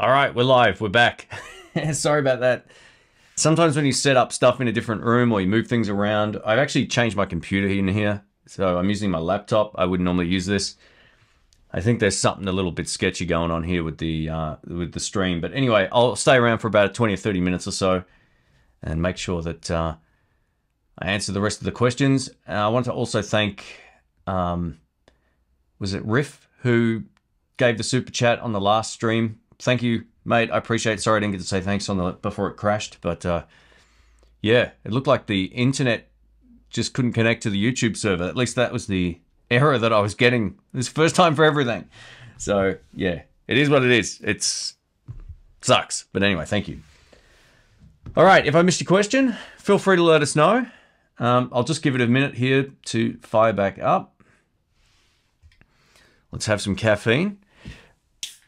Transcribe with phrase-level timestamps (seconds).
[0.00, 0.80] All right, we're live.
[0.80, 1.26] We're back.
[1.92, 2.66] Sorry about that.
[3.34, 6.40] Sometimes when you set up stuff in a different room or you move things around,
[6.46, 8.22] I've actually changed my computer in here.
[8.46, 9.72] So I'm using my laptop.
[9.74, 10.76] I wouldn't normally use this.
[11.72, 14.92] I think there's something a little bit sketchy going on here with the uh, with
[14.92, 15.40] the stream.
[15.40, 18.04] But anyway, I'll stay around for about 20 or 30 minutes or so
[18.80, 19.96] and make sure that uh,
[20.96, 22.28] I answer the rest of the questions.
[22.48, 23.64] Uh, I want to also thank,
[24.28, 24.78] um,
[25.80, 27.02] was it Riff, who
[27.56, 30.50] gave the super chat on the last stream thank you, mate.
[30.50, 30.94] I appreciate.
[30.94, 31.02] It.
[31.02, 33.44] Sorry, I didn't get to say thanks on the before it crashed, but uh,
[34.40, 36.08] yeah, it looked like the internet
[36.70, 38.24] just couldn't connect to the YouTube server.
[38.24, 39.18] At least that was the
[39.50, 40.58] error that I was getting.
[40.72, 41.88] This first time for everything.
[42.36, 44.20] So yeah, it is what it is.
[44.22, 44.74] It's
[45.60, 46.80] sucks, but anyway, thank you.
[48.16, 50.66] All right, if I missed your question, feel free to let us know.
[51.18, 54.22] Um, I'll just give it a minute here to fire back up.
[56.30, 57.38] Let's have some caffeine.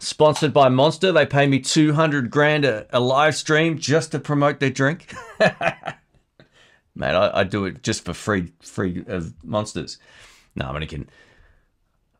[0.01, 1.13] Sponsored by Monster.
[1.13, 5.15] They pay me 200 grand a, a live stream just to promote their drink.
[6.95, 9.99] Man, I, I, do it just for free, free of monsters.
[10.57, 11.09] No, I'm only kidding.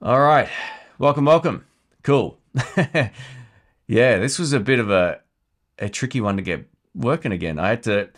[0.03, 0.49] All right.
[0.99, 1.65] Welcome, welcome.
[2.03, 2.39] Cool.
[2.77, 5.21] yeah, this was a bit of a,
[5.79, 7.59] a tricky one to get working again.
[7.59, 8.11] I had to,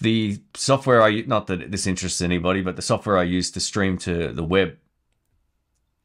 [0.00, 3.98] the software I, not that this interests anybody, but the software I use to stream
[3.98, 4.78] to the web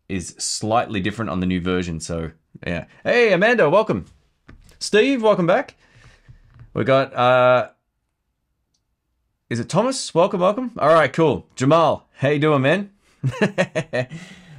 [0.10, 2.00] is slightly different on the new version.
[2.00, 2.32] So
[2.66, 2.86] yeah.
[3.04, 4.06] Hey, Amanda, welcome.
[4.80, 5.76] Steve, welcome back.
[6.74, 7.70] We got, uh,
[9.50, 10.14] is it Thomas?
[10.14, 10.72] Welcome, welcome.
[10.78, 11.48] All right, cool.
[11.56, 12.92] Jamal, how you doing, man?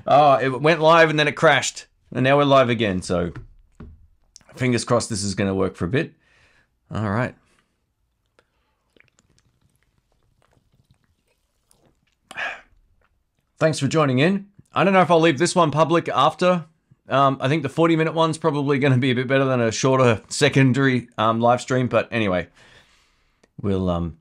[0.07, 1.87] oh, it went live and then it crashed.
[2.13, 3.03] And now we're live again.
[3.03, 3.33] So
[4.57, 6.15] fingers crossed this is going to work for a bit.
[6.91, 7.35] All right.
[13.59, 14.49] Thanks for joining in.
[14.73, 16.67] I don't know if I'll leave this one public after
[17.09, 19.61] um, I think the 40 minute one's probably going to be a bit better than
[19.61, 21.89] a shorter secondary um, live stream.
[21.89, 22.49] But anyway,
[23.61, 24.19] we'll um,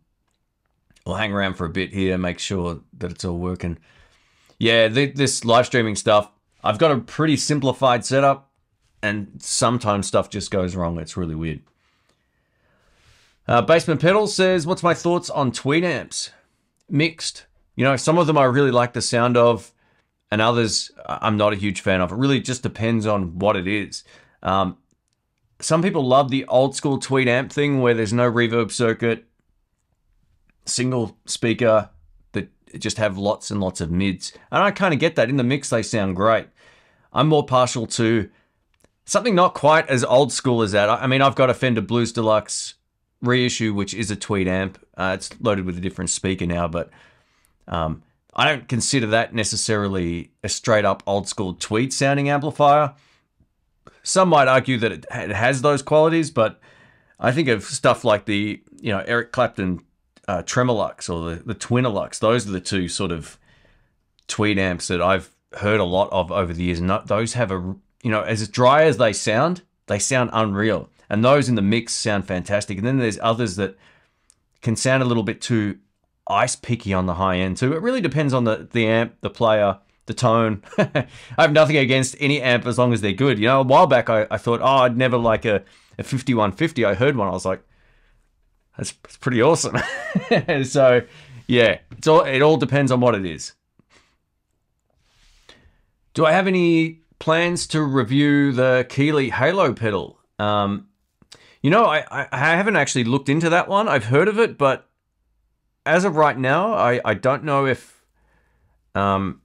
[1.06, 3.78] we'll hang around for a bit here, make sure that it's all working.
[4.60, 6.32] Yeah, this live streaming stuff,
[6.64, 8.50] I've got a pretty simplified setup,
[9.04, 10.98] and sometimes stuff just goes wrong.
[11.00, 11.62] It's really weird.
[13.48, 16.32] Uh, Basement Pedal says, "What's my thoughts on tweed amps?
[16.90, 17.46] Mixed.
[17.76, 19.72] You know, some of them I really like the sound of."
[20.32, 22.12] And others I'm not a huge fan of.
[22.12, 24.04] It really just depends on what it is.
[24.44, 24.78] Um,
[25.60, 29.26] some people love the old school tweed amp thing where there's no reverb circuit,
[30.66, 31.90] single speaker
[32.34, 34.34] that just have lots and lots of mids.
[34.52, 35.30] And I kind of get that.
[35.30, 36.48] In the mix, they sound great.
[37.12, 38.30] I'm more partial to
[39.06, 40.90] something not quite as old school as that.
[40.90, 42.76] I mean, I've got a Fender Blues Deluxe
[43.22, 44.78] reissue, which is a tweed amp.
[44.96, 46.92] Uh, it's loaded with a different speaker now, but
[47.68, 48.04] um,
[48.38, 52.94] I don't consider that necessarily a straight up old school tweed sounding amplifier.
[54.04, 56.60] Some might argue that it, has those qualities, but
[57.20, 59.84] I think of stuff like the you know Eric Clapton
[60.28, 62.20] uh, Tremolux or the the Twinolux.
[62.20, 63.40] Those are the two sort of
[64.28, 67.76] tweed amps that I've heard a lot of over the years, and those have a
[68.04, 71.94] you know as dry as they sound, they sound unreal, and those in the mix
[71.94, 72.78] sound fantastic.
[72.78, 73.76] And then there's others that
[74.62, 75.80] can sound a little bit too
[76.30, 77.74] ice picky on the high end too.
[77.74, 80.64] It really depends on the, the amp, the player, the tone.
[80.78, 81.08] I
[81.38, 83.40] have nothing against any amp as long as they're good.
[83.40, 85.64] You know, a while back I, I thought, oh, I'd never like a,
[85.98, 86.86] a 5150.
[86.86, 87.28] I heard one.
[87.28, 87.62] I was like,
[88.78, 89.78] that's, that's pretty awesome.
[90.64, 91.02] so,
[91.48, 93.54] yeah, it's all, it all depends on what it is.
[96.14, 100.20] Do I have any plans to review the Keeley Halo pedal?
[100.40, 100.88] Um,
[101.62, 103.88] you know, I, I, I haven't actually looked into that one.
[103.88, 104.87] I've heard of it, but
[105.88, 108.04] as of right now, I, I don't know if
[108.94, 109.42] um,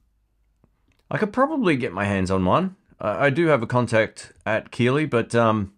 [1.11, 2.77] I could probably get my hands on one.
[3.01, 5.73] I, I do have a contact at Keeley, but um,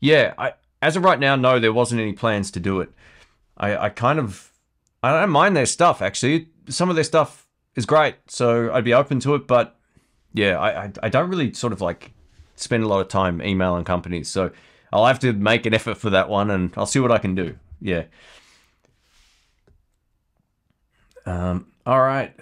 [0.00, 2.90] yeah, I as of right now, no, there wasn't any plans to do it.
[3.58, 4.50] I, I kind of
[5.02, 6.48] I don't mind their stuff actually.
[6.68, 7.46] Some of their stuff
[7.76, 9.46] is great, so I'd be open to it.
[9.46, 9.78] But
[10.32, 12.12] yeah, I, I, I don't really sort of like
[12.56, 14.52] spend a lot of time emailing companies, so
[14.92, 17.34] I'll have to make an effort for that one, and I'll see what I can
[17.34, 17.58] do.
[17.80, 18.04] Yeah.
[21.30, 22.34] Um, all right.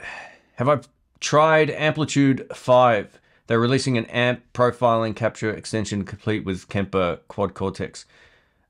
[0.56, 0.80] Have I
[1.20, 3.20] tried AmpliTube 5?
[3.46, 8.06] They're releasing an amp profiling capture extension complete with Kemper Quad Cortex.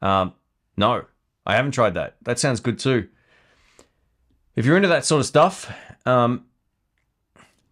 [0.02, 0.34] Um,
[0.76, 1.04] no,
[1.46, 2.16] I haven't tried that.
[2.22, 3.08] That sounds good too.
[4.56, 5.72] If you're into that sort of stuff,
[6.04, 6.46] um,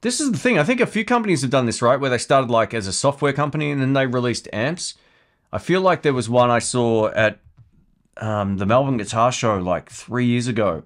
[0.03, 0.57] this is the thing.
[0.57, 1.99] I think a few companies have done this, right?
[1.99, 4.95] Where they started like as a software company and then they released amps.
[5.53, 7.41] I feel like there was one I saw at
[8.19, 10.85] um, the Melbourne Guitar Show like three years ago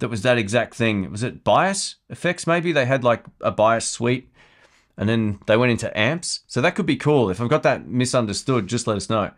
[0.00, 1.10] that was that exact thing.
[1.10, 2.46] Was it bias effects?
[2.46, 4.30] Maybe they had like a bias suite,
[4.96, 6.40] and then they went into amps.
[6.46, 7.30] So that could be cool.
[7.30, 9.30] If I've got that misunderstood, just let us know.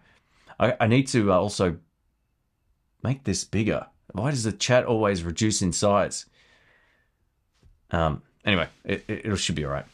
[0.59, 1.77] I, I need to uh, also
[3.03, 3.87] make this bigger.
[4.13, 6.27] Why does the chat always reduce in size?
[7.91, 8.23] Um.
[8.45, 9.87] Anyway, it, it, it should be all right.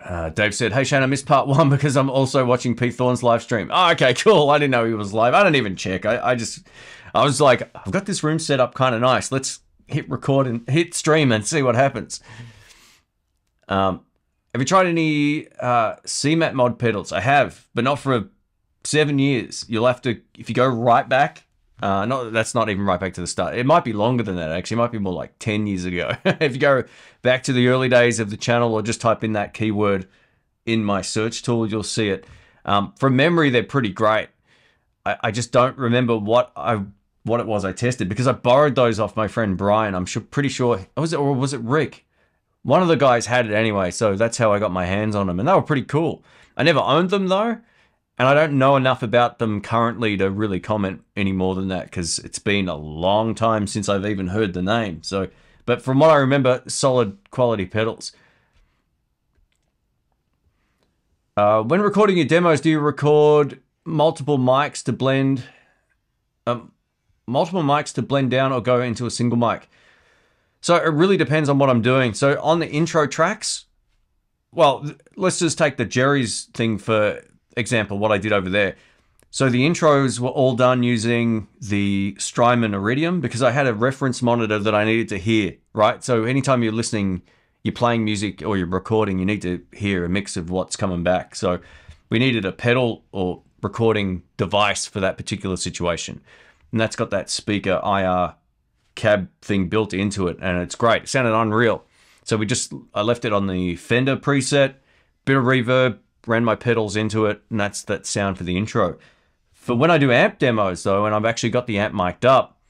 [0.00, 3.22] Uh, Dave said, "Hey Shane, I missed part one because I'm also watching Pete Thorn's
[3.22, 4.50] live stream." Oh, okay, cool.
[4.50, 5.34] I didn't know he was live.
[5.34, 6.06] I don't even check.
[6.06, 6.66] I, I just,
[7.14, 9.30] I was like, I've got this room set up kind of nice.
[9.30, 12.20] Let's hit record and hit stream and see what happens.
[13.68, 14.02] Um,
[14.52, 17.12] have you tried any uh, CMAT mod pedals?
[17.12, 18.28] I have, but not for
[18.84, 19.64] seven years.
[19.68, 21.44] You'll have to if you go right back.
[21.82, 23.56] Uh, not that's not even right back to the start.
[23.56, 24.52] It might be longer than that.
[24.52, 26.12] Actually, it might be more like ten years ago.
[26.24, 26.84] if you go
[27.22, 30.06] back to the early days of the channel, or just type in that keyword
[30.64, 32.26] in my search tool, you'll see it.
[32.64, 34.28] Um, from memory, they're pretty great.
[35.04, 36.84] I, I just don't remember what I
[37.24, 39.94] what it was I tested because I borrowed those off my friend Brian.
[39.94, 42.04] I'm sure, pretty sure was it or was it Rick?
[42.62, 45.26] One of the guys had it anyway, so that's how I got my hands on
[45.26, 46.22] them, and they were pretty cool.
[46.56, 47.58] I never owned them though,
[48.18, 51.84] and I don't know enough about them currently to really comment any more than that
[51.86, 55.02] because it's been a long time since I've even heard the name.
[55.02, 55.28] So,
[55.66, 58.12] but from what I remember, solid quality pedals.
[61.36, 65.44] Uh, when recording your demos, do you record multiple mics to blend,
[67.26, 69.68] multiple mics to blend down, or go into a single mic?
[70.60, 72.14] So it really depends on what I'm doing.
[72.14, 73.64] So on the intro tracks,
[74.52, 77.22] well, let's just take the Jerry's thing for
[77.56, 78.76] example, what I did over there.
[79.30, 84.20] So the intros were all done using the Strymon Iridium because I had a reference
[84.20, 86.04] monitor that I needed to hear, right?
[86.04, 87.22] So anytime you're listening,
[87.64, 91.02] you're playing music or you're recording, you need to hear a mix of what's coming
[91.02, 91.34] back.
[91.34, 91.60] So
[92.10, 96.20] we needed a pedal or recording device for that particular situation.
[96.72, 98.34] And that's got that speaker IR
[98.94, 101.04] cab thing built into it, and it's great.
[101.04, 101.84] It sounded unreal.
[102.24, 104.74] So we just I left it on the Fender preset,
[105.24, 108.98] bit of reverb, ran my pedals into it, and that's that sound for the intro.
[109.52, 112.60] For when I do amp demos though, and I've actually got the amp mic'd up,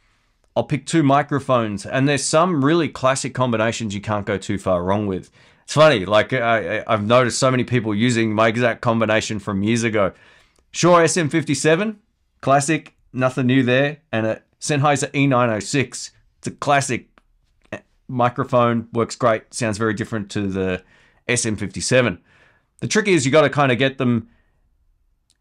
[0.55, 4.83] I'll pick two microphones, and there's some really classic combinations you can't go too far
[4.83, 5.31] wrong with.
[5.65, 9.85] It's funny, like I, have noticed so many people using my exact combination from years
[9.85, 10.13] ago.
[10.73, 11.97] Shure SM57,
[12.41, 16.11] classic, nothing new there, and a Sennheiser E906.
[16.38, 17.09] It's a classic
[17.73, 17.79] eh,
[18.09, 20.82] microphone, works great, sounds very different to the
[21.29, 22.19] SM57.
[22.81, 24.29] The trick is you got to kind of get them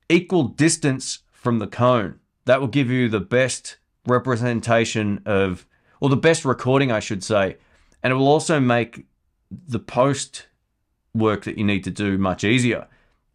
[0.09, 2.19] equal distance from the cone.
[2.45, 5.65] That will give you the best representation of,
[5.99, 7.57] or the best recording, I should say.
[8.03, 9.05] And it will also make
[9.49, 10.47] the post
[11.13, 12.87] work that you need to do much easier.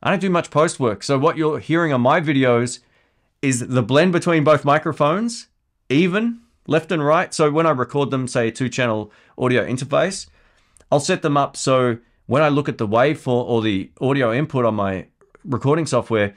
[0.02, 1.02] I don't do much post work.
[1.02, 2.80] So what you're hearing on my videos
[3.46, 5.48] is the blend between both microphones
[5.88, 7.32] even left and right.
[7.32, 10.26] So when I record them, say a two channel audio interface,
[10.90, 14.64] I'll set them up so when I look at the waveform or the audio input
[14.64, 15.06] on my
[15.44, 16.34] recording software,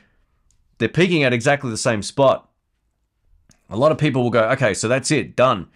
[0.78, 2.48] they're peaking at exactly the same spot.
[3.72, 5.68] A lot of people will go, okay, so that's it, done.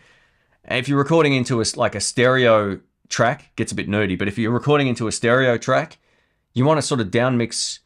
[0.65, 2.79] And if you're recording into a, like a stereo
[3.09, 5.97] track, gets a bit nerdy, but if you're recording into a stereo track,
[6.53, 7.79] you want to sort of down mix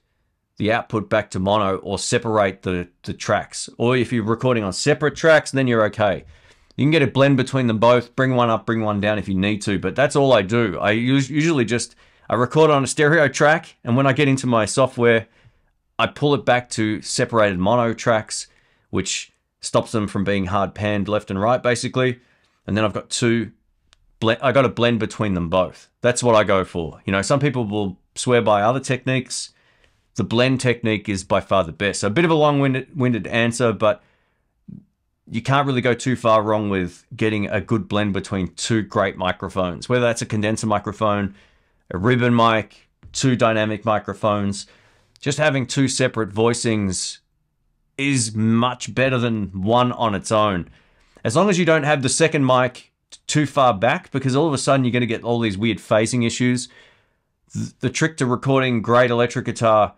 [0.57, 3.69] the output back to mono or separate the, the tracks.
[3.77, 6.25] Or if you're recording on separate tracks, then you're okay.
[6.75, 9.27] You can get a blend between them both, bring one up, bring one down if
[9.27, 10.77] you need to, but that's all I do.
[10.79, 11.95] I usually just
[12.29, 15.27] I record on a stereo track, and when I get into my software,
[15.97, 18.47] I pull it back to separated mono tracks,
[18.89, 22.19] which stops them from being hard panned left and right, basically.
[22.67, 23.51] And then I've got two,
[24.21, 25.89] I got a blend between them both.
[26.01, 27.01] That's what I go for.
[27.05, 29.53] You know, some people will swear by other techniques
[30.17, 32.01] the blend technique is by far the best.
[32.01, 34.03] So a bit of a long-winded answer, but
[35.29, 39.15] you can't really go too far wrong with getting a good blend between two great
[39.15, 41.35] microphones, whether that's a condenser microphone,
[41.91, 44.65] a ribbon mic, two dynamic microphones.
[45.19, 47.19] Just having two separate voicings
[47.97, 50.69] is much better than one on its own.
[51.23, 52.91] As long as you don't have the second mic
[53.27, 55.77] too far back, because all of a sudden you're going to get all these weird
[55.77, 56.69] phasing issues.
[57.81, 59.93] The trick to recording great electric guitar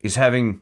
[0.00, 0.60] is having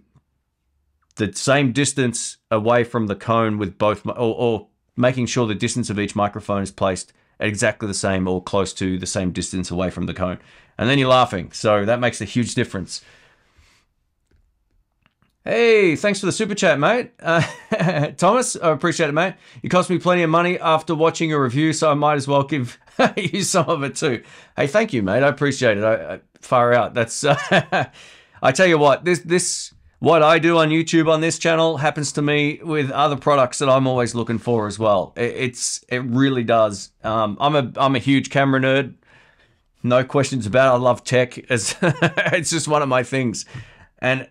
[1.17, 5.91] the same distance away from the cone with both, or, or making sure the distance
[5.91, 9.71] of each microphone is placed at exactly the same or close to the same distance
[9.71, 10.39] away from the cone.
[10.79, 11.53] And then you're laughing.
[11.53, 13.03] So that makes a huge difference.
[15.45, 17.13] Hey, thanks for the super chat, mate.
[17.21, 17.41] Uh,
[18.17, 19.35] Thomas, I appreciate it, mate.
[19.63, 22.43] You cost me plenty of money after watching a review, so I might as well
[22.43, 22.77] give
[23.17, 24.25] you some of it too.
[24.57, 25.23] Hey, thank you, mate.
[25.23, 25.85] I appreciate it.
[25.85, 26.95] I, I far out.
[26.95, 27.37] That's uh,
[28.47, 32.13] I tell you what, this this what I do on YouTube on this channel happens
[32.13, 35.13] to me with other products that I'm always looking for as well.
[35.17, 36.93] It, it's it really does.
[37.03, 38.95] Um, I'm a I'm a huge camera nerd.
[39.83, 40.73] no questions about.
[40.73, 40.77] It.
[40.77, 41.37] I love tech.
[41.51, 43.47] It's it's just one of my things,
[43.99, 44.29] and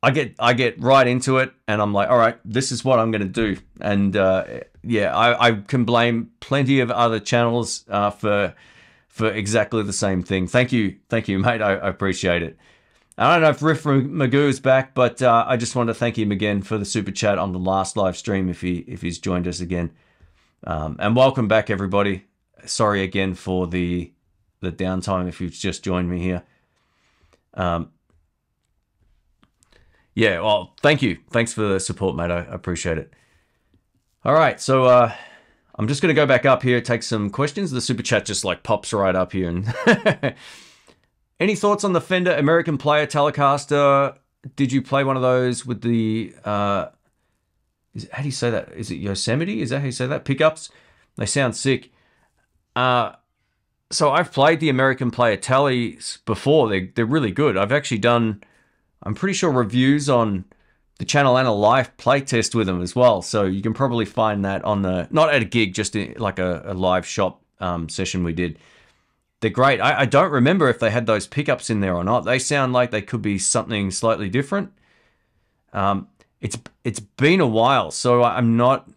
[0.00, 3.00] I get I get right into it, and I'm like, all right, this is what
[3.00, 3.60] I'm going to do.
[3.80, 4.44] And uh,
[4.84, 8.54] yeah, I, I can blame plenty of other channels uh, for
[9.08, 10.46] for exactly the same thing.
[10.46, 11.60] Thank you, thank you, mate.
[11.62, 12.56] I, I appreciate it.
[13.18, 16.16] I don't know if Riff Magoo is back, but uh, I just want to thank
[16.16, 18.48] him again for the super chat on the last live stream.
[18.48, 19.90] If he if he's joined us again,
[20.64, 22.26] um, and welcome back everybody.
[22.64, 24.12] Sorry again for the
[24.60, 26.44] the downtime if you've just joined me here.
[27.54, 27.90] Um,
[30.14, 31.18] yeah, well, thank you.
[31.30, 32.30] Thanks for the support, mate.
[32.30, 33.12] I, appreciate it.
[34.24, 35.12] All right, so uh,
[35.76, 37.70] I'm just going to go back up here, take some questions.
[37.70, 39.48] The super chat just like pops right up here.
[39.48, 39.74] And
[41.40, 44.16] any thoughts on the Fender American Player Telecaster?
[44.56, 46.34] Did you play one of those with the?
[46.44, 46.86] Uh,
[47.94, 48.72] is, how do you say that?
[48.72, 49.62] Is it Yosemite?
[49.62, 50.24] Is that how you say that?
[50.24, 50.70] Pickups.
[51.16, 51.90] They sound sick.
[52.76, 53.12] Uh,
[53.90, 56.68] so I've played the American Player Tellies before.
[56.68, 57.56] They they're really good.
[57.56, 58.42] I've actually done
[59.02, 60.44] I'm pretty sure reviews on
[60.98, 63.22] the channel and a live playtest with them as well.
[63.22, 66.62] So you can probably find that on the not at a gig, just like a,
[66.66, 68.58] a, live shop um, session we did.
[69.40, 69.80] They're great.
[69.80, 72.24] I, I, don't remember if they had those pickups in there or not.
[72.24, 74.72] They sound like they could be something slightly different.
[75.72, 76.08] Um,
[76.40, 78.88] it's it's been a while, so I'm not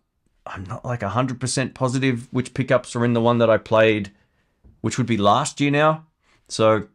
[0.46, 4.12] I'm not like hundred percent positive which pickups are in the one that I played,
[4.82, 6.08] which would be last year now.
[6.48, 6.88] So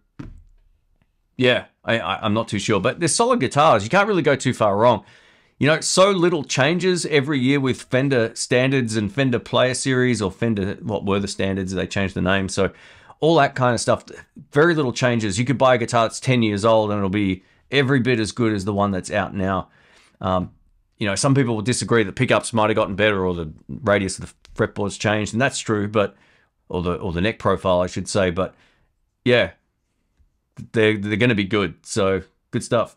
[1.36, 2.80] yeah, I, I, am not too sure.
[2.80, 3.84] But they're solid guitars.
[3.84, 5.04] You can't really go too far wrong.
[5.58, 10.30] You know, so little changes every year with Fender standards and Fender Player Series or
[10.30, 11.72] Fender, what were the standards?
[11.72, 12.50] They changed the name.
[12.50, 12.72] So
[13.20, 14.04] all that kind of stuff.
[14.52, 15.38] Very little changes.
[15.38, 18.32] You could buy a guitar that's 10 years old and it'll be every bit as
[18.32, 19.68] good as the one that's out now.
[20.20, 20.52] Um,
[20.98, 24.18] you know, some people will disagree that pickups might have gotten better or the radius
[24.18, 26.16] of the fretboard's changed, and that's true, but
[26.68, 28.30] or the or the neck profile, I should say.
[28.30, 28.54] But
[29.24, 29.52] yeah,
[30.72, 31.74] they're they're going to be good.
[31.82, 32.96] So good stuff.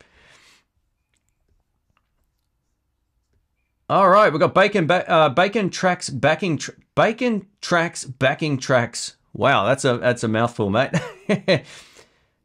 [3.89, 9.15] All right, we've got bacon ba- uh, bacon tracks backing tr- bacon tracks backing tracks.
[9.33, 10.91] Wow, that's a that's a mouthful, mate.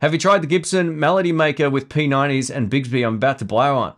[0.00, 3.06] Have you tried the Gibson Melody Maker with P90s and Bigsby?
[3.06, 3.94] I'm about to buy one.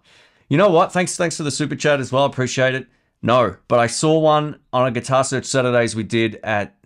[0.48, 0.92] You know what?
[0.92, 2.24] Thanks thanks for the super chat as well.
[2.24, 2.86] Appreciate it.
[3.22, 6.76] No, but I saw one on a Guitar Search Saturdays we did at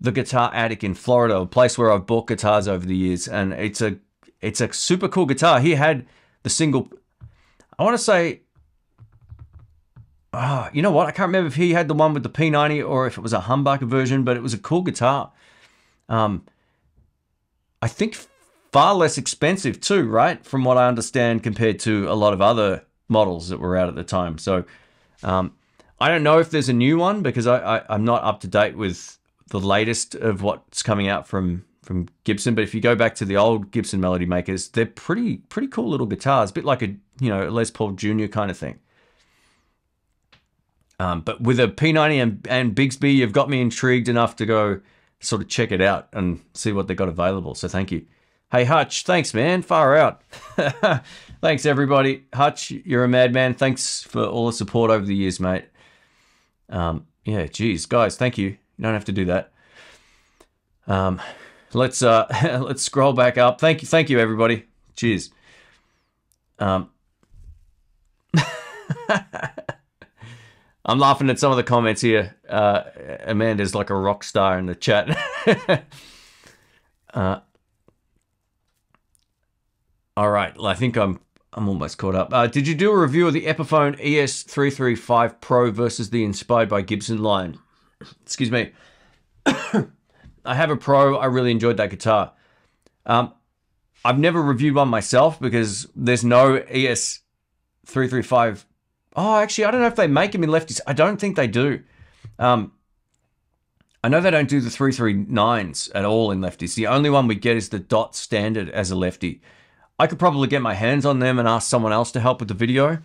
[0.00, 3.52] the Guitar Attic in Florida, a place where I've bought guitars over the years, and
[3.52, 3.96] it's a
[4.40, 5.60] it's a super cool guitar.
[5.60, 6.06] He had
[6.42, 6.88] the single.
[7.78, 8.42] I want to say.
[10.32, 11.06] Oh, you know what?
[11.06, 13.32] I can't remember if he had the one with the P90 or if it was
[13.32, 15.32] a humbucker version, but it was a cool guitar.
[16.08, 16.44] Um,
[17.82, 18.16] I think
[18.72, 20.44] far less expensive too, right?
[20.44, 23.96] From what I understand, compared to a lot of other models that were out at
[23.96, 24.38] the time.
[24.38, 24.64] So,
[25.22, 25.54] um,
[26.00, 28.48] I don't know if there's a new one because I, I I'm not up to
[28.48, 29.18] date with
[29.48, 32.54] the latest of what's coming out from from Gibson.
[32.54, 35.88] But if you go back to the old Gibson Melody Makers, they're pretty pretty cool
[35.88, 38.26] little guitars, a bit like a you know Les Paul Jr.
[38.26, 38.78] kind of thing.
[41.00, 44.82] Um, but with a P90 and, and Bigsby, you've got me intrigued enough to go
[45.20, 47.54] sort of check it out and see what they got available.
[47.54, 48.04] So thank you.
[48.52, 50.20] Hey Hutch, thanks man, far out.
[51.40, 52.26] thanks everybody.
[52.34, 53.54] Hutch, you're a madman.
[53.54, 55.64] Thanks for all the support over the years, mate.
[56.68, 58.48] Um, yeah, geez, guys, thank you.
[58.48, 59.52] You don't have to do that.
[60.86, 61.18] Um,
[61.72, 62.26] let's uh,
[62.62, 63.58] let's scroll back up.
[63.58, 64.66] Thank you, thank you, everybody.
[64.96, 65.30] Cheers.
[66.58, 66.90] Um,
[70.84, 72.36] I'm laughing at some of the comments here.
[72.48, 72.82] Uh,
[73.24, 75.16] Amanda's like a rock star in the chat.
[77.14, 77.40] uh,
[80.16, 81.20] all right, well, I think I'm
[81.52, 82.32] I'm almost caught up.
[82.32, 86.82] Uh, did you do a review of the Epiphone ES335 Pro versus the Inspired by
[86.82, 87.58] Gibson line?
[88.22, 88.72] excuse me.
[89.46, 91.16] I have a Pro.
[91.16, 92.32] I really enjoyed that guitar.
[93.04, 93.34] Um,
[94.04, 98.64] I've never reviewed one myself because there's no ES335.
[99.16, 100.80] Oh, actually, I don't know if they make them in lefties.
[100.86, 101.82] I don't think they do.
[102.38, 102.72] Um,
[104.02, 106.74] I know they don't do the 339s at all in lefties.
[106.74, 109.42] The only one we get is the dot standard as a lefty.
[109.98, 112.48] I could probably get my hands on them and ask someone else to help with
[112.48, 112.98] the video.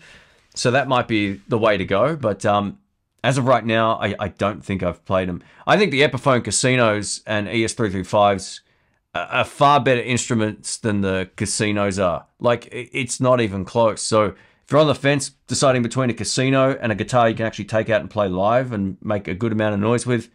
[0.54, 2.16] So that might be the way to go.
[2.16, 2.78] But um,
[3.24, 5.44] as of right now, I, I don't think I've played them.
[5.68, 8.62] I think the Epiphone Casinos and ES335s
[9.14, 12.28] are far better instruments than the Casinos are.
[12.40, 14.02] Like, it's not even close.
[14.02, 14.36] So,
[14.66, 17.66] if you're on the fence deciding between a Casino and a guitar you can actually
[17.66, 20.30] take out and play live and make a good amount of noise with,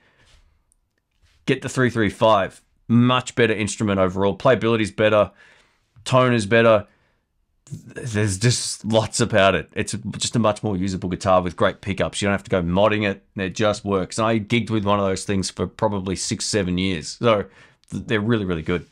[1.47, 2.63] get the 335.
[2.89, 4.37] Much better instrument overall.
[4.37, 5.31] Playability is better,
[6.05, 6.87] tone is better
[7.71, 9.71] there's just lots about it.
[9.75, 12.21] It's just a much more usable guitar with great pickups.
[12.21, 13.25] You don't have to go modding it.
[13.37, 14.19] It just works.
[14.19, 17.17] And I gigged with one of those things for probably six, seven years.
[17.21, 17.45] So
[17.91, 18.87] they're really, really good.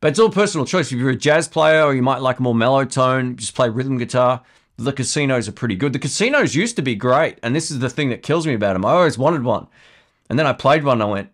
[0.00, 0.92] But it's all personal choice.
[0.92, 3.68] If you're a jazz player or you might like a more mellow tone, just play
[3.68, 4.42] rhythm guitar.
[4.76, 5.92] The casinos are pretty good.
[5.92, 8.74] The casinos used to be great, and this is the thing that kills me about
[8.74, 8.84] them.
[8.84, 9.66] I always wanted one.
[10.30, 11.30] And then I played one and I went,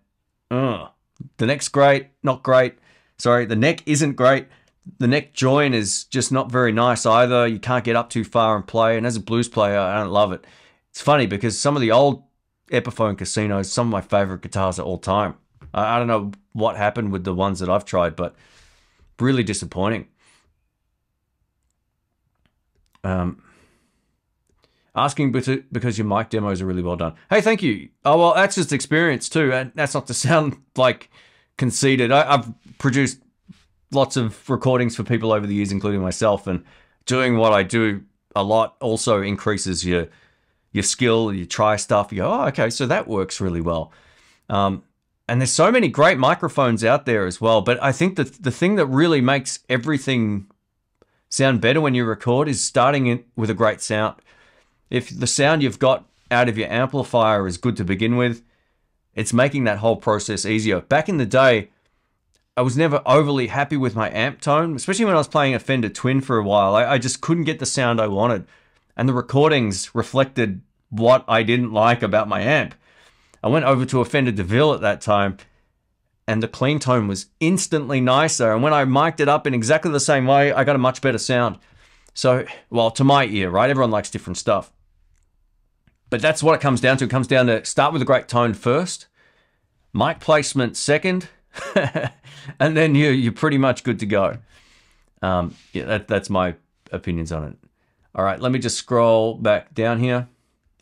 [0.51, 0.89] ugh.
[1.37, 2.75] The neck's great, not great.
[3.19, 4.47] Sorry, the neck isn't great.
[4.99, 7.47] The neck join is just not very nice either.
[7.47, 8.97] You can't get up too far and play.
[8.97, 10.47] And as a blues player, I don't love it.
[10.91, 12.25] It's funny because some of the old
[12.71, 15.35] Epiphone casinos, some of my favorite guitars of all time.
[15.73, 18.35] I don't know what happened with the ones that I've tried, but
[19.21, 20.09] really disappointing.
[23.03, 23.43] Um,
[24.95, 27.15] asking because your mic demos are really well done.
[27.31, 27.89] Hey, thank you.
[28.05, 31.11] Oh well, that's just experience too, and that's not to sound like
[31.57, 32.11] conceited.
[32.13, 33.21] I, have produced
[33.91, 36.65] lots of recordings for people over the years, including myself, and
[37.07, 38.03] doing what I do
[38.37, 40.09] a lot also increases your
[40.73, 41.33] your skill.
[41.33, 42.13] You try stuff.
[42.13, 43.93] You go, oh, okay, so that works really well.
[44.49, 44.83] Um,
[45.29, 47.63] and there's so many great microphones out there as well.
[47.63, 50.47] But I think that the thing that really makes everything
[51.29, 54.17] sound better when you record is starting it with a great sound.
[54.91, 58.43] If the sound you've got out of your amplifier is good to begin with,
[59.15, 60.81] it's making that whole process easier.
[60.81, 61.71] Back in the day,
[62.57, 65.59] I was never overly happy with my amp tone, especially when I was playing a
[65.59, 66.77] Fender Twin for a while.
[66.77, 68.47] I, I just couldn't get the sound I wanted.
[68.97, 72.75] And the recordings reflected what I didn't like about my amp.
[73.45, 75.37] I went over to a Fender DeVille at that time,
[76.27, 78.51] and the clean tone was instantly nicer.
[78.51, 81.03] And when I mic'd it up in exactly the same way, I got a much
[81.03, 81.59] better sound.
[82.15, 83.69] So, well, to my ear, right?
[83.69, 84.73] Everyone likes different stuff.
[86.09, 87.05] But that's what it comes down to.
[87.05, 89.09] It comes down to start with a great tone first,
[89.93, 91.29] mic placement second,
[92.59, 94.39] and then you you're pretty much good to go.
[95.21, 96.55] Um, yeah, that, that's my
[96.93, 97.57] opinions on it.
[98.15, 100.29] All right, let me just scroll back down here.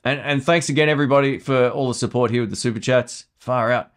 [0.05, 3.27] And and thanks again everybody for all the support here with the super chats.
[3.39, 3.93] Far out.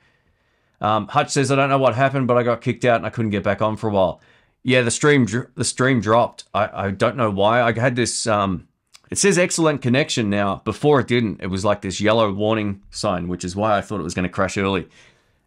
[0.82, 3.10] Um, Hutch says I don't know what happened, but I got kicked out and I
[3.10, 4.22] couldn't get back on for a while.
[4.64, 6.46] Yeah, the stream the stream dropped.
[6.54, 7.62] I, I don't know why.
[7.62, 8.28] I had this.
[8.28, 8.68] Um,
[9.12, 10.62] it says excellent connection now.
[10.66, 11.42] Before it didn't.
[11.42, 14.24] It was like this yellow warning sign, which is why I thought it was going
[14.24, 14.88] to crash early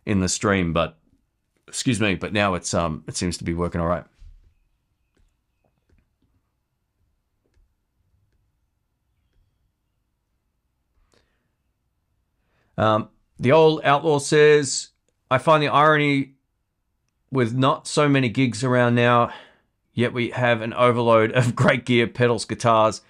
[0.06, 0.72] in the stream.
[0.72, 0.96] But
[1.66, 2.14] excuse me.
[2.14, 4.04] But now it's um it seems to be working all right.
[12.78, 14.90] Um, the old outlaw says,
[15.30, 16.34] I find the irony
[17.30, 19.32] with not so many gigs around now,
[19.92, 23.02] yet we have an overload of great gear, pedals, guitars.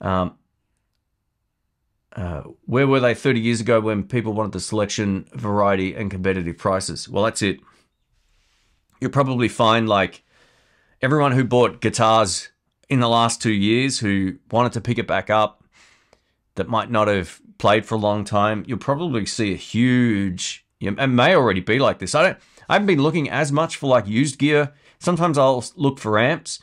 [0.00, 0.38] Um,
[2.14, 6.56] uh, where were they 30 years ago when people wanted the selection, variety, and competitive
[6.56, 7.08] prices?
[7.08, 7.58] Well, that's it.
[9.00, 10.22] You'll probably find like
[11.00, 12.50] everyone who bought guitars
[12.88, 15.64] in the last two years who wanted to pick it back up
[16.54, 21.14] that might not have played for a long time, you'll probably see a huge, and
[21.16, 22.12] may already be like this.
[22.12, 24.72] I don't, I haven't been looking as much for like used gear.
[24.98, 26.60] Sometimes I'll look for amps.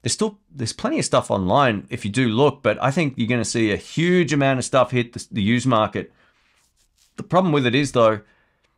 [0.00, 3.28] There's still there's plenty of stuff online if you do look, but I think you're
[3.28, 6.12] going to see a huge amount of stuff hit the, the used market.
[7.16, 8.22] The problem with it is though,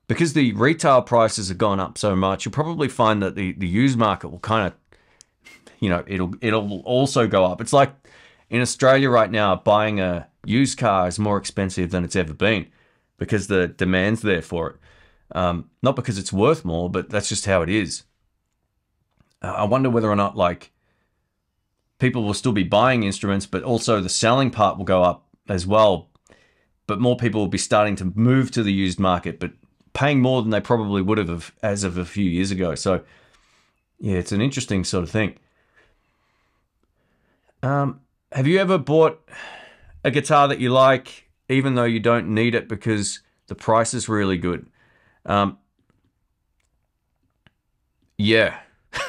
[0.09, 3.68] because the retail prices have gone up so much, you'll probably find that the, the
[3.68, 4.74] used market will kind of,
[5.78, 7.61] you know, it'll it'll also go up.
[7.61, 7.92] It's like
[8.48, 12.66] in Australia right now, buying a used car is more expensive than it's ever been
[13.18, 14.76] because the demand's there for it.
[15.33, 18.03] Um, not because it's worth more, but that's just how it is.
[19.42, 20.72] Uh, I wonder whether or not like
[21.98, 25.66] people will still be buying instruments, but also the selling part will go up as
[25.66, 26.09] well.
[26.87, 29.53] But more people will be starting to move to the used market, but
[29.92, 32.74] paying more than they probably would have as of a few years ago.
[32.74, 33.03] So,
[34.00, 35.37] yeah, it's an interesting sort of thing.
[37.62, 38.00] Um,
[38.33, 39.20] have you ever bought
[40.04, 44.08] a guitar that you like, even though you don't need it because the price is
[44.08, 44.68] really good.
[45.26, 45.58] Um,
[48.16, 48.58] yeah,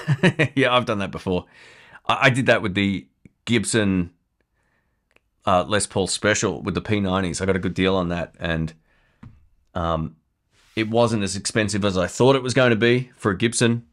[0.55, 1.45] yeah, I've done that before.
[2.07, 3.07] I, I did that with the
[3.45, 4.11] Gibson
[5.45, 7.41] uh, Les Paul Special with the P90s.
[7.41, 8.73] I got a good deal on that, and
[9.73, 10.15] um,
[10.75, 13.85] it wasn't as expensive as I thought it was going to be for a Gibson.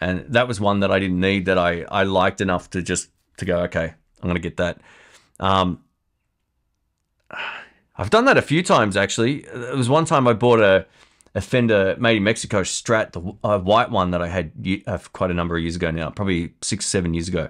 [0.00, 3.08] And that was one that I didn't need that I, I liked enough to just
[3.38, 4.80] to go, okay, I'm going to get that.
[5.40, 5.82] Um,
[7.98, 9.44] I've done that a few times actually.
[9.44, 10.86] It was one time I bought a,
[11.34, 14.52] a Fender made in Mexico Strat, the uh, white one that I had
[14.86, 17.48] uh, quite a number of years ago now, probably six, seven years ago.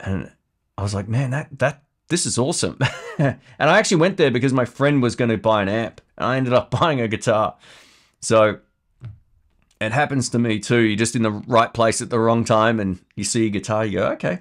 [0.00, 0.32] And
[0.76, 2.78] I was like, man, that that this is awesome.
[3.18, 6.26] and I actually went there because my friend was going to buy an amp, and
[6.26, 7.56] I ended up buying a guitar.
[8.20, 8.58] So
[9.80, 10.80] it happens to me too.
[10.80, 13.84] You're just in the right place at the wrong time, and you see a guitar,
[13.84, 14.40] you go, okay.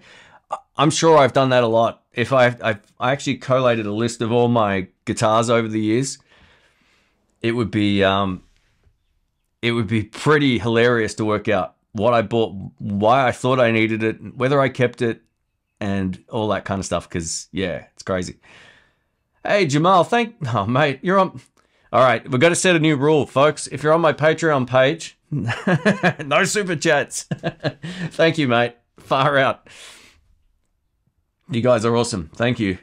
[0.77, 2.03] I'm sure I've done that a lot.
[2.13, 6.19] If I, I, I actually collated a list of all my guitars over the years,
[7.41, 8.43] it would be um,
[9.61, 13.71] it would be pretty hilarious to work out what I bought, why I thought I
[13.71, 15.21] needed it, whether I kept it,
[15.79, 17.07] and all that kind of stuff.
[17.07, 18.39] Because yeah, it's crazy.
[19.45, 21.39] Hey Jamal, thank oh mate, you're on.
[21.91, 23.67] All right, we've got to set a new rule, folks.
[23.67, 25.15] If you're on my Patreon page,
[26.25, 27.23] no super chats.
[28.11, 28.75] thank you, mate.
[28.97, 29.67] Far out.
[31.49, 32.29] You guys are awesome.
[32.35, 32.77] Thank you.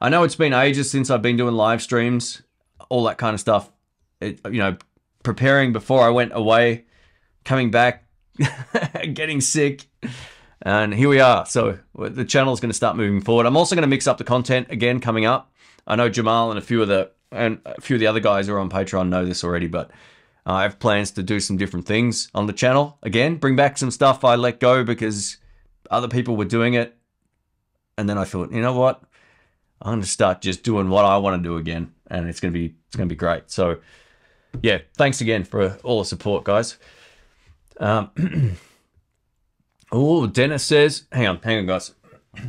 [0.00, 2.42] I know it's been ages since I've been doing live streams,
[2.88, 3.72] all that kind of stuff.
[4.20, 4.76] It, you know,
[5.22, 6.84] preparing before I went away,
[7.44, 8.06] coming back,
[9.14, 9.88] getting sick,
[10.62, 11.46] and here we are.
[11.46, 13.46] So the channel is going to start moving forward.
[13.46, 15.52] I'm also going to mix up the content again coming up.
[15.86, 18.46] I know Jamal and a few of the and a few of the other guys
[18.46, 19.90] who are on Patreon know this already, but
[20.44, 22.98] I have plans to do some different things on the channel.
[23.02, 25.38] Again, bring back some stuff I let go because
[25.90, 26.96] other people were doing it,
[27.98, 29.02] and then I thought, you know what,
[29.82, 32.52] I'm going to start just doing what I want to do again, and it's going
[32.52, 33.50] to be it's going to be great.
[33.50, 33.78] So,
[34.62, 36.78] yeah, thanks again for all the support, guys.
[37.78, 38.10] Um,
[39.92, 41.92] oh, Dennis says, hang on, hang on, guys.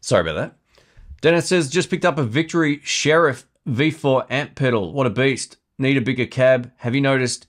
[0.00, 0.56] Sorry about that.
[1.20, 4.92] Dennis says, just picked up a Victory Sheriff V4 amp pedal.
[4.92, 5.58] What a beast.
[5.78, 6.72] Need a bigger cab.
[6.78, 7.46] Have you noticed,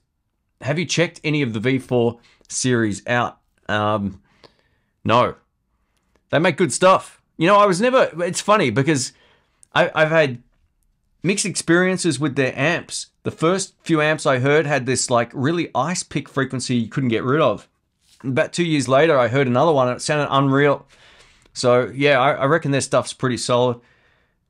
[0.60, 2.18] have you checked any of the V4
[2.52, 3.38] series out?
[3.68, 4.22] Um,
[5.04, 5.36] no.
[6.30, 7.20] They make good stuff.
[7.36, 9.12] You know, I was never, it's funny because
[9.74, 10.42] I, I've had
[11.22, 13.08] mixed experiences with their amps.
[13.22, 17.10] The first few amps I heard had this like really ice pick frequency you couldn't
[17.10, 17.68] get rid of.
[18.24, 20.86] About two years later, I heard another one and it sounded unreal.
[21.52, 23.80] So yeah, I, I reckon their stuff's pretty solid.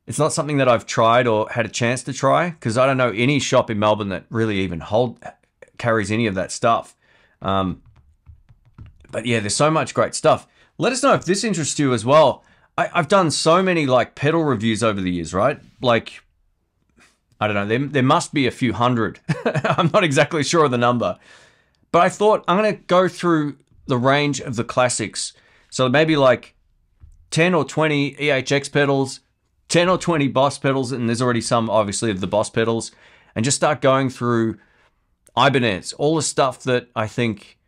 [0.06, 2.96] It's not something that I've tried or had a chance to try because I don't
[2.96, 5.20] know any shop in Melbourne that really even hold
[5.78, 6.96] carries any of that stuff.
[7.40, 7.82] Um,
[9.12, 10.48] but yeah, there's so much great stuff.
[10.78, 12.42] Let us know if this interests you as well.
[12.76, 15.60] I, have done so many like pedal reviews over the years, right?
[15.80, 16.22] Like,
[17.40, 19.20] I don't know, there, there must be a few hundred.
[19.44, 21.18] I'm not exactly sure of the number.
[21.92, 25.34] But I thought I'm going to go through the range of the classics.
[25.70, 26.54] So maybe like
[27.30, 29.20] 10 or 20 EHX pedals,
[29.68, 32.92] 10 or 20 Boss pedals, and there's already some obviously of the Boss pedals,
[33.34, 34.58] and just start going through
[35.36, 37.58] Ibanez, all the stuff that I think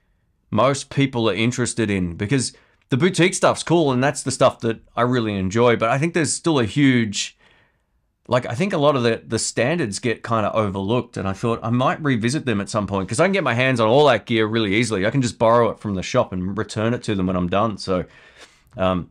[0.55, 2.53] most people are interested in because
[2.89, 5.75] the boutique stuff's cool and that's the stuff that I really enjoy.
[5.75, 7.37] But I think there's still a huge,
[8.29, 11.17] like, I think a lot of the, the standards get kind of overlooked.
[11.17, 13.55] And I thought I might revisit them at some point because I can get my
[13.55, 15.05] hands on all that gear really easily.
[15.05, 17.49] I can just borrow it from the shop and return it to them when I'm
[17.49, 17.77] done.
[17.77, 18.05] So,
[18.77, 19.11] um,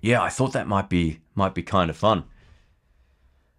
[0.00, 2.24] yeah, I thought that might be might be kind of fun.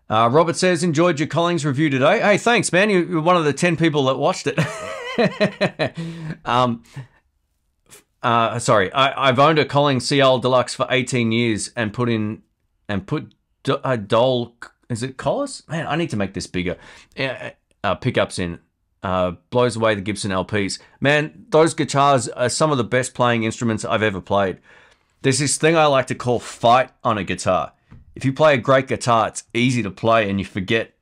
[0.09, 2.19] Uh, Robert says, enjoyed your Collings review today.
[2.19, 2.89] Hey, thanks, man.
[2.89, 4.59] You're one of the 10 people that watched it.
[6.45, 6.83] um,
[8.23, 12.43] uh, sorry, I, have owned a Collings CL Deluxe for 18 years and put in
[12.89, 13.33] and put
[13.67, 14.55] a uh, Dole.
[14.89, 15.67] Is it Collis?
[15.67, 16.77] Man, I need to make this bigger.
[17.17, 17.51] Uh,
[17.83, 18.59] uh, pickups in.
[19.03, 20.79] Uh, blows away the Gibson LPs.
[20.99, 24.57] Man, those guitars are some of the best playing instruments I've ever played.
[25.21, 27.73] There's this thing I like to call fight on a guitar.
[28.15, 30.96] If you play a great guitar, it's easy to play and you forget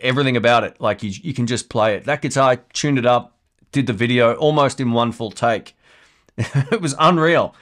[0.00, 0.80] everything about it.
[0.80, 2.04] Like you, you can just play it.
[2.04, 3.36] That guitar, tuned it up,
[3.72, 5.76] did the video almost in one full take.
[6.36, 7.54] it was unreal.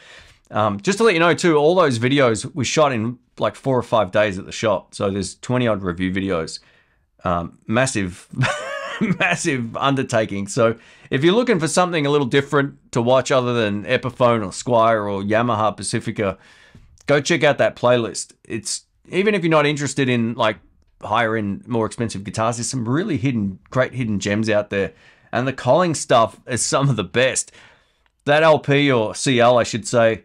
[0.50, 3.76] Um, just to let you know, too, all those videos we shot in like four
[3.78, 4.94] or five days at the shop.
[4.94, 6.60] So there's 20 odd review videos.
[7.24, 8.28] Um, massive,
[9.18, 10.48] massive undertaking.
[10.48, 10.76] So
[11.10, 15.10] if you're looking for something a little different to watch other than Epiphone or Squier
[15.10, 16.36] or Yamaha Pacifica,
[17.06, 18.32] go check out that playlist.
[18.44, 20.58] It's even if you're not interested in like
[21.04, 22.56] higher end, more expensive guitars.
[22.56, 24.92] There's some really hidden, great hidden gems out there.
[25.32, 27.52] And the Colling stuff is some of the best.
[28.24, 30.24] That LP or CL, I should say,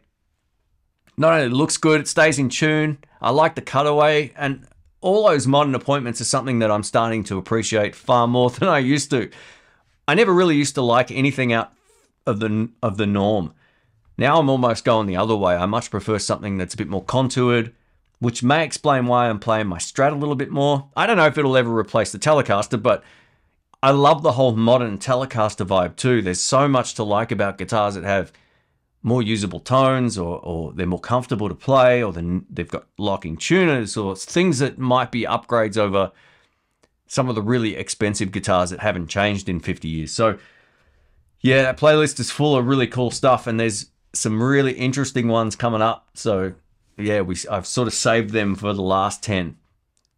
[1.18, 3.00] not only looks good, it stays in tune.
[3.22, 4.68] I like the cutaway, and
[5.02, 8.80] all those modern appointments are something that I'm starting to appreciate far more than I
[8.80, 9.32] used to.
[10.08, 11.74] I never really used to like anything out
[12.26, 13.54] of the of the norm.
[14.18, 15.56] Now I'm almost going the other way.
[15.56, 17.74] I much prefer something that's a bit more contoured,
[18.20, 20.90] which may explain why I'm playing my Strat a little bit more.
[20.96, 23.04] I don't know if it'll ever replace the Telecaster, but
[23.82, 26.22] I love the whole modern Telecaster vibe too.
[26.22, 28.32] There's so much to like about guitars that have
[29.04, 33.96] more usable tones or, or they're more comfortable to play or they've got locking tuners
[33.96, 36.12] or things that might be upgrades over
[37.06, 40.12] some of the really expensive guitars that haven't changed in 50 years.
[40.12, 40.40] So
[41.40, 45.56] yeah, that playlist is full of really cool stuff and there's some really interesting ones
[45.56, 46.10] coming up.
[46.16, 46.54] So
[46.98, 49.58] yeah, we I've sort of saved them for the last ten.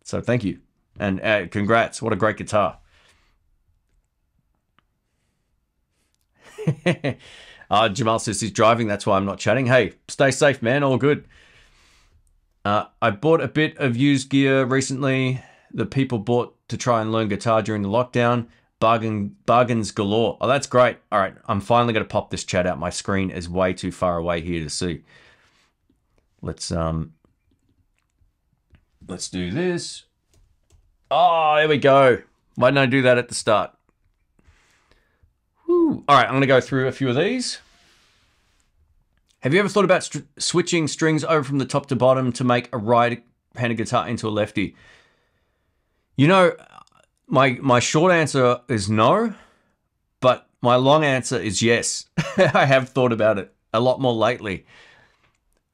[0.03, 0.59] So thank you
[0.99, 2.01] and uh, congrats!
[2.01, 2.79] What a great guitar.
[7.71, 8.87] uh, Jamal says he's driving.
[8.87, 9.67] That's why I'm not chatting.
[9.67, 10.83] Hey, stay safe, man.
[10.83, 11.25] All good.
[12.65, 15.41] Uh, I bought a bit of used gear recently
[15.73, 18.47] that people bought to try and learn guitar during the lockdown.
[18.79, 20.37] Bargain, bargains galore.
[20.39, 20.97] Oh, that's great.
[21.11, 22.79] All right, I'm finally going to pop this chat out.
[22.79, 25.03] My screen is way too far away here to see.
[26.41, 27.13] Let's um,
[29.07, 30.03] let's do this.
[31.11, 32.21] Oh, there we go.
[32.55, 33.71] Why didn't I do that at the start?
[35.65, 36.03] Whew.
[36.07, 37.59] All right, I'm going to go through a few of these.
[39.41, 42.43] Have you ever thought about st- switching strings over from the top to bottom to
[42.43, 44.75] make a right-handed guitar into a lefty?
[46.17, 46.51] You know,
[47.27, 49.33] my my short answer is no,
[50.19, 52.05] but my long answer is yes.
[52.37, 54.65] I have thought about it a lot more lately.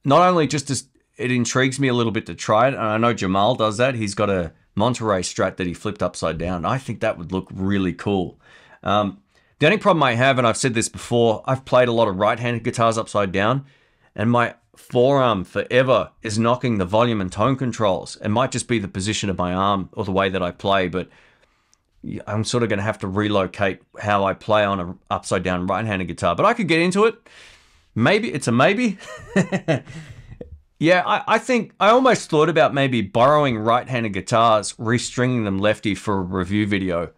[0.05, 0.87] Not only just as
[1.17, 3.95] it intrigues me a little bit to try it, and I know Jamal does that.
[3.95, 6.65] He's got a Monterey Strat that he flipped upside down.
[6.65, 8.39] I think that would look really cool.
[8.83, 9.21] Um,
[9.59, 12.17] the only problem I have, and I've said this before, I've played a lot of
[12.17, 13.65] right-handed guitars upside down,
[14.13, 18.17] and my forearm forever is knocking the volume and tone controls.
[18.17, 20.89] It might just be the position of my arm or the way that I play,
[20.89, 21.09] but
[22.27, 25.67] I'm sort of going to have to relocate how I play on an upside down
[25.67, 26.35] right-handed guitar.
[26.35, 27.15] But I could get into it.
[27.95, 28.97] Maybe it's a maybe.
[30.79, 35.95] yeah, I, I think I almost thought about maybe borrowing right-handed guitars, restringing them lefty
[35.95, 37.11] for a review video,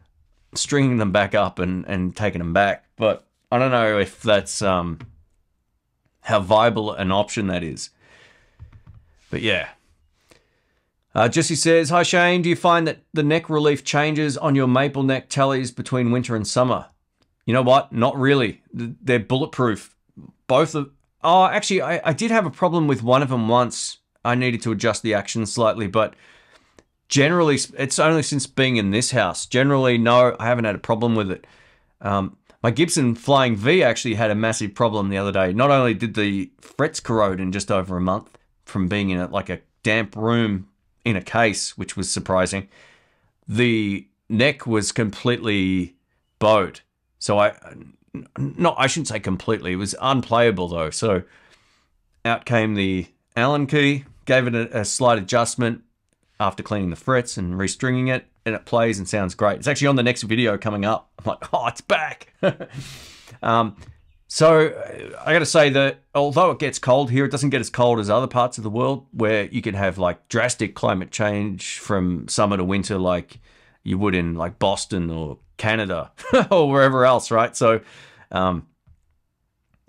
[0.53, 2.85] stringing them back up and and taking them back.
[2.95, 4.99] But I don't know if that's um
[6.21, 7.89] how viable an option that is.
[9.31, 9.69] But yeah.
[11.15, 14.67] Uh, Jesse says, Hi Shane, do you find that the neck relief changes on your
[14.67, 16.87] maple neck tellies between winter and summer?
[17.45, 17.91] You know what?
[17.91, 18.61] Not really.
[18.71, 19.95] They're bulletproof.
[20.47, 20.91] Both of.
[21.23, 23.97] Oh, actually, I, I did have a problem with one of them once.
[24.23, 26.13] I needed to adjust the action slightly, but
[27.09, 29.45] generally, it's only since being in this house.
[29.45, 31.47] Generally, no, I haven't had a problem with it.
[32.01, 35.53] Um, my Gibson Flying V actually had a massive problem the other day.
[35.53, 39.27] Not only did the frets corrode in just over a month from being in a,
[39.27, 40.67] like a damp room
[41.05, 42.67] in a case, which was surprising,
[43.47, 45.95] the neck was completely
[46.39, 46.81] bowed.
[47.19, 47.53] So I,
[48.37, 49.73] not I shouldn't say completely.
[49.73, 50.89] It was unplayable though.
[50.89, 51.23] So
[52.25, 55.83] out came the Allen key, gave it a, a slight adjustment
[56.39, 59.57] after cleaning the frets and restringing it and it plays and sounds great.
[59.57, 61.09] It's actually on the next video coming up.
[61.19, 62.33] I'm like, oh, it's back.
[63.43, 63.75] um,
[64.27, 64.67] so
[65.25, 67.99] I got to say that although it gets cold here, it doesn't get as cold
[67.99, 72.27] as other parts of the world where you can have like drastic climate change from
[72.27, 73.39] summer to winter, like
[73.83, 76.11] you would in like Boston or Canada
[76.51, 77.55] or wherever else, right?
[77.55, 77.81] So,
[78.31, 78.67] um,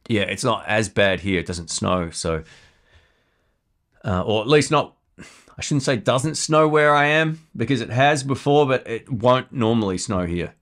[0.08, 1.40] yeah, it's not as bad here.
[1.40, 2.44] It doesn't snow, so
[4.04, 4.96] uh, or at least not
[5.58, 9.52] I shouldn't say doesn't snow where I am because it has before, but it won't
[9.52, 10.54] normally snow here.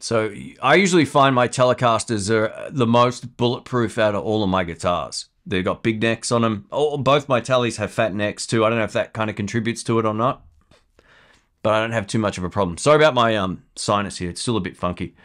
[0.00, 4.64] So I usually find my Telecasters are the most bulletproof out of all of my
[4.64, 5.26] guitars.
[5.46, 6.66] They've got big necks on them.
[6.72, 8.64] Oh, both my Tellies have fat necks too.
[8.64, 10.44] I don't know if that kind of contributes to it or not,
[11.64, 12.76] but I don't have too much of a problem.
[12.76, 14.28] Sorry about my um, sinus here.
[14.28, 15.16] It's still a bit funky.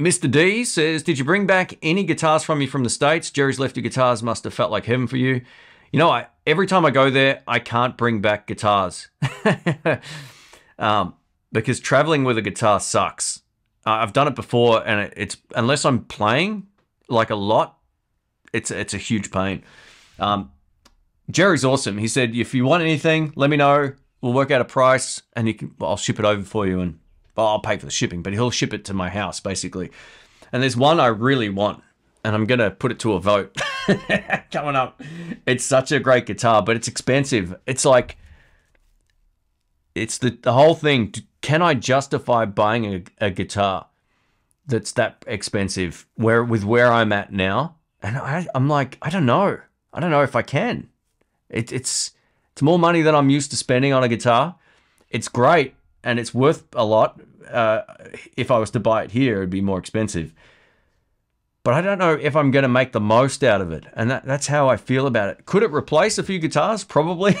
[0.00, 0.28] Mr.
[0.28, 3.30] D says, Did you bring back any guitars from you from the States?
[3.30, 5.42] Jerry's Lefty Guitars must have felt like heaven for you.
[5.92, 9.08] You know, I, every time I go there, I can't bring back guitars
[10.78, 11.14] um,
[11.52, 13.42] because traveling with a guitar sucks.
[13.84, 16.66] I've done it before, and it, it's unless I'm playing
[17.10, 17.76] like a lot,
[18.54, 19.62] it's it's a huge pain.
[20.18, 20.50] Um,
[21.30, 21.98] Jerry's awesome.
[21.98, 23.92] He said, if you want anything, let me know.
[24.24, 25.74] We'll work out a price, and you can.
[25.82, 26.98] I'll ship it over for you, and
[27.36, 29.90] well, I'll pay for the shipping, but he'll ship it to my house basically.
[30.50, 31.82] And there's one I really want,
[32.24, 33.54] and I'm gonna put it to a vote
[34.50, 35.02] coming up.
[35.44, 37.54] It's such a great guitar, but it's expensive.
[37.66, 38.16] It's like
[39.94, 41.12] it's the the whole thing.
[41.42, 43.88] Can I justify buying a, a guitar
[44.66, 46.06] that's that expensive?
[46.14, 49.58] Where with where I'm at now, and I, I'm like, I don't know.
[49.92, 50.88] I don't know if I can.
[51.50, 52.12] It, it's
[52.54, 54.54] it's more money than I'm used to spending on a guitar.
[55.10, 57.20] It's great, and it's worth a lot.
[57.50, 57.82] Uh,
[58.36, 60.32] if I was to buy it here, it'd be more expensive.
[61.64, 64.08] But I don't know if I'm going to make the most out of it, and
[64.08, 65.46] that, that's how I feel about it.
[65.46, 66.84] Could it replace a few guitars?
[66.84, 67.36] Probably.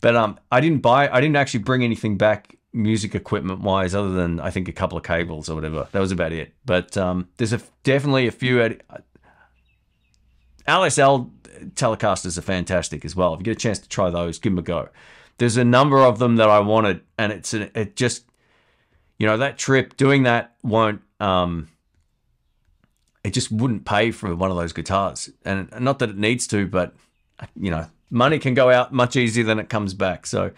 [0.00, 1.10] but um, I didn't buy.
[1.10, 4.96] I didn't actually bring anything back music equipment wise, other than I think a couple
[4.96, 5.88] of cables or whatever.
[5.92, 6.54] That was about it.
[6.64, 8.62] But um, there's a, definitely a few.
[8.62, 8.80] At,
[10.66, 11.30] LSL
[11.74, 13.34] Telecasters are fantastic as well.
[13.34, 14.88] If you get a chance to try those, give them a go
[15.38, 18.24] there's a number of them that I wanted, and it's an, it just
[19.18, 21.68] you know that trip doing that won't um
[23.24, 26.66] it just wouldn't pay for one of those guitars, and not that it needs to,
[26.66, 26.94] but
[27.56, 30.26] you know money can go out much easier than it comes back.
[30.26, 30.50] So.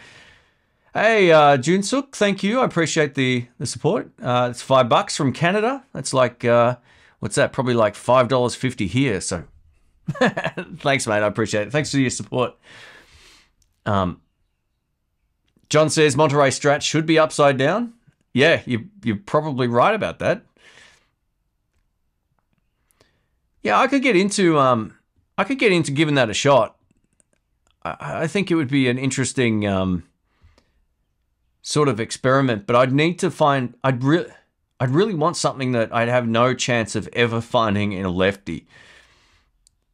[0.92, 2.58] Hey, uh, Junsuk, thank you.
[2.58, 4.10] I appreciate the the support.
[4.20, 5.84] Uh, it's five bucks from Canada.
[5.92, 6.78] That's like uh,
[7.20, 7.52] what's that?
[7.52, 9.20] Probably like five dollars fifty here.
[9.20, 9.44] So
[10.78, 11.22] Thanks, mate.
[11.22, 11.72] I appreciate it.
[11.72, 12.54] Thanks for your support.
[13.86, 14.20] Um,
[15.68, 17.94] John says Monterey Strat should be upside down.
[18.32, 20.42] Yeah, you, you're probably right about that.
[23.62, 24.96] Yeah, I could get into um,
[25.36, 26.76] I could get into giving that a shot.
[27.82, 30.04] I, I think it would be an interesting um,
[31.62, 33.74] sort of experiment, but I'd need to find.
[33.84, 34.30] I'd really,
[34.78, 38.66] I'd really want something that I'd have no chance of ever finding in a lefty.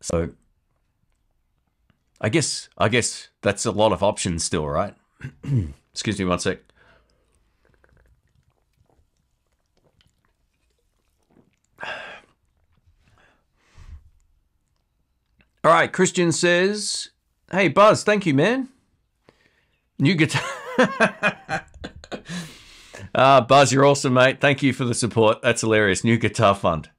[0.07, 0.31] So,
[2.21, 4.95] I guess, I guess that's a lot of options still, right?
[5.92, 6.61] Excuse me one sec.
[15.64, 17.09] All right, Christian says,
[17.51, 18.69] "Hey Buzz, thank you, man.
[19.99, 20.40] New guitar."
[23.12, 24.40] uh, Buzz, you're awesome, mate.
[24.40, 25.42] Thank you for the support.
[25.42, 26.05] That's hilarious.
[26.05, 26.90] New guitar fund.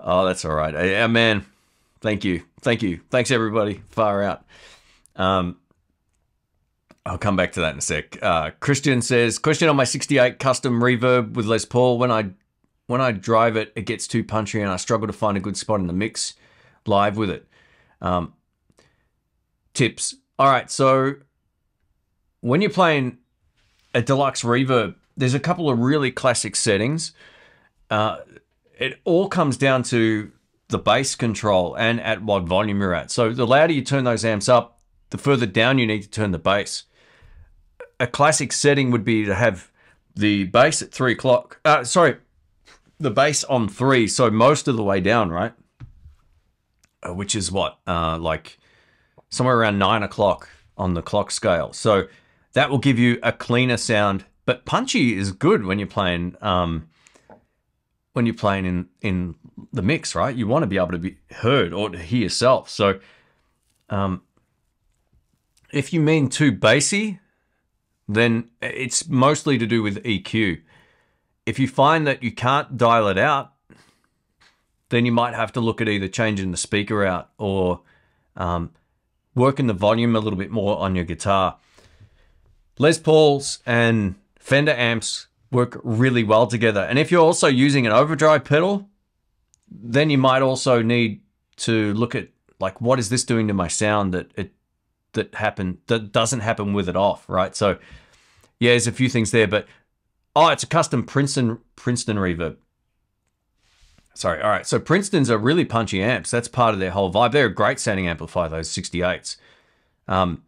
[0.00, 0.72] Oh, that's all right.
[0.72, 1.44] Yeah, man.
[2.02, 2.42] Thank you.
[2.60, 3.00] Thank you.
[3.10, 3.80] Thanks, everybody.
[3.88, 4.44] Far out.
[5.14, 5.56] Um,
[7.06, 8.20] I'll come back to that in a sec.
[8.22, 11.98] Uh, Christian says, question on my 68 custom reverb with Les Paul.
[11.98, 12.30] When I
[12.88, 15.56] when I drive it, it gets too punchy and I struggle to find a good
[15.56, 16.34] spot in the mix
[16.86, 17.46] live with it.
[18.00, 18.34] Um,
[19.72, 20.16] tips.
[20.38, 21.14] All right, so
[22.40, 23.18] when you're playing
[23.94, 27.12] a deluxe reverb, there's a couple of really classic settings.
[27.90, 28.18] Uh,
[28.78, 30.32] it all comes down to
[30.72, 33.12] the bass control and at what volume you're at.
[33.12, 34.80] So the louder you turn those amps up,
[35.10, 36.84] the further down you need to turn the bass.
[38.00, 39.70] A classic setting would be to have
[40.16, 41.60] the bass at three o'clock.
[41.64, 42.16] Uh, sorry,
[42.98, 45.52] the bass on three, so most of the way down, right?
[47.02, 48.58] Uh, which is what, uh, like
[49.28, 51.72] somewhere around nine o'clock on the clock scale.
[51.72, 52.08] So
[52.54, 54.24] that will give you a cleaner sound.
[54.44, 56.88] But punchy is good when you're playing um,
[58.12, 59.34] when you're playing in in
[59.72, 60.34] the mix, right?
[60.34, 62.68] You want to be able to be heard or to hear yourself.
[62.68, 63.00] So
[63.90, 64.22] um,
[65.72, 67.20] if you mean too bassy,
[68.08, 70.60] then it's mostly to do with EQ.
[71.46, 73.52] If you find that you can't dial it out,
[74.90, 77.80] then you might have to look at either changing the speaker out or
[78.36, 78.70] um,
[79.34, 81.58] working the volume a little bit more on your guitar.
[82.78, 86.80] Les Pauls and Fender amps work really well together.
[86.80, 88.88] And if you're also using an overdrive pedal,
[89.82, 91.22] then you might also need
[91.56, 92.28] to look at
[92.60, 94.52] like what is this doing to my sound that it
[95.12, 97.54] that happen that doesn't happen with it off, right?
[97.54, 97.78] So
[98.58, 99.66] yeah, there's a few things there, but
[100.34, 102.56] oh, it's a custom Princeton Princeton reverb.
[104.14, 104.66] Sorry, all right.
[104.66, 106.30] So Princeton's are really punchy amps.
[106.30, 107.32] That's part of their whole vibe.
[107.32, 109.36] They're a great sounding amplifier, those 68s.
[110.06, 110.42] Um,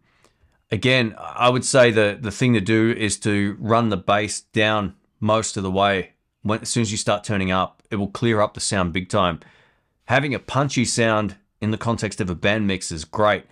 [0.71, 4.95] again, I would say the the thing to do is to run the bass down
[5.19, 6.11] most of the way.
[6.45, 9.09] When as soon as you start turning up, it will clear up the sound big
[9.09, 9.39] time.
[10.05, 13.45] Having a punchy sound in the context of a band mix is great.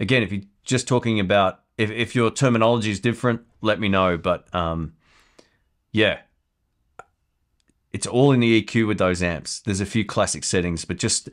[0.00, 4.16] Again, if you're just talking about if, if your terminology is different, let me know.
[4.16, 4.94] But um,
[5.92, 6.20] yeah,
[7.92, 9.60] it's all in the EQ with those amps.
[9.60, 11.28] There's a few classic settings, but just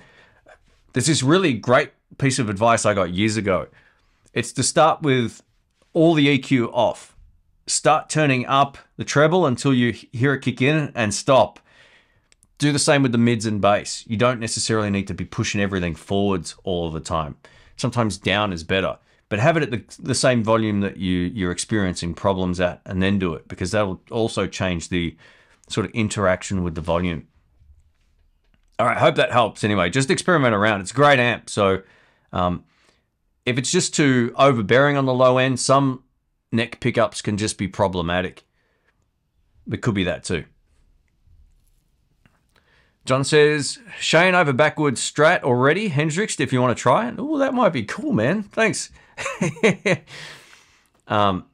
[0.91, 3.67] there's this really great piece of advice I got years ago.
[4.34, 5.41] It's to start with
[5.93, 7.11] all the EQ off.
[7.67, 11.60] Start turning up the treble until you hear it kick in and stop.
[12.58, 14.04] Do the same with the mids and bass.
[14.08, 17.38] You don't necessarily need to be pushing everything forwards all of the time.
[17.78, 18.97] Sometimes down is better,
[19.30, 23.02] but have it at the, the same volume that you, you're experiencing problems at and
[23.02, 25.15] then do it because that will also change the
[25.69, 27.28] sort of interaction with the volume.
[28.78, 29.63] All right, hope that helps.
[29.63, 30.82] Anyway, just experiment around.
[30.82, 31.50] It's a great amp.
[31.50, 31.84] So,
[32.34, 32.63] um,
[33.45, 36.04] if it's just too overbearing on the low end, some
[36.52, 38.46] neck pickups can just be problematic.
[39.72, 40.46] It could be that too.
[43.06, 47.16] John says, Shane over backwards strat already, Hendrix, if you want to try it.
[47.18, 48.44] Oh, that might be cool, man.
[48.44, 48.92] Thanks.
[51.08, 51.46] um,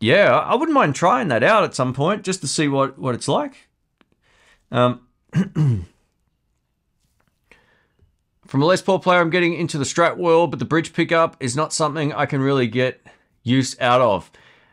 [0.00, 3.14] yeah, I wouldn't mind trying that out at some point just to see what, what
[3.14, 3.68] it's like.
[4.70, 5.00] Um,
[8.46, 11.36] From a Les Paul player, I'm getting into the Strat world, but the bridge pickup
[11.40, 13.04] is not something I can really get
[13.44, 14.30] use out of.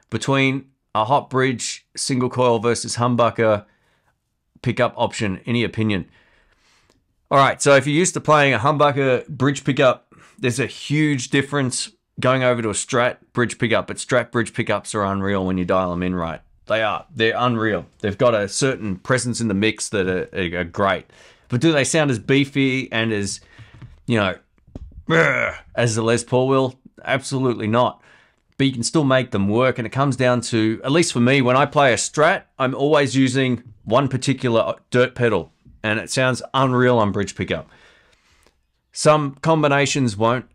[0.10, 0.66] Between
[0.96, 3.66] a hot bridge single coil versus humbucker
[4.62, 6.10] pickup option, any opinion?
[7.30, 11.30] All right, so if you're used to playing a humbucker bridge pickup, there's a huge
[11.30, 15.58] difference going over to a Strat bridge pickup, but Strat bridge pickups are unreal when
[15.58, 16.42] you dial them in right.
[16.68, 17.06] They are.
[17.14, 17.86] They're unreal.
[18.00, 21.06] They've got a certain presence in the mix that are, are great.
[21.50, 23.42] But do they sound as beefy and as
[24.08, 24.36] you know,
[25.76, 26.80] as the Les Paul will?
[27.04, 28.02] Absolutely not.
[28.62, 31.20] But you can still make them work, and it comes down to, at least for
[31.20, 35.52] me, when I play a Strat, I'm always using one particular dirt pedal,
[35.82, 37.68] and it sounds unreal on bridge pickup.
[38.92, 40.46] some combinations won't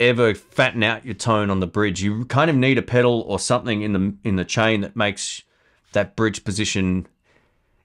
[0.00, 2.02] ever fatten out your tone on the bridge.
[2.02, 5.44] You kind of need a pedal or something in the in the chain that makes
[5.92, 7.06] that bridge position.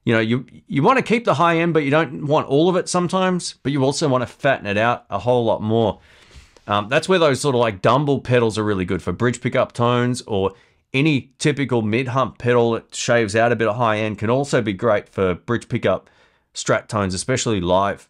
[0.04, 2.70] You know, you you want to keep the high end, but you don't want all
[2.70, 3.54] of it sometimes.
[3.62, 6.00] But you also want to fatten it out a whole lot more.
[6.70, 9.74] Um, that's where those sort of like Dumble pedals are really good for bridge pickup
[9.74, 10.54] tones or
[10.94, 14.62] any typical mid hump pedal that shaves out a bit of high end can also
[14.62, 16.12] be great for bridge pickup
[16.54, 18.08] strat tones, especially live.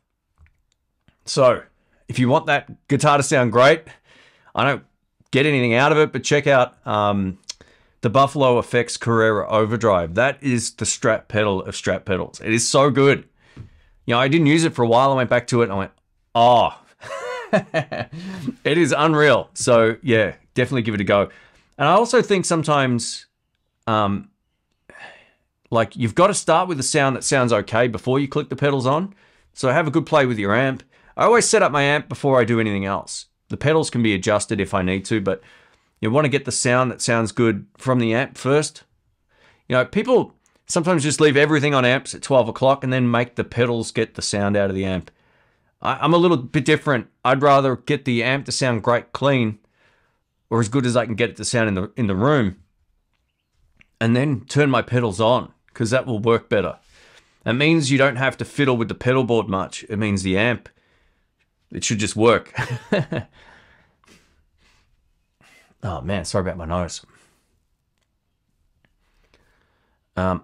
[1.24, 1.64] So,
[2.10, 3.84] if you want that guitar to sound great,
[4.54, 4.84] I don't
[5.32, 7.38] get anything out of it, but check out um,
[8.02, 10.16] the Buffalo Effects Carrera Overdrive.
[10.16, 12.42] That is the Strat pedal of Strat pedals.
[12.42, 13.24] It is so good.
[14.06, 15.12] You know, I didn't use it for a while.
[15.12, 15.92] I went back to it I went,
[16.36, 16.78] oh,
[18.64, 19.50] it is unreal.
[19.54, 21.30] So, yeah, definitely give it a go.
[21.78, 23.28] And I also think sometimes,
[23.88, 24.30] um,
[25.72, 28.56] like you've got to start with a sound that sounds okay before you click the
[28.56, 29.14] pedals on.
[29.54, 30.84] So have a good play with your amp.
[31.18, 33.26] I always set up my amp before I do anything else.
[33.50, 35.42] The pedals can be adjusted if I need to, but
[36.00, 38.84] you want to get the sound that sounds good from the amp first.
[39.68, 40.34] You know, people
[40.68, 44.16] sometimes just leave everything on amps at 12 o'clock and then make the pedals get
[44.16, 45.12] the sound out of the amp.
[45.82, 47.08] I, am a little bit different.
[47.24, 49.60] I'd rather get the amp to sound great clean
[50.50, 52.58] or as good as I can get it to sound in the in the room,
[54.02, 56.80] and then turn my pedals on because that will work better.
[57.46, 59.86] It means you don't have to fiddle with the pedal board much.
[59.90, 60.70] It means the amp,
[61.72, 62.54] it should just work.
[65.84, 67.06] oh man, sorry about my nose.
[70.18, 70.44] Um,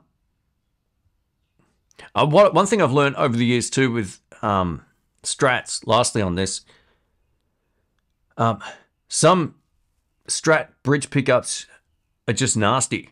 [2.14, 4.86] uh, what, one thing I've learned over the years too with um,
[5.26, 6.62] strats, lastly on this,
[8.38, 8.60] um,
[9.08, 9.56] some
[10.28, 11.68] Strat bridge pickups
[12.28, 13.12] are just nasty,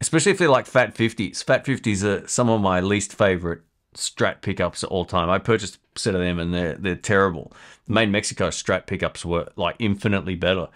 [0.00, 1.42] especially if they're like Fat 50s.
[1.42, 3.62] Fat 50s are some of my least favorite
[3.94, 5.30] Strat pickups of all time.
[5.30, 7.52] I purchased a set of them and they're they're terrible.
[7.86, 10.68] The main Mexico Strat pickups were like infinitely better.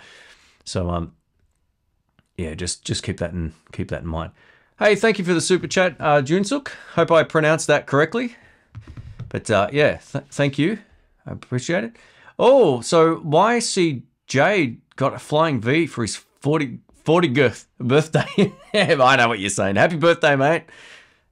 [0.65, 1.13] So um,
[2.39, 4.33] yeah, just just keep that in keep that in mind.
[4.79, 6.69] Hey, thank you for the super chat, uh, Junsuk.
[6.95, 8.37] Hope I pronounced that correctly.
[9.31, 10.79] But uh, yeah, th- thank you.
[11.27, 11.97] I appreciate it.
[12.39, 18.53] Oh, so YC Jade got a flying V for his 40, 40th birthday.
[18.75, 19.77] I know what you're saying.
[19.77, 20.65] Happy birthday, mate.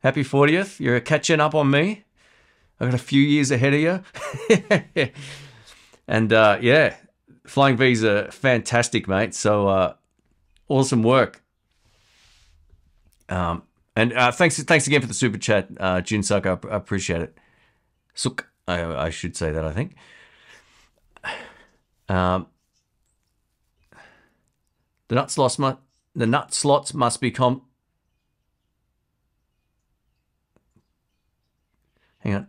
[0.03, 0.80] Happy 40th.
[0.80, 2.05] You're catching up on me.
[2.80, 3.80] I've got a few years ahead of
[4.96, 5.11] you.
[6.09, 6.94] and uh, yeah,
[7.46, 9.34] Flying V's are fantastic, mate.
[9.34, 9.94] So uh,
[10.68, 11.42] awesome work.
[13.28, 13.64] Um,
[13.96, 16.46] and uh, thanks, thanks again for the super chat, uh, Suck.
[16.46, 17.36] I, I appreciate it.
[18.19, 19.64] Suk, I, I should say that.
[19.64, 19.95] I think.
[22.09, 22.49] Um,
[25.07, 25.79] the nut slots must
[26.16, 27.62] the nut slots must be com.
[32.19, 32.47] Hang on.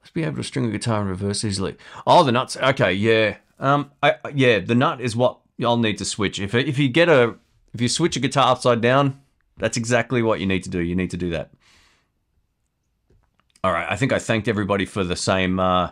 [0.00, 1.76] Must be able to string a guitar in reverse easily.
[2.06, 2.56] Oh, the nuts.
[2.56, 3.36] Okay, yeah.
[3.58, 6.40] Um, I yeah, the nut is what I'll need to switch.
[6.40, 7.34] If if you get a
[7.74, 9.20] if you switch a guitar upside down,
[9.58, 10.80] that's exactly what you need to do.
[10.80, 11.50] You need to do that.
[13.68, 13.86] All right.
[13.86, 15.60] I think I thanked everybody for the same.
[15.60, 15.90] Uh,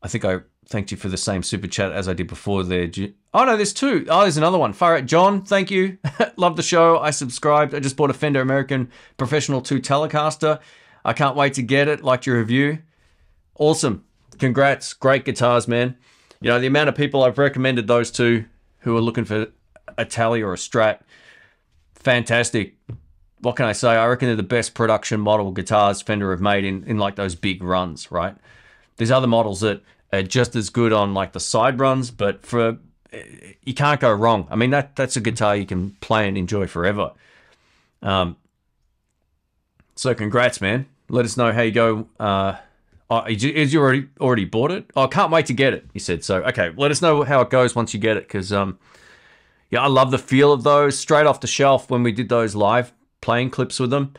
[0.00, 2.88] I think I thanked you for the same super chat as I did before there.
[3.34, 4.06] Oh no, there's two.
[4.08, 4.72] Oh, there's another one.
[4.72, 5.98] Fire at John, thank you.
[6.36, 7.00] Love the show.
[7.00, 7.74] I subscribed.
[7.74, 10.60] I just bought a Fender American Professional 2 Telecaster.
[11.04, 12.04] I can't wait to get it.
[12.04, 12.78] Liked your review.
[13.56, 14.04] Awesome.
[14.38, 14.92] Congrats.
[14.94, 15.96] Great guitars, man.
[16.40, 18.44] You know, the amount of people I've recommended those two
[18.82, 19.48] who are looking for
[19.98, 21.00] a Tele or a Strat.
[21.96, 22.76] Fantastic.
[23.42, 23.90] What can I say?
[23.90, 27.34] I reckon they're the best production model guitars Fender have made in, in like those
[27.34, 28.36] big runs, right?
[28.96, 29.82] There's other models that
[30.12, 32.78] are just as good on like the side runs, but for
[33.62, 34.46] you can't go wrong.
[34.48, 37.12] I mean that that's a guitar you can play and enjoy forever.
[38.00, 38.36] Um,
[39.96, 40.86] so congrats, man.
[41.08, 42.06] Let us know how you go.
[42.20, 42.56] Uh,
[43.10, 44.88] oh, is you already already bought it?
[44.94, 45.86] Oh, I can't wait to get it.
[45.92, 46.42] You said so.
[46.44, 48.78] Okay, let us know how it goes once you get it, because um,
[49.68, 52.54] yeah, I love the feel of those straight off the shelf when we did those
[52.54, 54.12] live playing clips with them.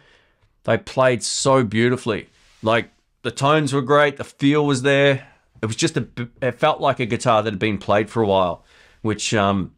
[0.64, 2.30] They played so beautifully.
[2.64, 2.89] Like
[3.22, 5.28] the tones were great, the feel was there.
[5.62, 6.08] It was just a.
[6.41, 8.66] It felt like a guitar that had been played for a while,
[9.01, 9.74] which um,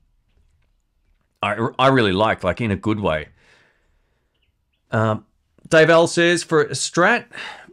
[1.43, 3.27] I I really like, like in a good way.
[4.91, 5.25] Um,
[5.67, 7.25] Dave L says for a Strat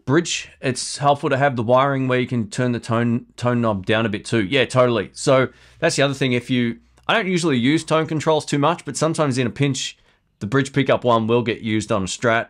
[0.05, 3.87] bridge, it's helpful to have the wiring where you can turn the tone tone knob
[3.87, 4.45] down a bit too.
[4.45, 5.11] Yeah, totally.
[5.13, 5.49] So
[5.79, 6.33] that's the other thing.
[6.33, 9.97] If you, I don't usually use tone controls too much, but sometimes in a pinch,
[10.43, 12.49] the bridge pickup one will get used on a Strat.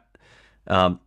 [0.66, 0.98] Um,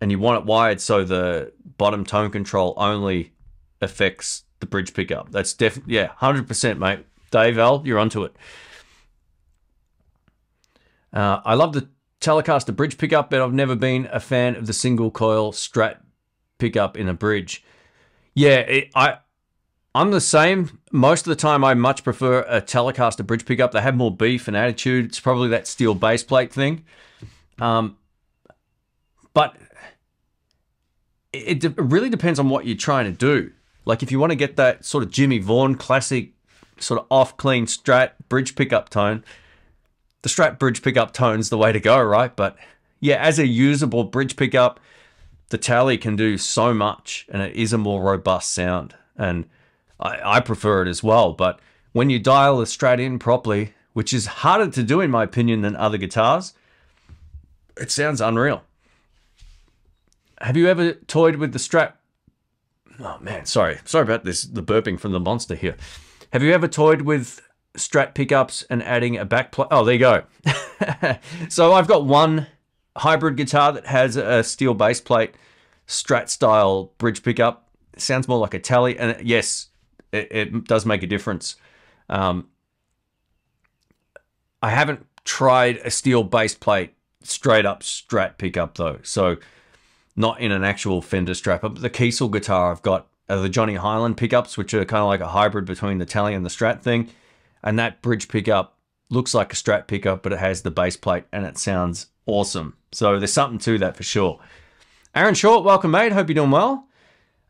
[0.00, 3.32] and you want it wired so the bottom tone control only
[3.80, 5.30] affects the bridge pickup.
[5.30, 7.06] That's definitely yeah, hundred percent, mate.
[7.30, 8.34] Dave L, you're onto it.
[11.12, 11.88] Uh, I love the
[12.20, 15.98] Telecaster bridge pickup, but I've never been a fan of the single coil Strat
[16.58, 17.64] pickup in a bridge.
[18.34, 19.18] Yeah, it, I
[19.94, 20.80] I'm the same.
[20.94, 23.72] Most of the time, I much prefer a Telecaster bridge pickup.
[23.72, 25.06] They have more beef and attitude.
[25.06, 26.84] It's probably that steel base plate thing.
[27.58, 27.96] Um,
[29.32, 29.56] but
[31.32, 33.52] it, it really depends on what you're trying to do.
[33.86, 36.32] Like if you want to get that sort of Jimmy Vaughan classic,
[36.78, 39.24] sort of off clean Strat bridge pickup tone,
[40.20, 42.36] the Strat bridge pickup tone's the way to go, right?
[42.36, 42.56] But
[43.00, 44.78] yeah, as a usable bridge pickup,
[45.48, 49.46] the Tele can do so much, and it is a more robust sound, and
[50.02, 51.32] I, I prefer it as well.
[51.32, 51.60] But
[51.92, 55.62] when you dial the Strat in properly, which is harder to do in my opinion
[55.62, 56.54] than other guitars,
[57.76, 58.62] it sounds unreal.
[60.40, 61.92] Have you ever toyed with the Strat?
[63.00, 64.42] Oh man, sorry, sorry about this.
[64.42, 65.76] The burping from the monster here.
[66.32, 67.40] Have you ever toyed with
[67.76, 69.68] Strat pickups and adding a back plate?
[69.70, 70.24] Oh, there you go.
[71.48, 72.48] so I've got one
[72.96, 75.34] hybrid guitar that has a steel base plate,
[75.86, 77.68] Strat style bridge pickup.
[77.96, 78.98] Sounds more like a Tele.
[78.98, 79.68] and yes,
[80.12, 81.56] it, it does make a difference.
[82.08, 82.48] Um,
[84.62, 89.36] I haven't tried a steel base plate straight up Strat pickup though, so
[90.14, 91.60] not in an actual Fender Strat.
[91.60, 95.08] But the Kiesel guitar I've got are the Johnny Hiland pickups, which are kind of
[95.08, 97.08] like a hybrid between the Tele and the Strat thing.
[97.62, 98.76] And that bridge pickup
[99.08, 102.76] looks like a Strat pickup, but it has the base plate and it sounds awesome.
[102.92, 104.40] So there's something to that for sure.
[105.14, 106.12] Aaron Short, welcome, mate.
[106.12, 106.88] Hope you're doing well.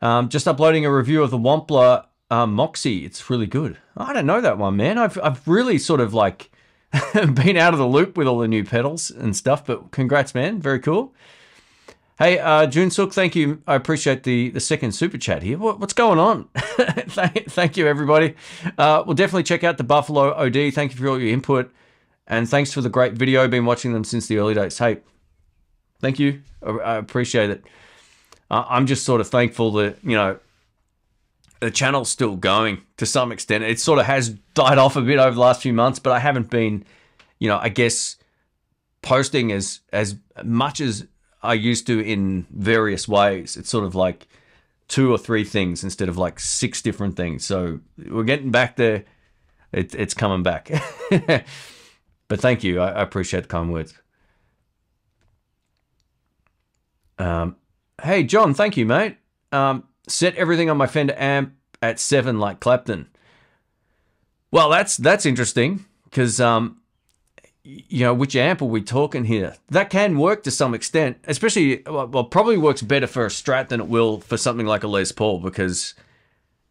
[0.01, 3.05] Um, just uploading a review of the Wampler um, Moxie.
[3.05, 3.77] It's really good.
[3.95, 4.97] I don't know that one, man.
[4.97, 6.51] I've, I've really sort of like
[7.13, 10.59] been out of the loop with all the new pedals and stuff, but congrats, man.
[10.59, 11.13] Very cool.
[12.19, 13.63] Hey, uh, June Sook, thank you.
[13.67, 15.59] I appreciate the, the second super chat here.
[15.59, 16.45] What, what's going on?
[16.55, 18.35] thank, thank, you, everybody.
[18.79, 20.73] Uh, we'll definitely check out the Buffalo OD.
[20.73, 21.71] Thank you for all your input.
[22.27, 23.47] And thanks for the great video.
[23.47, 24.79] Been watching them since the early days.
[24.79, 24.99] Hey,
[26.01, 26.43] thank you.
[26.63, 27.65] I, appreciate it.
[28.51, 30.39] Uh, I'm just sort of thankful that, you know,
[31.63, 33.63] the channel's still going to some extent.
[33.63, 36.19] It sort of has died off a bit over the last few months, but I
[36.19, 36.85] haven't been,
[37.39, 38.17] you know, I guess
[39.01, 41.07] posting as as much as
[41.41, 43.57] I used to in various ways.
[43.57, 44.27] It's sort of like
[44.89, 47.47] two or three things instead of like six different things.
[47.47, 49.05] So we're getting back there.
[49.71, 50.69] It, it's coming back.
[52.29, 52.81] but thank you.
[52.81, 53.95] I, I, appreciate the kind words.
[57.19, 57.55] Um,
[58.03, 59.17] hey, John, thank you, mate.
[59.53, 63.09] Um, set everything on my Fender amp at seven like Clapton.
[64.51, 66.83] Well, that's that's interesting because um,
[67.65, 69.55] you know, which amp are we talking here?
[69.69, 73.81] That can work to some extent, especially, well, probably works better for a Strat than
[73.81, 75.95] it will for something like a Les Paul because,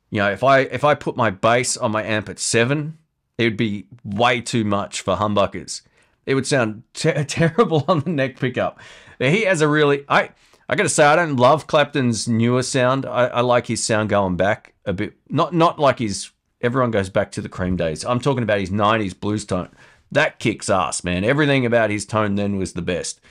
[0.10, 2.98] you know, if I if I put my bass on my amp at seven,
[3.38, 5.82] it would be way too much for humbuckers.
[6.26, 8.80] It would sound ter terrible on the neck pickup.
[9.18, 10.32] He has a really, I
[10.72, 13.06] I gotta say, I don't love Clapton's newer sound.
[13.06, 16.32] I, I like his sound going back a bit, not not like his.
[16.62, 18.06] Everyone goes back to the Cream days.
[18.06, 19.70] I'm talking about his '90s blues tone
[20.12, 21.24] that kicks ass, man.
[21.24, 23.22] Everything about his tone then was the best.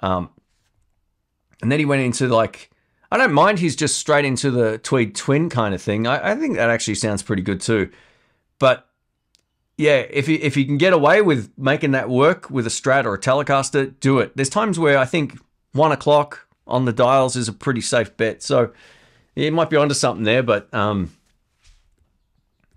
[0.00, 0.30] Um,
[1.62, 2.70] and then he went into like,
[3.10, 6.06] I don't mind he's just straight into the Tweed Twin kind of thing.
[6.06, 7.90] I, I think that actually sounds pretty good too.
[8.58, 8.88] But
[9.76, 13.14] yeah, if if you can get away with making that work with a Strat or
[13.14, 14.36] a Telecaster, do it.
[14.36, 15.38] There's times where I think
[15.72, 18.42] one o'clock on the dials is a pretty safe bet.
[18.42, 18.72] So
[19.34, 21.10] you might be onto something there, but um,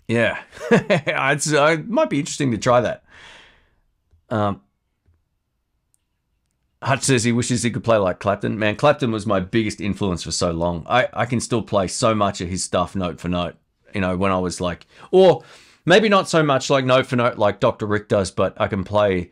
[0.08, 0.39] yeah,
[0.72, 3.04] uh, it might be interesting to try that.
[4.30, 4.62] Um,
[6.84, 8.58] Hutch says he wishes he could play like Clapton.
[8.58, 10.84] Man, Clapton was my biggest influence for so long.
[10.89, 13.56] I, I can still play so much of his stuff note for note.
[13.94, 15.44] You know, when I was like, or
[15.86, 17.86] maybe not so much like note for note like Dr.
[17.86, 19.32] Rick does, but I can play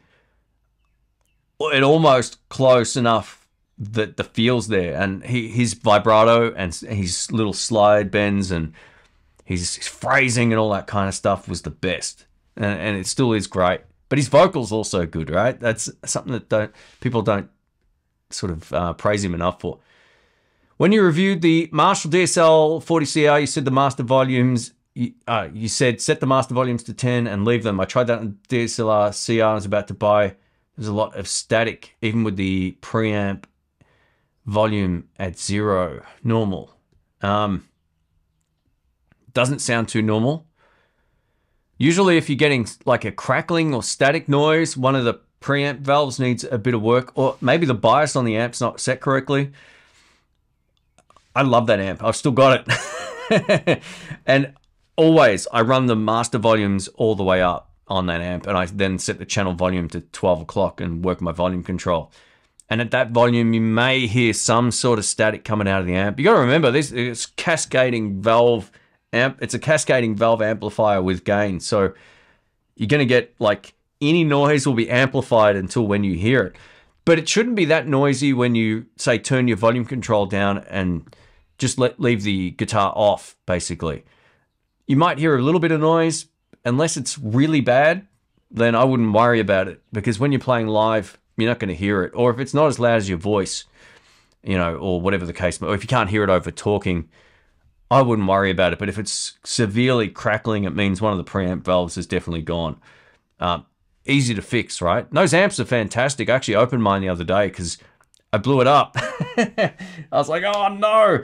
[1.60, 3.39] it almost close enough
[3.80, 5.02] that the feels there.
[5.02, 8.74] And he, his vibrato and his little slide bends and
[9.46, 12.26] his, his phrasing and all that kind of stuff was the best.
[12.58, 13.82] And, and it still is great.
[14.10, 15.58] But his vocals also good, right?
[15.60, 17.50] That's something that don't people don't
[18.32, 19.80] sort of uh, praise him enough for.
[20.78, 24.74] When you reviewed the Marshall DSL 40CR, you said the master volumes.
[24.96, 27.80] You, uh, you said set the master volumes to 10 and leave them.
[27.80, 29.44] I tried that on DSLR CR.
[29.44, 30.36] I was about to buy.
[30.76, 33.44] There's a lot of static, even with the preamp
[34.46, 36.74] volume at zero, normal.
[37.22, 37.68] Um,
[39.34, 40.48] doesn't sound too normal.
[41.78, 46.20] Usually if you're getting like a crackling or static noise, one of the preamp valves
[46.20, 49.52] needs a bit of work or maybe the bias on the amp's not set correctly.
[51.36, 52.04] I love that amp.
[52.04, 52.68] I've still got
[53.30, 53.82] it.
[54.26, 54.54] and
[54.98, 58.66] always I run the master volumes all the way up on that amp and I
[58.66, 62.12] then set the channel volume to 12 o'clock and work my volume control.
[62.70, 65.96] And at that volume, you may hear some sort of static coming out of the
[65.96, 66.20] amp.
[66.20, 68.72] You got to remember this is cascading valve
[69.12, 69.40] amp.
[69.42, 71.60] It's a cascading valve amplifier with gain.
[71.60, 71.94] So
[72.76, 76.56] you're going to get like any noise will be amplified until when you hear it.
[77.06, 81.16] But it shouldn't be that noisy when you say turn your volume control down and
[81.58, 84.06] just let leave the guitar off basically.
[84.86, 86.28] You might hear a little bit of noise
[86.64, 88.08] unless it's really bad,
[88.52, 91.76] then I wouldn't worry about it because when you're playing live, you're not going to
[91.76, 92.12] hear it.
[92.16, 93.66] Or if it's not as loud as your voice,
[94.44, 97.10] you know, or whatever the case, or if you can't hear it over talking,
[97.92, 98.80] I wouldn't worry about it.
[98.80, 102.80] But if it's severely crackling, it means one of the preamp valves is definitely gone.
[103.40, 103.66] Um,
[104.06, 105.10] easy to fix, right?
[105.12, 106.30] those amps are fantastic.
[106.30, 107.78] I actually opened mine the other day because
[108.32, 108.96] I blew it up.
[108.98, 109.74] I
[110.12, 111.24] was like, oh no.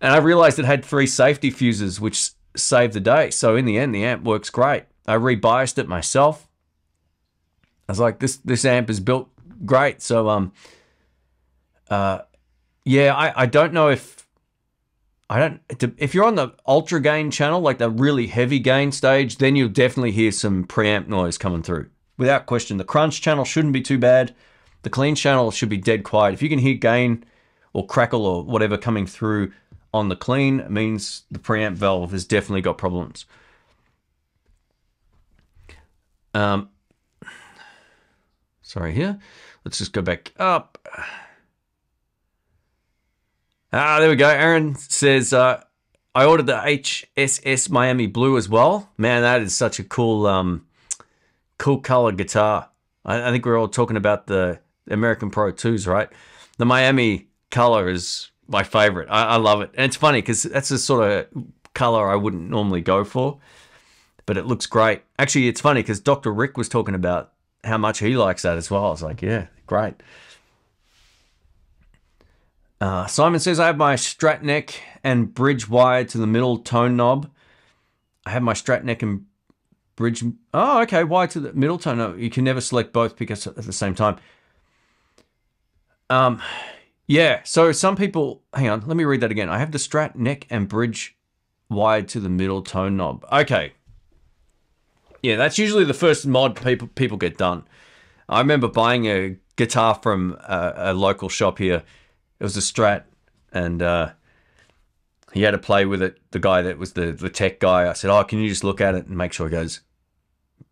[0.00, 3.30] And I realized it had three safety fuses, which saved the day.
[3.30, 4.84] So in the end, the amp works great.
[5.06, 6.48] I rebiased it myself.
[7.88, 9.28] I was like, this this amp is built
[9.64, 10.02] great.
[10.02, 10.52] So um,
[11.90, 12.20] uh,
[12.84, 14.26] yeah, I I don't know if
[15.30, 15.60] I don't
[15.98, 19.68] if you're on the ultra gain channel, like the really heavy gain stage, then you'll
[19.68, 21.88] definitely hear some preamp noise coming through.
[22.18, 24.34] Without question, the crunch channel shouldn't be too bad.
[24.82, 26.34] The clean channel should be dead quiet.
[26.34, 27.24] If you can hear gain
[27.72, 29.52] or crackle or whatever coming through
[29.94, 33.26] on the clean, it means the preamp valve has definitely got problems.
[36.34, 36.70] Um,
[38.60, 39.18] sorry here.
[39.64, 40.78] Let's just go back up.
[43.72, 44.28] Ah, there we go.
[44.28, 45.62] Aaron says, uh,
[46.14, 48.90] I ordered the HSS Miami Blue as well.
[48.98, 50.66] Man, that is such a cool, um,
[51.58, 52.68] cool color guitar.
[53.04, 54.60] I, I think we're all talking about the
[54.90, 56.08] American Pro 2s, right?
[56.58, 59.08] The Miami color is my favorite.
[59.10, 59.70] I, I love it.
[59.74, 63.40] And it's funny because that's the sort of color I wouldn't normally go for
[64.26, 65.02] but it looks great.
[65.18, 66.32] Actually, it's funny because Dr.
[66.32, 67.31] Rick was talking about
[67.64, 68.86] how much he likes that as well.
[68.86, 69.94] I was like, yeah, great.
[72.80, 76.96] Uh, Simon says, I have my strat neck and bridge wired to the middle tone
[76.96, 77.30] knob.
[78.26, 79.26] I have my strat neck and
[79.94, 80.24] bridge.
[80.52, 82.18] Oh, okay, wired to the middle tone knob.
[82.18, 84.16] You can never select both pickups at the same time.
[86.10, 86.42] Um,
[87.06, 89.48] yeah, so some people, hang on, let me read that again.
[89.48, 91.16] I have the strat neck and bridge
[91.70, 93.24] wired to the middle tone knob.
[93.32, 93.74] Okay,
[95.22, 97.64] yeah, that's usually the first mod people people get done.
[98.28, 101.82] I remember buying a guitar from a, a local shop here.
[102.40, 103.04] It was a Strat,
[103.52, 104.12] and uh,
[105.32, 106.18] he had to play with it.
[106.32, 107.88] The guy that was the the tech guy.
[107.88, 109.80] I said, "Oh, can you just look at it and make sure?" He goes,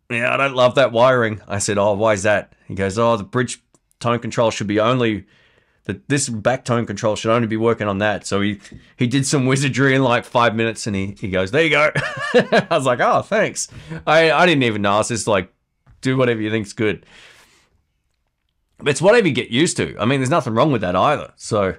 [0.09, 3.15] "Yeah, I don't love that wiring." I said, "Oh, why is that?" He goes, "Oh,
[3.15, 3.63] the bridge
[3.99, 5.25] tone control should be only
[5.85, 8.25] that this back tone control should only be working on that.
[8.25, 8.59] So he
[8.97, 11.91] he did some wizardry in like five minutes, and he he goes, "There you go."
[12.33, 13.67] I was like, "Oh, thanks."
[14.05, 14.93] I I didn't even know.
[14.93, 15.53] I was just like,
[16.01, 17.05] "Do whatever you think's good."
[18.85, 19.95] It's whatever you get used to.
[19.99, 21.33] I mean, there's nothing wrong with that either.
[21.35, 21.75] So,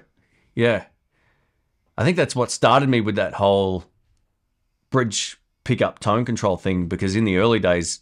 [0.55, 0.85] yeah,
[1.97, 3.83] I think that's what started me with that whole
[4.89, 6.87] bridge pickup tone control thing.
[6.87, 8.01] Because in the early days,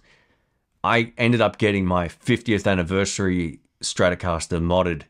[0.83, 5.03] I ended up getting my 50th anniversary Stratocaster modded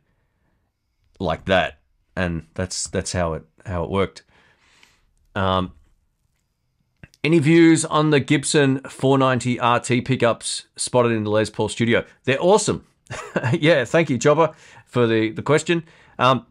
[1.22, 1.80] like that,
[2.16, 4.24] and that's that's how it how it worked.
[5.36, 5.74] Um,
[7.24, 12.04] any views on the Gibson 490 RT pickups spotted in the Les Paul studio?
[12.24, 12.86] They're awesome.
[13.54, 14.54] yeah, thank you, Chopper,
[14.86, 15.84] for the the question.
[16.18, 16.46] Um,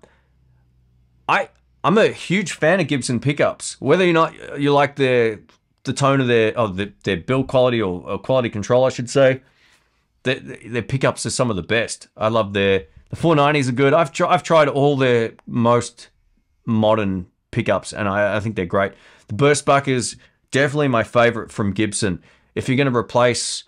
[1.28, 1.48] I
[1.82, 3.80] I'm a huge fan of Gibson pickups.
[3.80, 5.40] Whether or not you like their
[5.84, 9.08] the tone of their of the, their build quality or, or, quality control, I should
[9.08, 9.40] say,
[10.24, 12.08] their, their pickups are some of the best.
[12.16, 13.92] I love their the 490s are good.
[13.92, 16.08] I've, tr- I've tried all their most
[16.64, 18.92] modern pickups, and I, I think they're great.
[19.28, 20.16] The Burst Buck is
[20.50, 22.22] definitely my favorite from Gibson.
[22.54, 23.64] If you're going to replace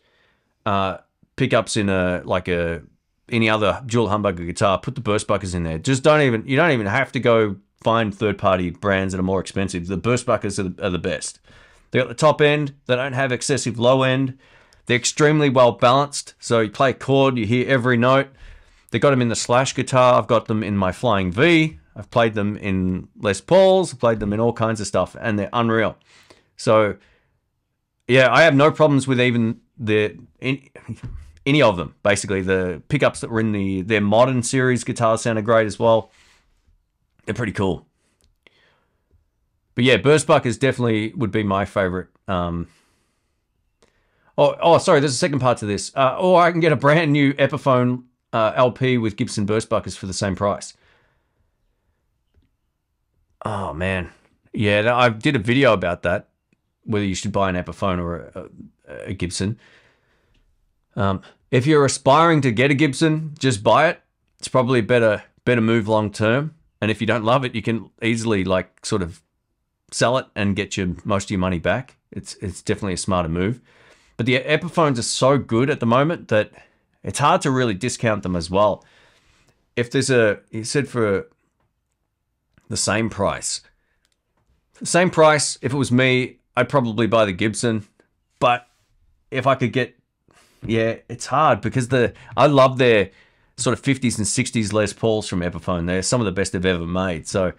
[0.66, 0.98] uh,
[1.36, 2.82] pickups in a like a
[3.28, 5.78] any other dual humbucker guitar, put the burst buckers in there.
[5.78, 9.24] Just don't even you don't even have to go find third party brands that are
[9.24, 9.86] more expensive.
[9.86, 11.40] The burst buckers are the, are the best.
[11.90, 12.74] They got the top end.
[12.86, 14.38] They don't have excessive low end.
[14.86, 16.34] They're extremely well balanced.
[16.38, 18.28] So you play a chord, you hear every note.
[18.92, 20.18] They got them in the Slash guitar.
[20.18, 21.78] I've got them in my Flying V.
[21.96, 23.92] I've played them in Les Pauls.
[23.92, 25.96] I've played them in all kinds of stuff, and they're unreal.
[26.56, 26.96] So,
[28.06, 31.94] yeah, I have no problems with even the any, of them.
[32.02, 36.10] Basically, the pickups that were in the their modern series guitars sounded great as well.
[37.24, 37.86] They're pretty cool.
[39.74, 42.08] But yeah, Burst is definitely would be my favorite.
[42.28, 42.68] Um,
[44.36, 45.00] oh, oh, sorry.
[45.00, 45.92] There's a second part to this.
[45.96, 49.96] Uh, or I can get a brand new Epiphone uh, LP with Gibson burst buckers
[49.96, 50.74] for the same price.
[53.44, 54.10] Oh man,
[54.52, 56.28] yeah, I did a video about that.
[56.84, 58.48] Whether you should buy an Epiphone or a,
[58.88, 59.58] a, a Gibson.
[60.96, 64.00] Um, if you're aspiring to get a Gibson, just buy it.
[64.38, 66.54] It's probably a better better move long term.
[66.80, 69.22] And if you don't love it, you can easily like sort of
[69.92, 71.96] sell it and get your most of your money back.
[72.10, 73.60] It's it's definitely a smarter move.
[74.16, 76.52] But the Epiphones are so good at the moment that
[77.04, 78.84] it's hard to really discount them as well.
[79.76, 81.28] If there's a, he said for
[82.68, 83.62] the same price,
[84.82, 85.58] same price.
[85.62, 87.86] If it was me, I'd probably buy the Gibson.
[88.38, 88.66] But
[89.30, 89.96] if I could get,
[90.64, 93.10] yeah, it's hard because the I love their
[93.56, 95.86] sort of 50s and 60s Les Pauls from Epiphone.
[95.86, 97.28] They're some of the best they've ever made.
[97.28, 97.52] So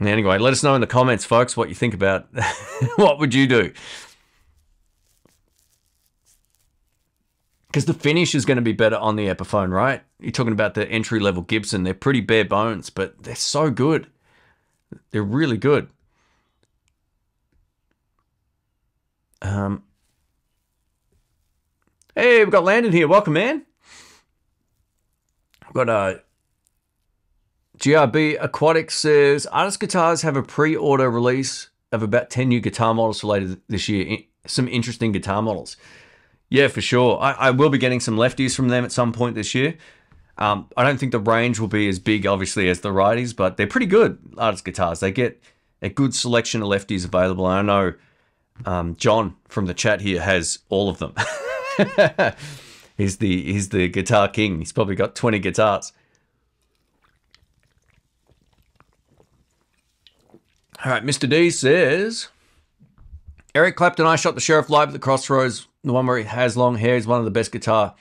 [0.00, 2.28] anyway, let us know in the comments, folks, what you think about
[2.96, 3.72] what would you do.
[7.72, 10.02] Because the finish is going to be better on the Epiphone, right?
[10.20, 11.84] You're talking about the entry level Gibson.
[11.84, 14.08] They're pretty bare bones, but they're so good.
[15.10, 15.88] They're really good.
[19.40, 19.84] Um,
[22.14, 23.08] hey, we've got Landon here.
[23.08, 23.64] Welcome, man.
[25.64, 26.18] We've got uh,
[27.78, 33.20] GRB Aquatics says artist guitars have a pre-order release of about 10 new guitar models
[33.20, 34.18] for later this year.
[34.46, 35.78] Some interesting guitar models.
[36.52, 37.18] Yeah, for sure.
[37.18, 39.74] I, I will be getting some lefties from them at some point this year.
[40.36, 43.56] Um, I don't think the range will be as big, obviously, as the righties, but
[43.56, 45.00] they're pretty good artist guitars.
[45.00, 45.42] They get
[45.80, 47.46] a good selection of lefties available.
[47.46, 47.94] I know
[48.66, 51.14] um, John from the chat here has all of them.
[52.98, 54.58] he's the he's the guitar king.
[54.58, 55.94] He's probably got twenty guitars.
[60.84, 61.26] All right, Mr.
[61.26, 62.28] D says
[63.54, 64.04] Eric Clapton.
[64.04, 66.96] I shot the sheriff live at the Crossroads the one where he has long hair
[66.96, 67.94] is one of the best guitar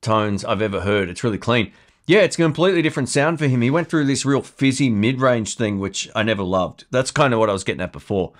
[0.00, 1.08] tones I've ever heard.
[1.08, 1.72] It's really clean.
[2.06, 3.60] Yeah, it's a completely different sound for him.
[3.60, 6.86] He went through this real fizzy mid-range thing, which I never loved.
[6.90, 8.32] That's kind of what I was getting at before.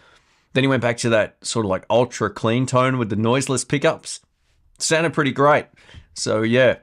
[0.54, 3.64] Then he went back to that sort of like ultra clean tone with the noiseless
[3.64, 4.20] pickups.
[4.78, 5.66] Sounded pretty great.
[6.14, 6.78] So yeah.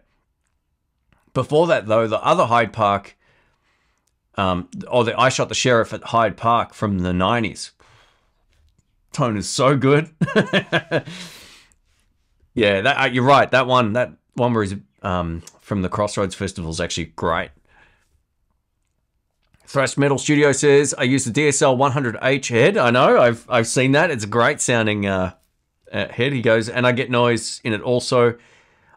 [1.34, 3.18] Before that though, the other Hyde Park,
[4.36, 7.72] um, or the I shot the sheriff at Hyde Park from the '90s.
[9.12, 10.12] Tone is so good.
[12.56, 13.52] Yeah, that, uh, you're right.
[13.52, 17.52] That one, that one where he's um, from the Crossroads Festival is actually great.
[19.68, 22.78] Thrash Metal Studio says I use the DSL 100H head.
[22.78, 24.10] I know, I've I've seen that.
[24.10, 25.34] It's a great sounding uh,
[25.92, 26.34] uh, head.
[26.34, 28.36] He goes, and I get noise in it also.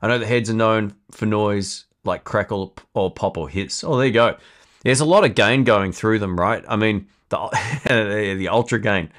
[0.01, 3.83] I know the heads are known for noise like crackle or pop or hiss.
[3.83, 4.37] Oh, there you go.
[4.85, 6.65] There's a lot of gain going through them, right?
[6.69, 7.49] I mean, the
[8.39, 9.11] the ultra gain.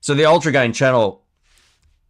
[0.00, 1.22] So the ultra gain channel,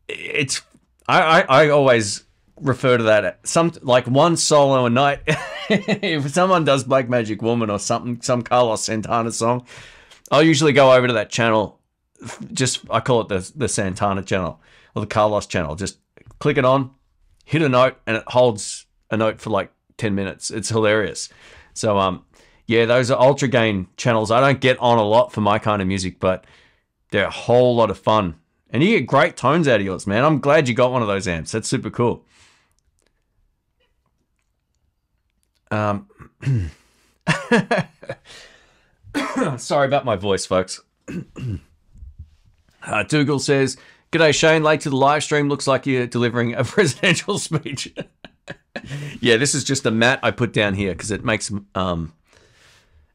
[0.09, 0.63] it's
[1.09, 2.25] I, I, I always
[2.61, 5.21] refer to that some like one solo a night.
[5.69, 9.67] if someone does Black Magic Woman or something, some Carlos Santana song,
[10.31, 11.81] I'll usually go over to that channel.
[12.53, 14.61] Just I call it the the Santana channel
[14.95, 15.75] or the Carlos channel.
[15.75, 15.99] Just
[16.39, 16.91] click it on,
[17.45, 20.51] hit a note, and it holds a note for like ten minutes.
[20.51, 21.29] It's hilarious.
[21.75, 22.25] So um,
[22.67, 24.31] yeah, those are ultra gain channels.
[24.31, 26.47] I don't get on a lot for my kind of music, but
[27.11, 28.37] they're a whole lot of fun
[28.75, 30.25] and you get great tones out of yours, man.
[30.25, 31.53] I'm glad you got one of those amps.
[31.53, 32.25] That's super cool.
[35.71, 36.09] Um,
[39.59, 40.83] sorry about my voice, folks.
[42.85, 43.77] uh, Dougal says,
[44.11, 44.65] G'day, Shane.
[44.65, 45.49] Late to the live stream.
[45.49, 47.95] Looks like you're delivering a presidential speech.
[49.21, 52.13] yeah, this is just a mat I put down here because it makes um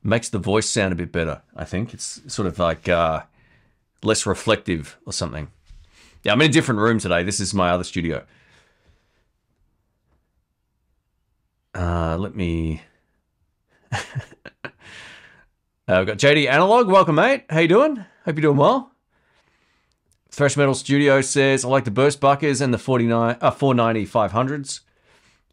[0.04, 1.42] makes the voice sound a bit better.
[1.54, 3.24] I think it's sort of like uh,
[4.04, 5.50] less reflective or something.
[6.24, 7.24] Yeah, I'm in a different room today.
[7.24, 8.26] This is my other studio.
[11.74, 12.82] Uh, let me.
[13.92, 14.00] uh,
[15.88, 16.88] I've got JD Analog.
[16.88, 17.46] Welcome, mate.
[17.50, 17.98] How you doing?
[18.26, 18.92] Hope you're doing well.
[20.32, 24.82] Thrash Metal Studio says, I like the burst buckers and the 49, uh, 490 500s.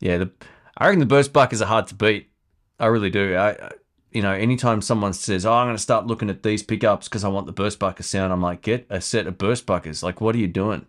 [0.01, 0.31] Yeah, the,
[0.77, 2.31] I reckon the burst buckers are hard to beat.
[2.79, 3.37] I really do.
[3.37, 3.71] I,
[4.17, 7.23] you know, anytime someone says, "Oh, I'm going to start looking at these pickups because
[7.23, 10.23] I want the burst bucker sound," I'm like, "Get a set of burst buckers." Like,
[10.23, 10.87] what are you doing?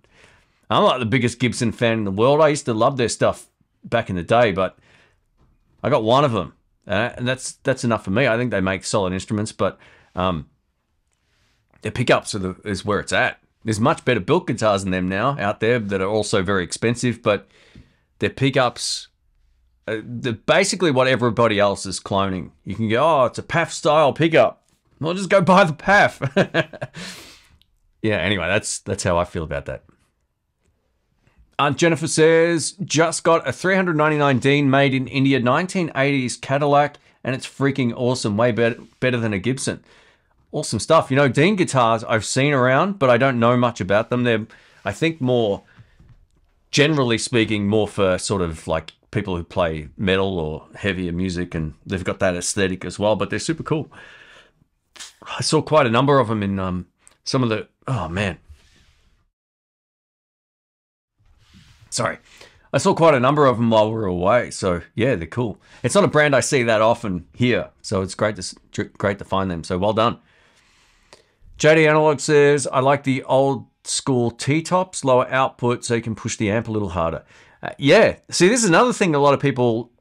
[0.69, 2.39] I'm like the biggest Gibson fan in the world.
[2.39, 3.47] I used to love their stuff
[3.83, 4.79] back in the day, but
[5.83, 6.53] I got one of them,
[6.87, 8.29] uh, and that's that's enough for me.
[8.29, 9.77] I think they make solid instruments, but
[10.15, 10.47] um,
[11.81, 13.39] their pickups are the, is where it's at.
[13.65, 17.21] There's much better built guitars than them now out there that are also very expensive,
[17.21, 17.49] but
[18.19, 19.09] their pickups
[19.87, 22.51] Uh, the, basically what everybody else is cloning.
[22.65, 24.63] You can go, oh, it's a PAF style pickup.
[24.99, 26.89] Well, just go buy the PAF.
[28.01, 28.17] yeah.
[28.17, 29.83] Anyway, that's that's how I feel about that.
[31.59, 37.47] Aunt Jennifer says, just got a 399 Dean made in India, 1980s Cadillac, and it's
[37.47, 38.37] freaking awesome.
[38.37, 39.83] Way better, better than a Gibson.
[40.51, 41.09] Awesome stuff.
[41.09, 44.23] You know, Dean guitars I've seen around, but I don't know much about them.
[44.23, 44.45] They're,
[44.85, 45.63] I think, more,
[46.69, 51.73] generally speaking, more for sort of like people who play metal or heavier music, and
[51.85, 53.15] they've got that aesthetic as well.
[53.15, 53.91] But they're super cool.
[55.23, 56.87] I saw quite a number of them in um,
[57.23, 57.67] some of the.
[57.87, 58.37] Oh man,
[61.89, 62.19] sorry.
[62.73, 64.51] I saw quite a number of them while we were away.
[64.51, 65.59] So yeah, they're cool.
[65.81, 69.25] It's not a brand I see that often here, so it's great to great to
[69.25, 69.63] find them.
[69.63, 70.19] So well done.
[71.57, 76.13] JD Analog says, I like the old school T tops, lower output, so you can
[76.13, 77.23] push the amp a little harder.
[77.61, 79.91] Uh, yeah, see, this is another thing a lot of people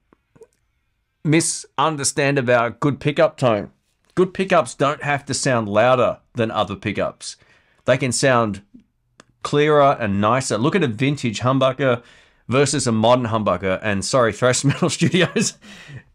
[1.25, 3.71] misunderstand about good pickup tone.
[4.15, 7.37] Good pickups don't have to sound louder than other pickups.
[7.85, 8.63] They can sound
[9.43, 10.59] clearer and nicer.
[10.59, 12.03] Look at a vintage humbucker
[12.49, 13.79] versus a modern humbucker.
[13.83, 15.59] And sorry, Thrash Metal Studios.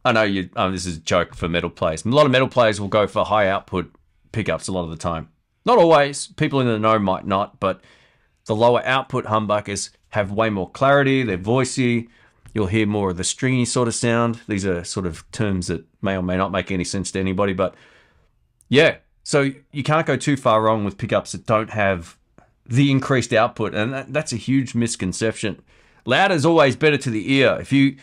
[0.03, 0.49] I know you.
[0.55, 2.05] Um, this is a joke for metal players.
[2.05, 3.93] A lot of metal players will go for high output
[4.31, 5.29] pickups a lot of the time.
[5.65, 6.27] Not always.
[6.27, 7.81] People in the know might not, but
[8.45, 11.23] the lower output humbuckers have way more clarity.
[11.23, 12.07] They're voicey.
[12.53, 14.41] You'll hear more of the stringy sort of sound.
[14.47, 17.53] These are sort of terms that may or may not make any sense to anybody,
[17.53, 17.75] but
[18.69, 18.97] yeah.
[19.23, 22.17] So you can't go too far wrong with pickups that don't have
[22.65, 25.61] the increased output, and that, that's a huge misconception.
[26.05, 27.57] Louder is always better to the ear.
[27.59, 27.97] If you,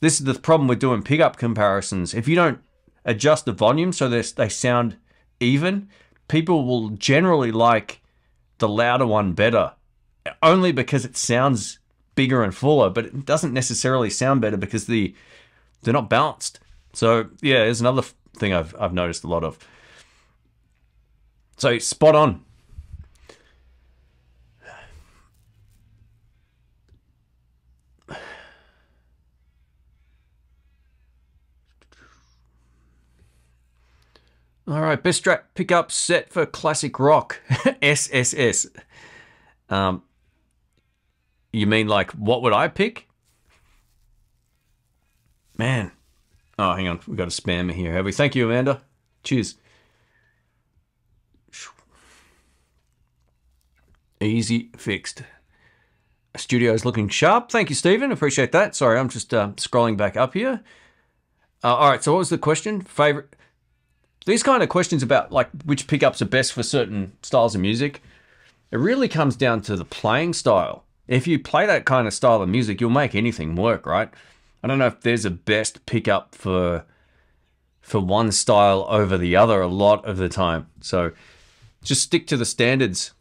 [0.00, 2.14] this is the problem with doing pickup comparisons.
[2.14, 2.60] If you don't
[3.04, 4.96] adjust the volume so they sound
[5.40, 5.88] even,
[6.28, 8.00] people will generally like
[8.58, 9.72] the louder one better,
[10.42, 11.78] only because it sounds
[12.14, 12.90] bigger and fuller.
[12.90, 15.14] But it doesn't necessarily sound better because the
[15.82, 16.60] they're not balanced.
[16.92, 18.02] So yeah, there's another
[18.36, 19.58] thing I've I've noticed a lot of.
[21.56, 22.44] So spot on.
[34.66, 37.38] All right, best Strat pickup set for classic rock,
[37.82, 38.66] SSS.
[39.68, 40.02] Um,
[41.54, 43.08] you mean like what would I pick?
[45.56, 45.92] Man.
[46.58, 47.00] Oh, hang on.
[47.06, 48.12] We've got a spammer here, have we?
[48.12, 48.82] Thank you, Amanda.
[49.22, 49.56] Cheers.
[54.20, 55.22] Easy fixed.
[56.36, 57.50] Studio's looking sharp.
[57.50, 58.10] Thank you, Stephen.
[58.10, 58.74] Appreciate that.
[58.74, 60.62] Sorry, I'm just uh, scrolling back up here.
[61.62, 62.80] Uh, all right, so what was the question?
[62.80, 63.34] Favorite
[64.24, 68.02] these kind of questions about like which pickups are best for certain styles of music,
[68.70, 70.83] it really comes down to the playing style.
[71.06, 74.10] If you play that kind of style of music, you'll make anything work, right?
[74.62, 76.84] I don't know if there's a best pickup for
[77.82, 80.66] for one style over the other a lot of the time.
[80.80, 81.12] So
[81.82, 83.12] just stick to the standards.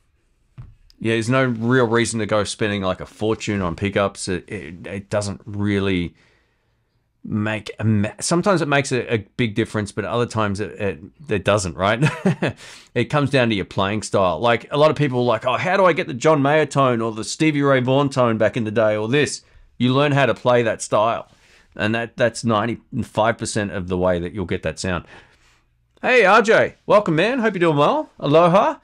[0.99, 4.29] Yeah, there's no real reason to go spending like a fortune on pickups.
[4.29, 6.15] It, it, it doesn't really
[7.24, 10.99] make a, sometimes it makes a, a, big difference but other times it, it,
[11.30, 12.03] it doesn't right?
[12.93, 14.39] It comes down to your playing style.
[14.39, 17.01] Like a lot of people like oh how do i get the john mayer tone
[17.01, 19.41] or the stevie ray vaughan tone back in the day or this?
[19.78, 21.30] You learn how to play that style.
[21.76, 25.05] And that that's 95% of the way that you'll get that sound.
[26.01, 27.39] Hey rj welcome man.
[27.39, 28.09] Hope you're doing well.
[28.19, 28.80] Aloha.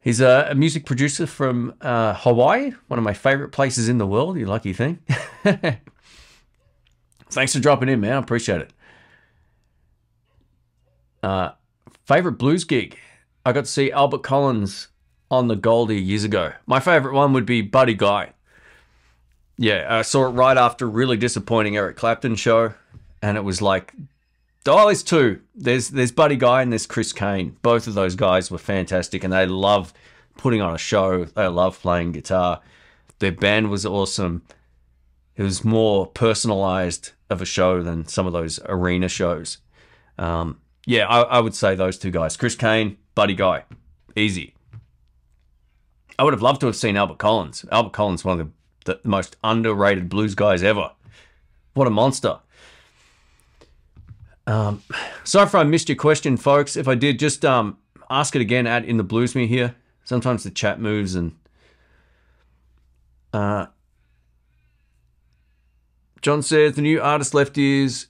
[0.00, 4.06] He's a, a music producer from uh, Hawaii, one of my favorite places in the
[4.06, 4.38] world.
[4.38, 4.98] You lucky thing.
[7.34, 8.12] Thanks for dropping in, man.
[8.14, 8.72] I appreciate it.
[11.22, 11.50] Uh,
[12.06, 12.98] favorite blues gig?
[13.44, 14.88] I got to see Albert Collins
[15.30, 16.52] on the Goldie years ago.
[16.66, 18.32] My favorite one would be Buddy Guy.
[19.56, 22.74] Yeah, I saw it right after a really disappointing Eric Clapton show,
[23.22, 23.94] and it was like,
[24.66, 25.40] oh, there's two.
[25.54, 27.56] There's there's Buddy Guy and there's Chris Cain.
[27.62, 29.92] Both of those guys were fantastic, and they love
[30.36, 31.24] putting on a show.
[31.24, 32.60] They love playing guitar.
[33.20, 34.42] Their band was awesome.
[35.36, 39.58] It was more personalized of a show than some of those arena shows.
[40.18, 43.64] Um, yeah, I, I, would say those two guys, Chris Cain, Buddy Guy,
[44.14, 44.54] easy.
[46.18, 47.64] I would have loved to have seen Albert Collins.
[47.72, 48.50] Albert Collins, one of
[48.84, 50.92] the, the most underrated blues guys ever.
[51.72, 52.38] What a monster.
[54.46, 54.82] Um,
[55.24, 56.76] sorry if I missed your question, folks.
[56.76, 57.78] If I did, just um,
[58.10, 59.74] ask it again at in the blues me here.
[60.04, 61.34] Sometimes the chat moves and
[63.32, 63.66] uh,
[66.24, 68.06] John says the new artist lefties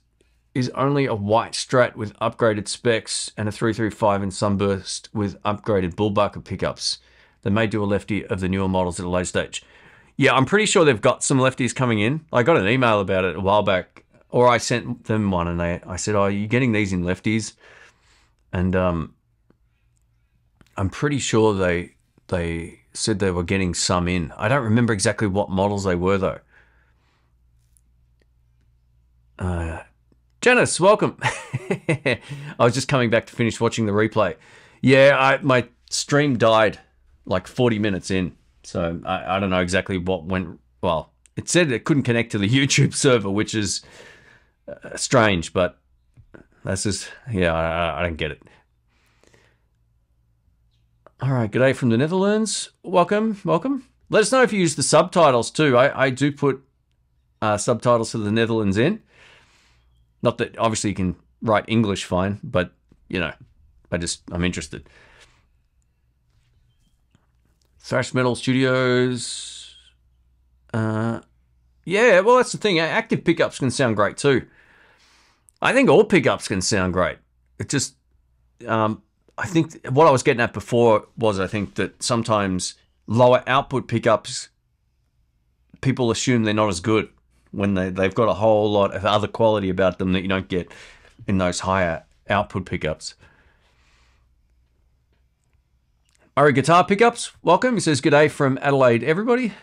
[0.53, 5.95] is only a white strat with upgraded specs and a 335 in sunburst with upgraded
[5.95, 6.99] bullbucker pickups.
[7.41, 9.65] They may do a lefty of the newer models at a later stage.
[10.15, 12.23] Yeah, I'm pretty sure they've got some lefties coming in.
[12.31, 15.59] I got an email about it a while back, or I sent them one and
[15.59, 17.51] they I said, "Oh, are you getting these in lefties?"
[18.53, 19.13] And um,
[20.77, 21.95] I'm pretty sure they
[22.27, 24.31] they said they were getting some in.
[24.37, 26.39] I don't remember exactly what models they were though.
[29.37, 29.79] Uh,
[30.41, 31.17] Janice, welcome.
[31.23, 32.19] I
[32.59, 34.35] was just coming back to finish watching the replay.
[34.81, 36.79] Yeah, I, my stream died
[37.25, 38.35] like 40 minutes in.
[38.63, 40.59] So I, I don't know exactly what went.
[40.81, 43.81] Well, it said it couldn't connect to the YouTube server, which is
[44.67, 45.77] uh, strange, but
[46.63, 48.43] that's just, yeah, I, I don't get it.
[51.21, 52.71] All right, good day from the Netherlands.
[52.83, 53.85] Welcome, welcome.
[54.09, 55.77] Let us know if you use the subtitles too.
[55.77, 56.61] I, I do put
[57.41, 59.01] uh, subtitles to the Netherlands in.
[60.25, 62.71] Not that obviously you can write English fine, but
[63.09, 63.31] you know,
[63.91, 64.89] I just I'm interested.
[67.79, 69.75] Thrash Metal Studios.
[70.73, 71.21] Uh,
[71.85, 72.79] yeah, well that's the thing.
[72.79, 74.47] Active pickups can sound great too.
[75.61, 77.19] I think all pickups can sound great.
[77.59, 77.93] It just,
[78.67, 79.03] um,
[79.37, 82.73] I think what I was getting at before was I think that sometimes
[83.05, 84.49] lower output pickups,
[85.81, 87.09] people assume they're not as good
[87.55, 90.47] when they, they've got a whole lot of other quality about them that you don't
[90.47, 90.71] get
[91.27, 93.15] in those higher output pickups.
[96.37, 97.75] Ari Guitar Pickups, welcome.
[97.75, 99.53] He says, Good day from Adelaide, everybody.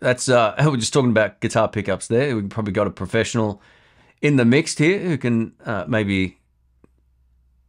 [0.00, 2.36] That's, uh, we're just talking about guitar pickups there.
[2.36, 3.62] We've probably got a professional
[4.20, 6.38] in the mix here who can uh, maybe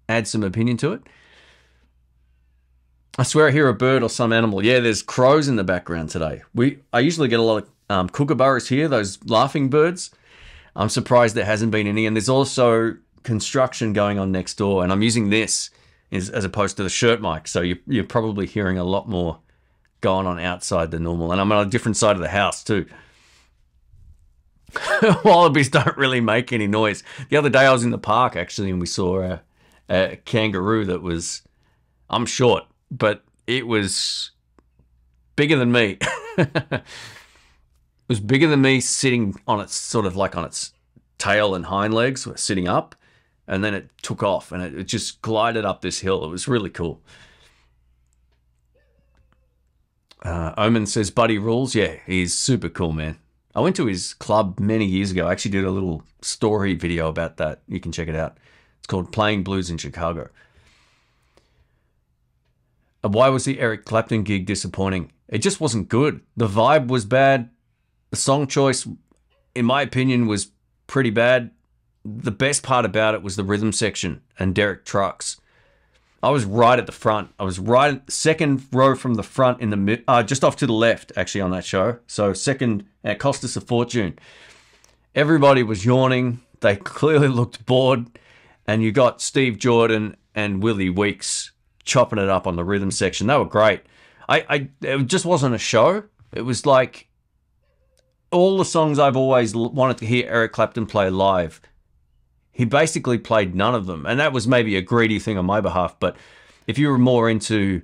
[0.09, 1.01] add some opinion to it.
[3.17, 4.63] I swear I hear a bird or some animal.
[4.63, 6.41] Yeah, there's crows in the background today.
[6.53, 10.11] We I usually get a lot of um, kookaburras here, those laughing birds.
[10.75, 12.05] I'm surprised there hasn't been any.
[12.05, 15.69] And there's also construction going on next door, and I'm using this
[16.11, 17.47] as, as opposed to the shirt mic.
[17.47, 19.39] So you, you're probably hearing a lot more
[20.01, 21.31] going on outside than normal.
[21.31, 22.85] And I'm on a different side of the house too.
[25.25, 27.03] Wallabies don't really make any noise.
[27.29, 29.41] The other day I was in the park actually, and we saw a,
[29.89, 31.41] a kangaroo that was,
[32.09, 34.31] I'm short, but it was
[35.35, 35.97] bigger than me.
[38.09, 40.73] it was bigger than me sitting on its sort of like on its
[41.19, 42.95] tail and hind legs, sitting up,
[43.47, 46.25] and then it took off and it, it just glided up this hill.
[46.25, 47.03] It was really cool.
[50.23, 51.75] Uh, Omen says Buddy rules.
[51.75, 53.19] Yeah, he's super cool, man.
[53.53, 55.27] I went to his club many years ago.
[55.27, 57.61] I actually did a little story video about that.
[57.67, 58.37] You can check it out.
[58.79, 60.29] It's called Playing Blues in Chicago.
[63.03, 65.11] Uh, why was the Eric Clapton gig disappointing?
[65.27, 66.21] It just wasn't good.
[66.35, 67.51] The vibe was bad.
[68.11, 68.87] The song choice,
[69.55, 70.51] in my opinion, was
[70.87, 71.51] pretty bad.
[72.03, 75.39] The best part about it was the rhythm section and Derek Trucks.
[76.21, 77.33] I was right at the front.
[77.39, 80.67] I was right second row from the front in the mid, uh, just off to
[80.67, 81.99] the left actually on that show.
[82.07, 84.19] So second, it cost us a fortune.
[85.15, 86.41] Everybody was yawning.
[86.59, 88.07] They clearly looked bored,
[88.67, 91.51] and you got Steve Jordan and Willie Weeks
[91.85, 93.27] chopping it up on the rhythm section.
[93.27, 93.81] They were great.
[94.27, 96.03] I, I it just wasn't a show.
[96.33, 97.07] It was like
[98.31, 101.61] all the songs I've always wanted to hear Eric Clapton play live
[102.59, 104.05] he basically played none of them.
[104.05, 105.95] And that was maybe a greedy thing on my behalf.
[105.97, 106.17] But
[106.67, 107.81] if you were more into,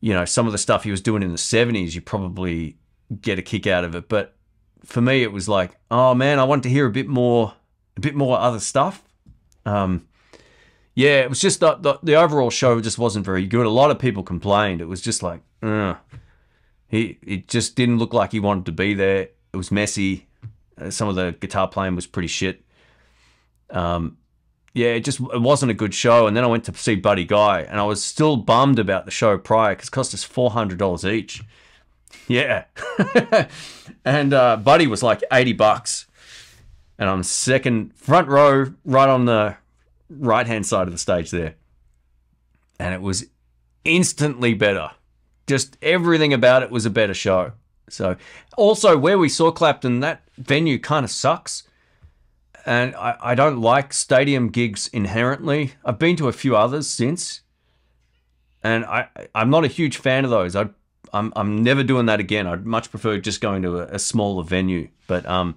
[0.00, 2.76] you know, some of the stuff he was doing in the 70s, you probably
[3.20, 4.08] get a kick out of it.
[4.08, 4.34] But
[4.84, 7.54] for me, it was like, oh man, I want to hear a bit more,
[7.96, 9.04] a bit more other stuff.
[9.64, 10.08] Um,
[10.96, 13.64] yeah, it was just the, the, the overall show just wasn't very good.
[13.64, 14.80] A lot of people complained.
[14.80, 15.94] It was just like, uh,
[16.92, 19.30] he it just didn't look like he wanted to be there.
[19.52, 20.28] It was messy.
[20.78, 22.62] Uh, some of the guitar playing was pretty shit.
[23.70, 24.18] Um,
[24.74, 26.26] yeah, it just it wasn't a good show.
[26.26, 29.10] And then I went to see Buddy Guy, and I was still bummed about the
[29.10, 31.42] show prior because it cost us four hundred dollars each.
[32.28, 32.64] Yeah,
[34.04, 36.06] and uh, Buddy was like eighty bucks,
[36.98, 39.56] and I'm second front row, right on the
[40.10, 41.54] right hand side of the stage there,
[42.78, 43.24] and it was
[43.82, 44.90] instantly better.
[45.52, 47.52] Just everything about it was a better show.
[47.90, 48.16] So,
[48.56, 51.64] also where we saw Clapton, that venue kind of sucks
[52.64, 55.72] and I, I don't like stadium gigs inherently.
[55.84, 57.40] I've been to a few others since,
[58.62, 60.54] and I I'm not a huge fan of those.
[60.54, 60.68] I
[61.12, 62.46] I'm I'm never doing that again.
[62.46, 64.88] I'd much prefer just going to a, a smaller venue.
[65.06, 65.56] But um,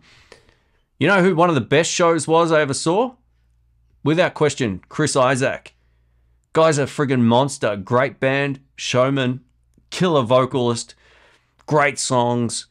[1.00, 3.16] you know who one of the best shows was I ever saw?
[4.04, 5.74] Without question, Chris Isaak.
[6.54, 7.76] Guy's a friggin' monster.
[7.76, 9.42] Great band, showman,
[9.90, 10.96] killer vocalist,
[11.66, 12.68] great songs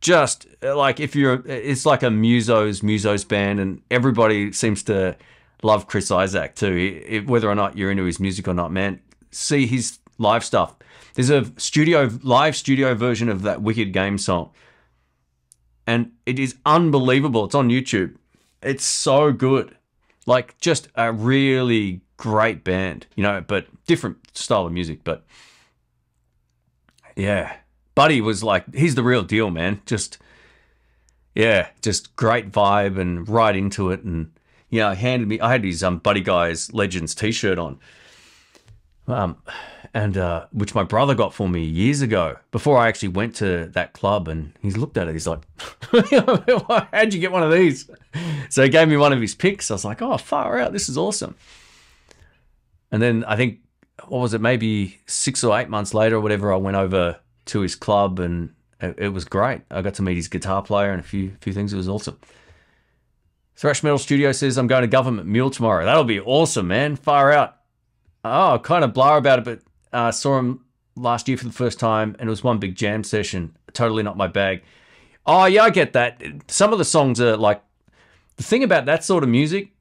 [0.00, 5.16] just uh, like if you're, it's like a Muso's Muso's band, and everybody seems to
[5.62, 7.22] love Chris Isaak too.
[7.26, 10.74] whether or not you're into his music or not, man, see his live stuff.
[11.14, 14.50] There's a studio live studio version of that Wicked Game song,
[15.86, 17.44] and it is unbelievable.
[17.44, 18.16] It's on YouTube.
[18.62, 19.76] It's so good,
[20.26, 25.24] like just a really great band, you know, but different style of music, but
[27.20, 27.56] yeah
[27.94, 29.82] Buddy was like, he's the real deal, man.
[29.84, 30.16] Just,
[31.34, 34.02] yeah, just great vibe and right into it.
[34.04, 34.32] And,
[34.70, 37.78] yeah, handed me, I had his um, Buddy Guys Legends t shirt on.
[39.06, 39.36] um,
[39.92, 43.66] and uh, which my brother got for me years ago before I actually went to
[43.74, 44.28] that club.
[44.28, 45.12] And he's looked at it.
[45.12, 45.40] He's like,
[45.90, 47.90] "How'd you get one of these?"
[48.48, 49.70] So he gave me one of his picks.
[49.70, 50.72] I was like, "Oh, far out!
[50.72, 51.34] This is awesome."
[52.92, 53.58] And then I think
[54.08, 54.40] what was it?
[54.40, 56.52] Maybe six or eight months later, or whatever.
[56.52, 59.62] I went over to his club, and it, it was great.
[59.70, 61.72] I got to meet his guitar player and a few few things.
[61.72, 62.18] It was awesome.
[63.56, 65.84] Thrash Metal Studio says I'm going to Government Mule tomorrow.
[65.84, 66.96] That'll be awesome, man.
[66.96, 67.56] Far out.
[68.24, 69.60] Oh, kind of blur about it, but
[69.92, 70.64] uh, saw him
[70.96, 73.56] last year for the first time, and it was one big jam session.
[73.72, 74.62] Totally not my bag.
[75.26, 76.22] Oh yeah, I get that.
[76.48, 77.62] Some of the songs are like
[78.36, 79.72] the thing about that sort of music.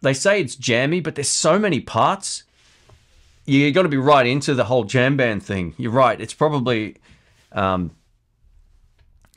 [0.00, 2.44] They say it's jammy, but there's so many parts.
[3.46, 5.74] You got to be right into the whole jam band thing.
[5.76, 6.18] You're right.
[6.20, 6.96] It's probably,
[7.52, 7.90] um,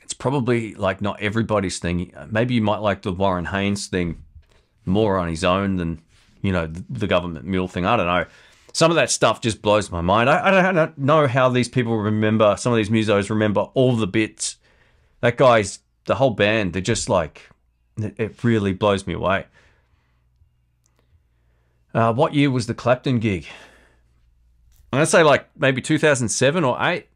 [0.02, 2.12] it's probably like not everybody's thing.
[2.30, 4.22] Maybe you might like the Warren Haynes thing
[4.86, 6.00] more on his own than
[6.40, 7.84] you know the, government mule thing.
[7.84, 8.24] I don't know
[8.78, 10.30] some of that stuff just blows my mind.
[10.30, 14.06] I, I, don't know how these people remember, some of these musos remember all the
[14.06, 14.56] bits.
[15.20, 17.48] That guy's, the whole band, they're just like,
[17.96, 19.46] it, it really blows me away.
[21.92, 23.46] Uh, what year was the Clapton gig?
[24.92, 27.06] I'm to say like maybe 2007 or 8,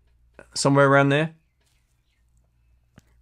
[0.55, 1.35] somewhere around there.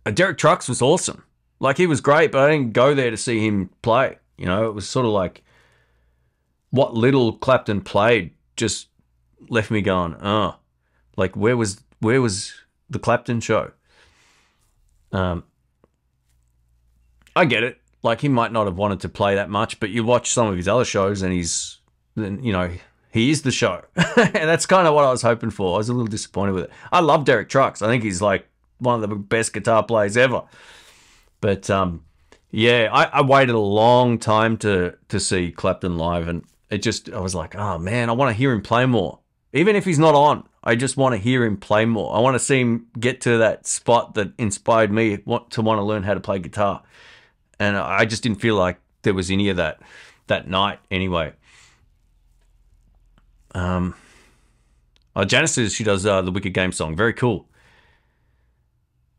[0.05, 1.25] Uh, Derek Trucks was awesome.
[1.61, 4.19] Like he was great, but I didn't go there to see him play.
[4.37, 5.43] You know, it was sort of like
[6.71, 8.89] what little Clapton played just
[9.49, 10.57] left me going, oh,
[11.17, 12.55] like where was where was
[12.89, 13.73] the Clapton show?
[15.13, 15.45] Um,
[17.37, 17.79] I get it.
[18.03, 20.57] Like he might not have wanted to play that much, but you watch some of
[20.57, 21.79] his other shows, and he's
[22.17, 22.71] then you know
[23.11, 25.75] he is the show, and that's kind of what I was hoping for.
[25.75, 26.71] I was a little disappointed with it.
[26.93, 27.83] I love Derek Trucks.
[27.83, 28.47] I think he's like
[28.79, 30.43] one of the best guitar players ever.
[31.41, 32.05] But um,
[32.51, 37.11] yeah, I, I waited a long time to to see Clapton live, and it just,
[37.11, 39.19] I was like, oh man, I want to hear him play more.
[39.53, 42.15] Even if he's not on, I just want to hear him play more.
[42.15, 45.83] I want to see him get to that spot that inspired me to want to
[45.83, 46.83] learn how to play guitar.
[47.59, 49.81] And I just didn't feel like there was any of that
[50.29, 51.33] that night anyway.
[53.55, 53.95] Um,
[55.17, 56.97] oh, Janice she does uh, the Wicked Game song.
[56.97, 57.47] Very cool.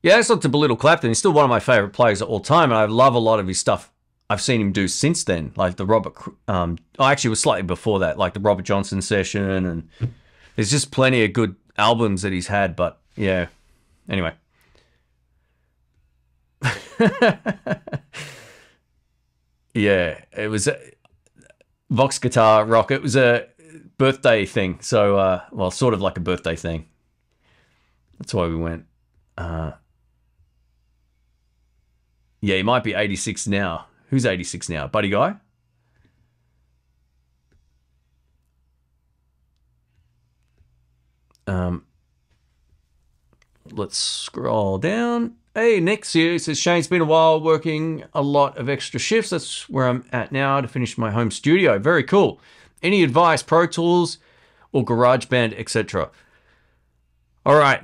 [0.04, 1.10] Yeah, it's not to belittle Clapton.
[1.10, 3.40] He's still one of my favorite players of all time, and I love a lot
[3.40, 3.92] of his stuff
[4.32, 6.16] I've seen him do since then, like the Robert.
[6.48, 9.90] Um, oh, actually, was slightly before that, like the Robert Johnson session, and
[10.56, 12.76] there's just plenty of good albums that he's had.
[12.76, 13.48] But yeah,
[14.10, 14.34] anyway.
[19.74, 20.80] yeah, it was a,
[21.90, 22.90] Vox Guitar Rock.
[22.90, 23.48] It was a
[24.02, 26.88] birthday thing, so uh, well, sort of like a birthday thing.
[28.18, 28.86] That's why we went.
[29.38, 29.74] Uh,
[32.41, 33.86] yeah, he might be 86 now.
[34.10, 34.88] Who's 86 now?
[34.88, 35.36] Buddy Guy?
[41.45, 41.86] Um,
[43.72, 45.36] let's scroll down.
[45.54, 49.30] Hey, next year says Shane's been a while working a lot of extra shifts.
[49.30, 51.78] That's where I'm at now to finish my home studio.
[51.78, 52.39] Very cool.
[52.82, 54.18] Any advice, Pro Tools
[54.72, 56.10] or GarageBand, etc.
[57.46, 57.82] All right.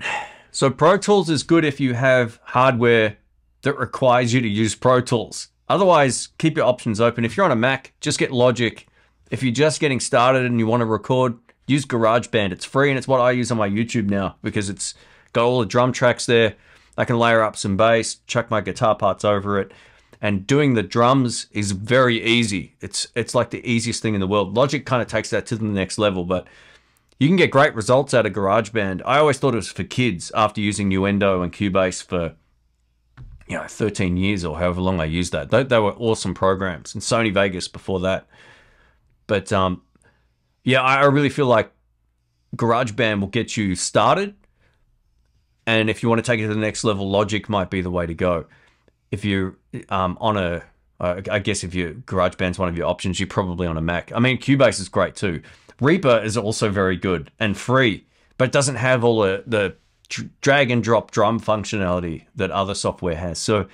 [0.52, 3.18] So Pro Tools is good if you have hardware
[3.62, 5.50] that requires you to use Pro Tools.
[5.70, 7.26] Otherwise, keep your options open.
[7.26, 8.88] If you're on a Mac, just get Logic.
[9.30, 11.38] If you're just getting started and you want to record,
[11.68, 12.52] use GarageBand.
[12.52, 14.94] It's free and it's what I use on my YouTube now because it's
[15.34, 16.56] got all the drum tracks there.
[16.98, 19.72] I can layer up some bass, chuck my guitar parts over it.
[20.20, 22.76] And doing the drums is very easy.
[22.82, 24.56] It's it's like the easiest thing in the world.
[24.56, 26.48] Logic kind of takes that to the next level, but
[27.20, 29.02] you can get great results out of GarageBand.
[29.06, 32.36] I always thought it was for kids after using Nuendo and Cubase for
[33.48, 35.50] you know 13 years or however long I used that.
[35.50, 38.28] They, they were awesome programs, and Sony Vegas before that.
[39.26, 39.82] But um,
[40.64, 41.72] yeah, I really feel like
[42.56, 44.36] GarageBand will get you started,
[45.66, 47.92] and if you want to take it to the next level, Logic might be the
[47.92, 48.46] way to go.
[49.12, 49.56] If you're
[49.90, 50.64] um, on a
[51.00, 54.12] uh, I guess if your GarageBand's one of your options, you're probably on a Mac.
[54.14, 55.42] I mean, Cubase is great too.
[55.80, 58.06] Reaper is also very good and free,
[58.38, 59.76] but it doesn't have all the, the
[60.42, 63.38] drag and drop drum functionality that other software has.
[63.38, 63.68] So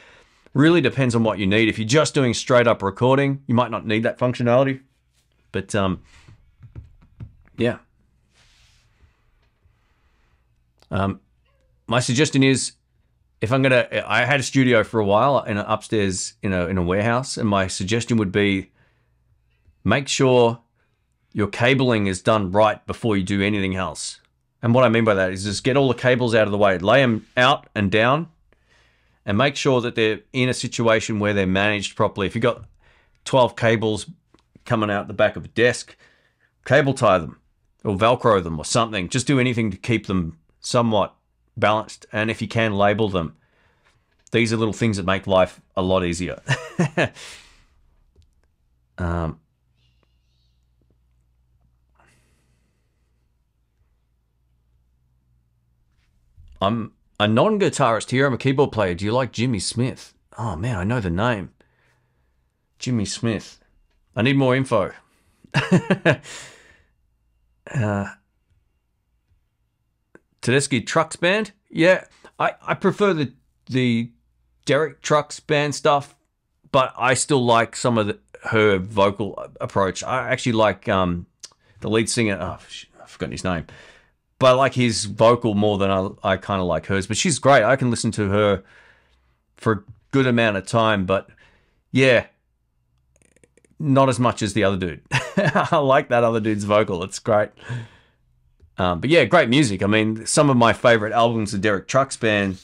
[0.54, 1.70] really depends on what you need.
[1.70, 4.82] If you're just doing straight up recording, you might not need that functionality.
[5.54, 6.02] But um,
[7.58, 7.78] yeah.
[10.92, 11.22] Um,
[11.88, 12.74] my suggestion is
[13.44, 16.68] if I'm gonna, I had a studio for a while in a, upstairs in a
[16.68, 18.72] in a warehouse, and my suggestion would be
[19.84, 20.62] make sure
[21.34, 24.22] your cabling is done right before you do anything else.
[24.62, 26.58] And what I mean by that is just get all the cables out of the
[26.58, 28.30] way, lay them out and down,
[29.26, 32.28] and make sure that they're in a situation where they're managed properly.
[32.28, 32.64] If you've got
[33.26, 34.10] 12 cables
[34.64, 35.98] coming out the back of a desk,
[36.64, 37.42] cable tie them
[37.84, 39.10] or Velcro them or something.
[39.10, 41.14] Just do anything to keep them somewhat
[41.58, 42.06] balanced.
[42.12, 43.36] And if you can, label them.
[44.32, 46.42] These are little things that make life a lot easier.
[48.98, 49.40] um,
[56.60, 58.26] I'm a non guitarist here.
[58.26, 58.96] I'm a keyboard player.
[58.96, 60.14] Do you like Jimmy Smith?
[60.38, 61.52] Oh man, I know the name.
[62.80, 63.60] Jimmy Smith.
[64.16, 64.92] I need more info.
[65.54, 66.20] uh,
[70.44, 71.52] Tedeschi Trucks Band?
[71.70, 72.06] Yeah,
[72.40, 73.34] I, I prefer the
[73.68, 74.12] the
[74.66, 76.16] Derek Trucks Band stuff,
[76.72, 80.04] but I still like some of the, her vocal approach.
[80.04, 81.26] I actually like um,
[81.80, 82.38] the lead singer.
[82.40, 82.60] Oh,
[83.02, 83.66] I've forgotten his name
[84.44, 87.08] but I like his vocal more than I, I kind of like hers.
[87.08, 87.64] But she's great.
[87.64, 88.62] I can listen to her
[89.56, 91.06] for a good amount of time.
[91.06, 91.30] But
[91.94, 92.26] yeah,
[93.80, 95.02] not as much as the other dude.
[95.38, 97.04] I like that other dude's vocal.
[97.04, 97.52] It's great.
[98.78, 99.84] Um, but yeah, great music.
[99.84, 102.60] I mean, some of my favorite albums of Derek Trucks band,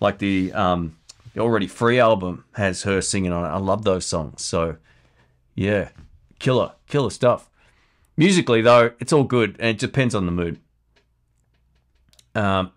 [0.00, 0.96] like the um,
[1.32, 3.48] the Already Free album, has her singing on it.
[3.48, 4.42] I love those songs.
[4.42, 4.76] So
[5.54, 5.88] yeah,
[6.38, 7.48] killer, killer stuff.
[8.16, 10.60] Musically though, it's all good, and it depends on the mood.
[12.34, 12.72] Um,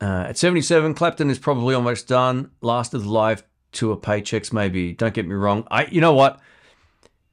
[0.00, 2.50] uh, at 77, Clapton is probably almost done.
[2.60, 3.42] Last of the live
[3.72, 4.92] tour paychecks, maybe.
[4.92, 5.66] Don't get me wrong.
[5.70, 6.40] I, you know what?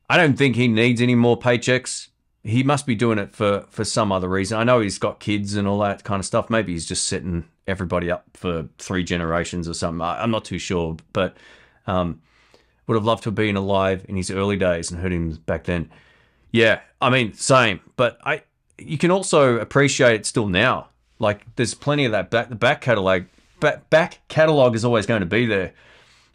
[0.09, 2.07] I don't think he needs any more paychecks.
[2.43, 4.57] He must be doing it for for some other reason.
[4.57, 6.49] I know he's got kids and all that kind of stuff.
[6.49, 10.01] Maybe he's just setting everybody up for three generations or something.
[10.01, 11.37] I, am not too sure, but
[11.85, 12.21] um,
[12.87, 15.65] would have loved to have been alive in his early days and heard him back
[15.65, 15.89] then.
[16.51, 17.79] Yeah, I mean, same.
[17.95, 18.41] But I,
[18.79, 20.89] you can also appreciate it still now.
[21.19, 22.49] Like, there's plenty of that back.
[22.49, 23.25] The back catalog,
[23.59, 25.73] back, back catalog is always going to be there.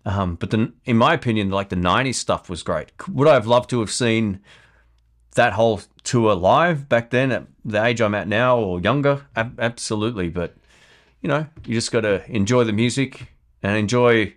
[0.07, 2.93] Um, but then, in my opinion, like the '90s stuff was great.
[3.09, 4.41] Would I have loved to have seen
[5.35, 9.27] that whole tour live back then at the age I'm at now or younger?
[9.35, 10.29] Ab- absolutely.
[10.29, 10.57] But
[11.23, 13.33] you know, you just got to enjoy the music
[13.63, 14.35] and enjoy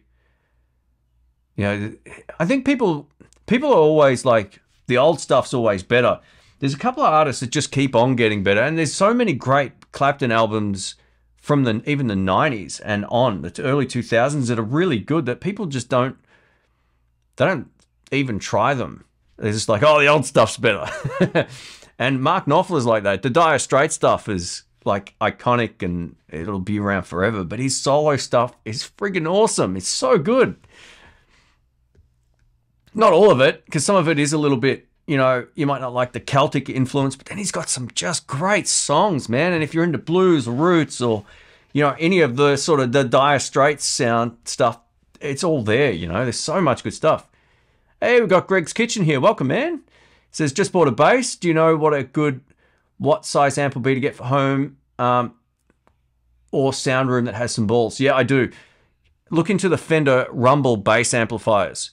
[1.57, 1.93] you know,
[2.39, 3.09] I think people
[3.47, 6.21] people are always like the old stuff's always better.
[6.59, 9.33] There's a couple of artists that just keep on getting better, and there's so many
[9.33, 10.95] great Clapton albums
[11.47, 15.39] from the even the 90s and on the early 2000s that are really good that
[15.39, 16.17] people just don't
[17.37, 17.71] they don't
[18.11, 19.05] even try them.
[19.37, 20.85] They're just like, oh, the old stuff's better.
[21.99, 23.21] and Mark Knopfler's like that.
[23.21, 27.45] The Dire Straits stuff is like iconic and it'll be around forever.
[27.45, 29.77] But his solo stuff is friggin' awesome.
[29.77, 30.57] It's so good.
[32.93, 35.65] Not all of it, because some of it is a little bit, you know, you
[35.65, 39.53] might not like the Celtic influence, but then he's got some just great songs, man.
[39.53, 41.25] And if you're into blues, or roots, or,
[41.71, 44.79] you know, any of the sort of the Dire Straits sound stuff,
[45.21, 46.23] it's all there, you know.
[46.23, 47.27] There's so much good stuff.
[48.01, 49.19] Hey, we've got Greg's Kitchen here.
[49.21, 49.75] Welcome, man.
[49.75, 51.35] It says, just bought a bass.
[51.35, 52.41] Do you know what a good,
[52.97, 55.35] what size amp will be to get for home um,
[56.51, 57.99] or sound room that has some balls?
[58.01, 58.51] Yeah, I do.
[59.29, 61.91] Look into the Fender Rumble bass amplifiers.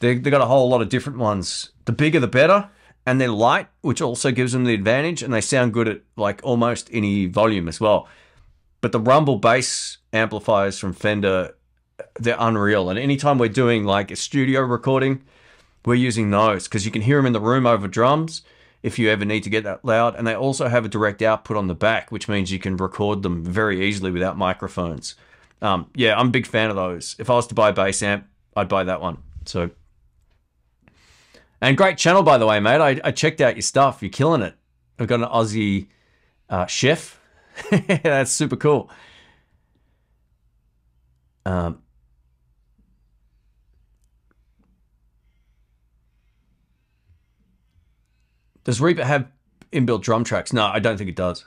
[0.00, 1.70] They they got a whole lot of different ones.
[1.84, 2.70] The bigger the better,
[3.06, 6.40] and they're light, which also gives them the advantage, and they sound good at like
[6.42, 8.08] almost any volume as well.
[8.80, 11.54] But the Rumble bass amplifiers from Fender,
[12.18, 12.90] they're unreal.
[12.90, 15.22] And anytime we're doing like a studio recording,
[15.84, 18.42] we're using those because you can hear them in the room over drums
[18.82, 20.14] if you ever need to get that loud.
[20.14, 23.22] And they also have a direct output on the back, which means you can record
[23.22, 25.14] them very easily without microphones.
[25.62, 27.16] Um, yeah, I'm a big fan of those.
[27.18, 29.18] If I was to buy a bass amp, I'd buy that one.
[29.46, 29.70] So
[31.60, 32.80] and great channel, by the way, mate.
[32.80, 34.02] I, I checked out your stuff.
[34.02, 34.54] You're killing it.
[34.98, 35.88] I've got an Aussie
[36.48, 37.20] uh, chef.
[37.70, 38.90] That's super cool.
[41.46, 41.82] Um,
[48.64, 49.28] does Reaper have
[49.72, 50.52] inbuilt drum tracks?
[50.52, 51.44] No, I don't think it does.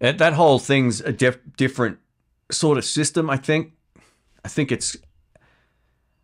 [0.00, 1.98] That whole thing's a diff- different
[2.50, 3.74] sort of system, I think.
[4.42, 4.96] I think it's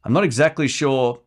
[0.07, 1.21] I'm not exactly sure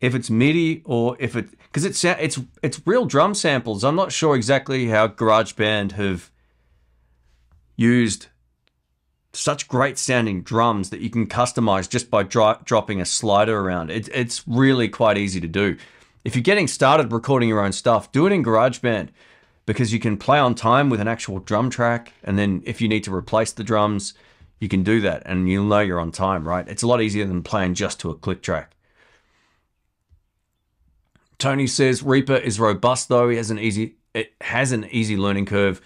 [0.00, 3.82] if it's MIDI or if it because it's it's it's real drum samples.
[3.82, 6.30] I'm not sure exactly how GarageBand have
[7.74, 8.28] used
[9.32, 13.90] such great sounding drums that you can customize just by dro- dropping a slider around.
[13.90, 15.76] It, it's really quite easy to do.
[16.24, 19.08] If you're getting started recording your own stuff, do it in GarageBand
[19.66, 22.12] because you can play on time with an actual drum track.
[22.22, 24.14] And then if you need to replace the drums,
[24.58, 26.66] you can do that and you'll know you're on time, right?
[26.68, 28.72] It's a lot easier than playing just to a click track.
[31.38, 33.28] Tony says Reaper is robust though.
[33.28, 35.82] He has an easy it has an easy learning curve.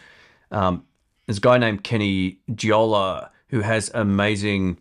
[0.53, 0.85] Um,
[1.27, 4.79] there's a guy named Kenny Gioia who has amazing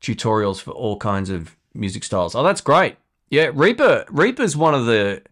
[0.00, 2.34] tutorials for all kinds of music styles.
[2.34, 2.96] Oh, that's great.
[3.30, 5.22] Yeah, Reaper Reaper's one of the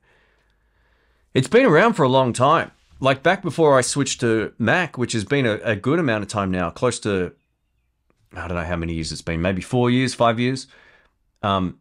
[1.35, 2.70] it's been around for a long time.
[3.01, 6.28] Like back before I switched to Mac, which has been a, a good amount of
[6.28, 7.33] time now, close to
[8.35, 10.66] I don't know how many years it's been, maybe four years, five years.
[11.43, 11.78] Um,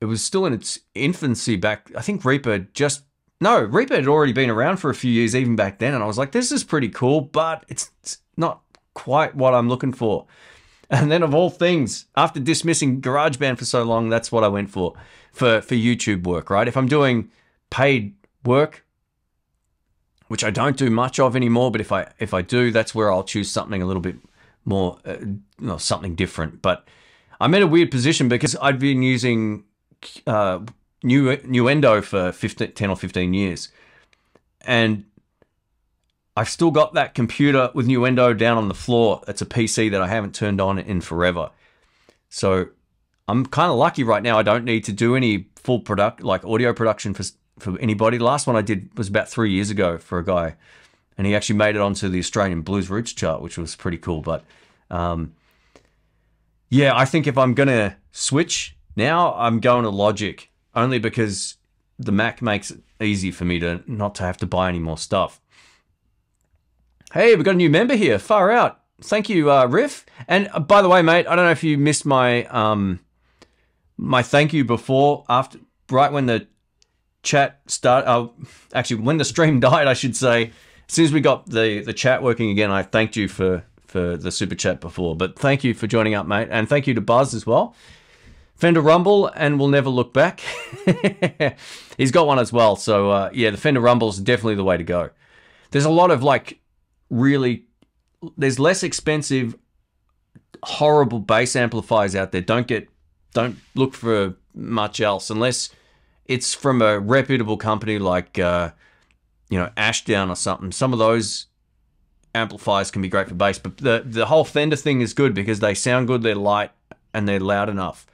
[0.00, 1.90] it was still in its infancy back.
[1.96, 3.02] I think Reaper just
[3.40, 6.06] no Reaper had already been around for a few years even back then, and I
[6.06, 8.62] was like, this is pretty cool, but it's, it's not
[8.94, 10.26] quite what I'm looking for.
[10.90, 14.70] And then of all things, after dismissing GarageBand for so long, that's what I went
[14.70, 14.94] for
[15.34, 16.66] for for YouTube work, right?
[16.66, 17.30] If I'm doing
[17.68, 18.86] paid work,
[20.28, 23.12] which I don't do much of anymore, but if I if I do, that's where
[23.12, 24.16] I'll choose something a little bit
[24.68, 25.16] more, uh,
[25.58, 26.62] know, something different.
[26.62, 26.86] But
[27.40, 29.64] I'm in a weird position because I'd been using
[30.26, 30.60] uh,
[31.02, 33.68] New Nuendo for 15, 10 or 15 years.
[34.62, 35.04] And
[36.36, 39.22] I've still got that computer with Nuendo down on the floor.
[39.26, 41.50] It's a PC that I haven't turned on in forever.
[42.28, 42.66] So
[43.26, 44.38] I'm kind of lucky right now.
[44.38, 47.24] I don't need to do any full product, like audio production for,
[47.58, 48.18] for anybody.
[48.18, 50.56] The last one I did was about three years ago for a guy.
[51.18, 54.22] And he actually made it onto the Australian Blues Roots chart, which was pretty cool.
[54.22, 54.44] But
[54.90, 55.34] um,
[56.70, 61.56] yeah, I think if I'm going to switch now, I'm going to Logic only because
[61.98, 64.98] the Mac makes it easy for me to not to have to buy any more
[64.98, 65.40] stuff.
[67.12, 68.18] Hey, we've got a new member here.
[68.18, 68.80] Far out.
[69.00, 70.04] Thank you, uh, Riff.
[70.26, 73.00] And uh, by the way, mate, I don't know if you missed my um
[73.96, 75.58] my thank you before after
[75.90, 76.46] right when the
[77.22, 78.06] chat start.
[78.06, 78.28] Uh,
[78.74, 80.52] actually, when the stream died, I should say.
[80.88, 84.16] As soon as we got the the chat working again, I thanked you for for
[84.16, 85.16] the super chat before.
[85.16, 87.74] But thank you for joining up, mate, and thank you to Buzz as well.
[88.58, 90.40] Fender Rumble and we'll never look back.
[91.96, 92.74] He's got one as well.
[92.74, 95.10] So uh, yeah, the Fender Rumble is definitely the way to go.
[95.70, 96.58] There's a lot of like
[97.08, 97.66] really,
[98.36, 99.56] there's less expensive,
[100.64, 102.40] horrible bass amplifiers out there.
[102.40, 102.88] Don't get,
[103.32, 105.70] don't look for much else unless
[106.24, 108.70] it's from a reputable company like, uh,
[109.50, 110.72] you know, Ashdown or something.
[110.72, 111.46] Some of those
[112.34, 115.60] amplifiers can be great for bass, but the the whole Fender thing is good because
[115.60, 116.70] they sound good, they're light,
[117.14, 118.06] and they're loud enough.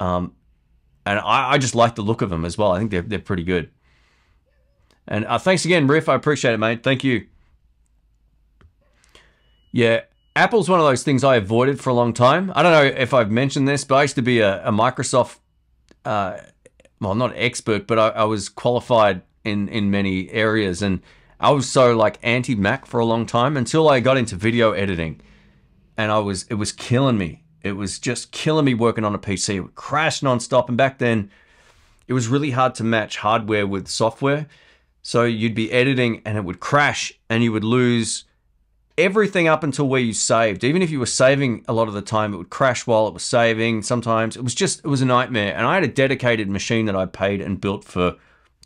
[0.00, 0.34] Um,
[1.06, 2.72] and I, I, just like the look of them as well.
[2.72, 3.70] I think they're, they're pretty good.
[5.06, 6.08] And uh, thanks again, Riff.
[6.08, 6.82] I appreciate it, mate.
[6.82, 7.26] Thank you.
[9.70, 10.02] Yeah,
[10.34, 12.52] Apple's one of those things I avoided for a long time.
[12.54, 15.38] I don't know if I've mentioned this, but I used to be a, a Microsoft,
[16.04, 16.38] uh,
[17.00, 21.00] well, not expert, but I, I was qualified in in many areas, and
[21.40, 24.72] I was so like anti Mac for a long time until I got into video
[24.72, 25.20] editing,
[25.96, 29.18] and I was it was killing me it was just killing me working on a
[29.18, 29.54] PC.
[29.54, 30.68] It would crash nonstop.
[30.68, 31.30] And back then,
[32.08, 34.46] it was really hard to match hardware with software.
[35.02, 38.24] So you'd be editing and it would crash and you would lose
[38.98, 40.64] everything up until where you saved.
[40.64, 43.14] Even if you were saving a lot of the time, it would crash while it
[43.14, 43.82] was saving.
[43.82, 45.54] Sometimes it was just, it was a nightmare.
[45.56, 48.16] And I had a dedicated machine that I paid and built for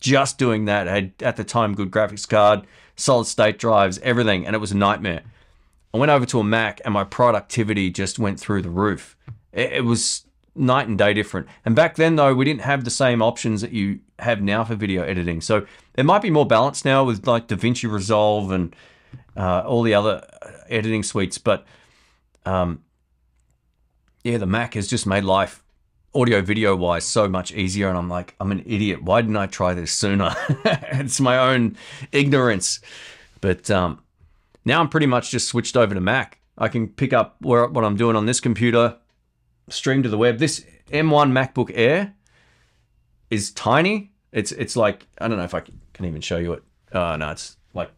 [0.01, 0.87] just doing that.
[0.87, 2.67] Had at the time good graphics card,
[2.97, 4.47] solid state drives, everything.
[4.47, 5.23] And it was a nightmare.
[5.95, 9.17] I went over to a Mac and my productivity just went through the roof.
[9.53, 11.49] It, it was night and day different.
[11.65, 14.75] And back then, though, we didn't have the same options that you have now for
[14.75, 15.41] video editing.
[15.41, 18.75] So it might be more balanced now with like DaVinci Resolve and
[19.37, 21.39] uh, all the other uh, editing suites.
[21.39, 21.65] But
[22.45, 22.83] um,
[24.25, 25.63] yeah, the Mac has just made life
[26.17, 27.89] audio video wise so much easier.
[27.89, 29.03] And I'm like, I'm an idiot.
[29.03, 30.35] Why didn't I try this sooner?
[30.65, 31.77] it's my own
[32.13, 32.81] ignorance.
[33.41, 34.01] But um,
[34.65, 36.39] now I'm pretty much just switched over to Mac.
[36.59, 38.97] I can pick up where, what I'm doing on this computer,
[39.69, 40.39] stream to the web.
[40.39, 42.15] This M1 MacBook Air
[43.31, 44.13] is tiny.
[44.33, 46.63] It's it's like I don't know if I can even show you it.
[46.93, 47.91] Uh, no, it's like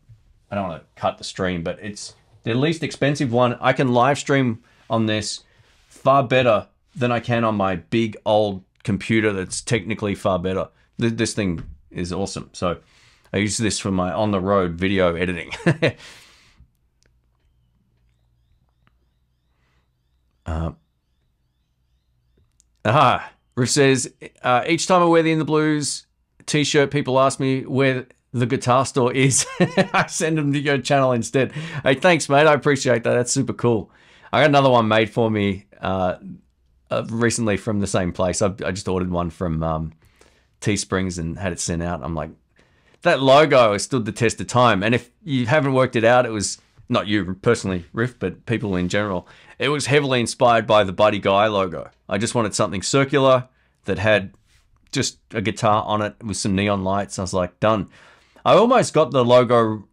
[0.51, 3.57] I don't want to cut the stream, but it's the least expensive one.
[3.61, 5.45] I can live stream on this
[5.89, 6.69] far better
[6.99, 9.33] than I can on my big old computer.
[9.33, 10.69] That's technically far better.
[10.99, 12.51] This thing is awesome.
[12.53, 12.79] So
[13.33, 15.53] I use this for my on the road video editing.
[20.49, 20.73] Uh,
[22.87, 24.11] aha, Riff says,
[24.43, 26.07] uh, each time I wear the In the Blues
[26.47, 29.47] t shirt, people ask me where the guitar store is.
[29.61, 31.53] I send them to your channel instead.
[31.83, 32.47] Hey, thanks, mate.
[32.47, 33.12] I appreciate that.
[33.12, 33.91] That's super cool.
[34.33, 36.16] I got another one made for me uh,
[36.90, 38.43] uh, recently from the same place.
[38.43, 39.93] I, I just ordered one from um,
[40.60, 42.02] Teesprings and had it sent out.
[42.02, 42.31] I'm like,
[43.02, 44.82] that logo has stood the test of time.
[44.82, 46.59] And if you haven't worked it out, it was
[46.89, 49.28] not you personally, Riff, but people in general.
[49.59, 51.90] It was heavily inspired by the Buddy Guy logo.
[52.09, 53.48] I just wanted something circular
[53.85, 54.32] that had
[54.90, 57.19] just a guitar on it with some neon lights.
[57.19, 57.89] I was like, done.
[58.44, 59.86] I almost got the logo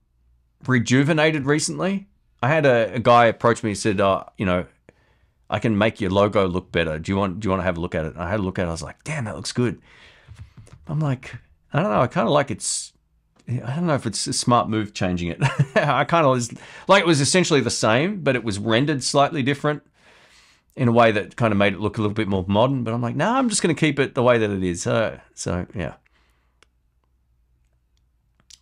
[0.65, 2.07] rejuvenated recently.
[2.41, 4.65] I had a, a guy approach me and said, uh, you know,
[5.49, 6.97] I can make your logo look better.
[6.99, 8.13] Do you want do you want to have a look at it?
[8.13, 8.69] And I had a look at it.
[8.69, 9.81] I was like, damn, that looks good.
[10.88, 11.35] I'm like,
[11.73, 12.01] I don't know.
[12.01, 12.93] I kind of like it's.
[13.47, 15.38] I don't know if it's a smart move changing it.
[15.76, 19.84] I kind of like it was essentially the same, but it was rendered slightly different
[20.76, 22.84] in a way that kind of made it look a little bit more modern.
[22.84, 24.63] But I'm like, no, nah, I'm just going to keep it the way that it
[24.63, 24.88] is.
[24.88, 25.93] Uh, so yeah.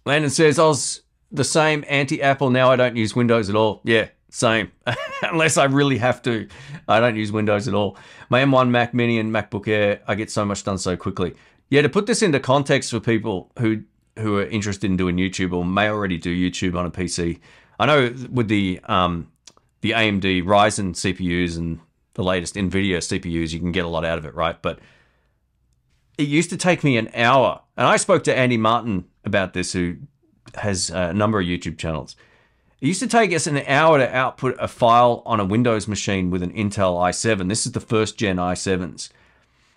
[0.05, 1.01] Landon says I was
[1.31, 2.49] the same anti-Apple.
[2.49, 3.81] Now I don't use Windows at all.
[3.85, 4.71] Yeah, same.
[5.21, 6.47] Unless I really have to,
[6.87, 7.97] I don't use Windows at all.
[8.29, 11.35] My M1 Mac Mini and MacBook Air, I get so much done so quickly.
[11.69, 13.83] Yeah, to put this into context for people who
[14.19, 17.39] who are interested in doing YouTube or may already do YouTube on a PC,
[17.79, 19.31] I know with the um,
[19.81, 21.79] the AMD Ryzen CPUs and
[22.15, 24.59] the latest NVIDIA CPUs, you can get a lot out of it, right?
[24.61, 24.79] But
[26.17, 29.73] it used to take me an hour, and I spoke to Andy Martin about this,
[29.73, 29.97] who
[30.55, 32.15] has a number of YouTube channels.
[32.83, 36.29] It used to take us an hour to output a file on a Windows machine
[36.29, 37.47] with an Intel i7.
[37.47, 39.07] This is the first gen i7s.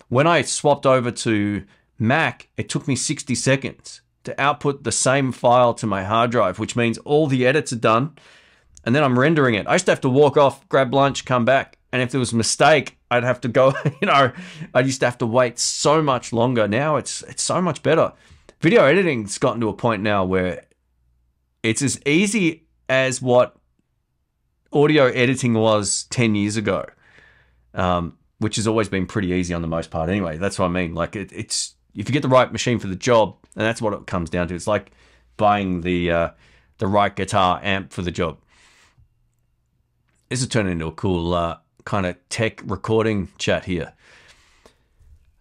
[0.09, 1.63] When I swapped over to
[1.97, 6.59] Mac, it took me 60 seconds to output the same file to my hard drive,
[6.59, 8.17] which means all the edits are done
[8.83, 9.67] and then I'm rendering it.
[9.67, 11.77] I used to have to walk off, grab lunch, come back.
[11.93, 14.33] And if there was a mistake, I'd have to go, you know,
[14.73, 16.67] I used to have to wait so much longer.
[16.67, 18.11] Now it's it's so much better.
[18.59, 20.65] Video editing's gotten to a point now where
[21.63, 23.55] it's as easy as what
[24.73, 26.85] audio editing was 10 years ago.
[27.73, 30.37] Um, which has always been pretty easy on the most part anyway.
[30.37, 30.93] That's what I mean.
[30.93, 33.93] Like it, it's if you get the right machine for the job, and that's what
[33.93, 34.55] it comes down to.
[34.55, 34.91] It's like
[35.37, 36.29] buying the uh,
[36.77, 38.37] the right guitar amp for the job.
[40.29, 43.93] This is turning into a cool uh, kind of tech recording chat here.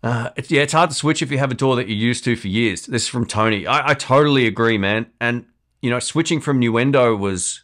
[0.02, 2.22] Uh, it's, yeah, it's hard to switch if you have a door that you're used
[2.24, 2.86] to for years.
[2.86, 3.66] This is from Tony.
[3.66, 5.06] I, I totally agree, man.
[5.20, 5.46] And
[5.86, 7.62] you know, switching from Nuendo was,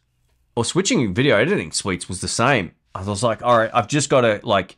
[0.54, 2.70] or switching video editing suites was the same.
[2.94, 4.76] I was like, all right, I've just got to like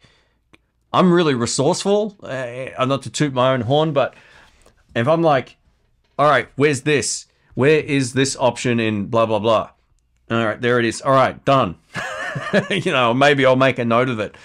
[0.94, 2.16] I'm really resourceful.
[2.22, 4.14] Uh, I'm not to toot my own horn, but
[4.96, 5.58] if I'm like,
[6.18, 7.26] all right, where's this?
[7.52, 9.72] Where is this option in blah blah blah?
[10.30, 11.02] All right, there it is.
[11.02, 11.76] All right, done.
[12.70, 14.36] you know, maybe I'll make a note of it.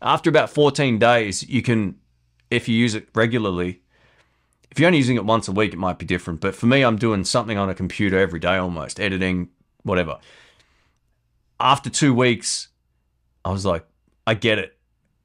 [0.00, 1.96] After about 14 days, you can,
[2.50, 3.82] if you use it regularly,
[4.76, 6.42] if you're only using it once a week, it might be different.
[6.42, 9.48] But for me, I'm doing something on a computer every day almost, editing,
[9.84, 10.18] whatever.
[11.58, 12.68] After two weeks,
[13.42, 13.86] I was like,
[14.26, 14.76] I get it.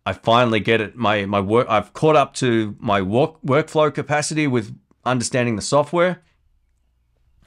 [0.06, 0.95] I finally get it.
[0.95, 4.73] My my work I've caught up to my work workflow capacity with
[5.03, 6.23] understanding the software.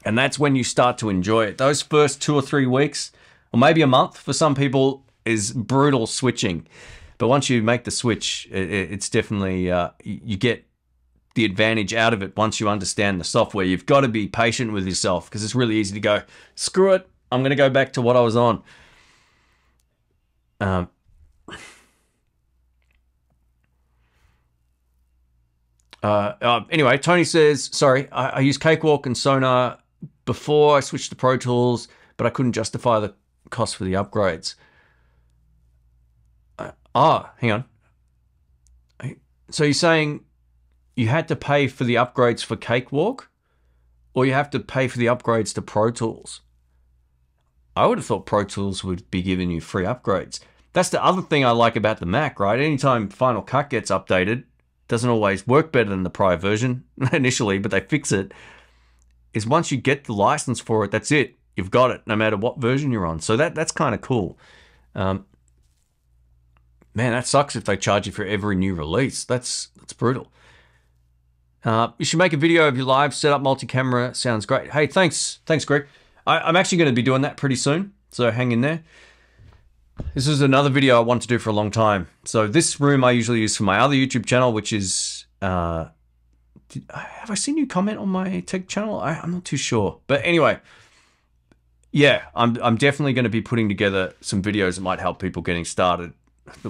[0.05, 1.56] And that's when you start to enjoy it.
[1.56, 3.12] Those first two or three weeks,
[3.51, 6.66] or maybe a month for some people, is brutal switching.
[7.16, 10.66] But once you make the switch, it, it's definitely uh, you get
[11.35, 13.65] the advantage out of it once you understand the software.
[13.65, 16.23] You've got to be patient with yourself because it's really easy to go,
[16.55, 18.62] screw it, I'm going to go back to what I was on.
[20.61, 20.89] Um,
[26.05, 29.78] Uh, uh, anyway, Tony says, sorry, I, I used Cakewalk and Sonar
[30.27, 31.89] before I switched to Pro Tools,
[32.19, 33.15] but I couldn't justify the
[33.48, 34.55] cost for the upgrades.
[36.59, 37.65] Uh, ah, hang on.
[39.51, 40.20] So you're saying
[40.96, 43.30] you had to pay for the upgrades for Cakewalk,
[44.14, 46.40] or you have to pay for the upgrades to Pro Tools?
[47.76, 50.40] I would have thought Pro Tools would be giving you free upgrades.
[50.72, 52.58] That's the other thing I like about the Mac, right?
[52.58, 54.44] Anytime Final Cut gets updated,
[54.88, 58.32] doesn't always work better than the prior version initially, but they fix it.
[59.32, 61.36] Is once you get the license for it, that's it.
[61.56, 63.20] You've got it, no matter what version you're on.
[63.20, 64.38] So that that's kind of cool.
[64.94, 65.26] Um,
[66.94, 69.24] man, that sucks if they charge you for every new release.
[69.24, 70.32] That's that's brutal.
[71.64, 74.14] Uh, you should make a video of your live setup multi-camera.
[74.14, 74.70] Sounds great.
[74.70, 75.86] Hey, thanks, thanks, Greg.
[76.26, 78.82] I, I'm actually going to be doing that pretty soon, so hang in there.
[80.12, 82.08] This is another video I want to do for a long time.
[82.24, 85.86] So this room I usually use for my other YouTube channel, which is, uh,
[86.68, 88.98] did, have I seen you comment on my tech channel?
[89.00, 90.00] I, I'm not too sure.
[90.06, 90.58] But anyway,
[91.92, 95.42] yeah, I'm, I'm definitely going to be putting together some videos that might help people
[95.42, 96.12] getting started.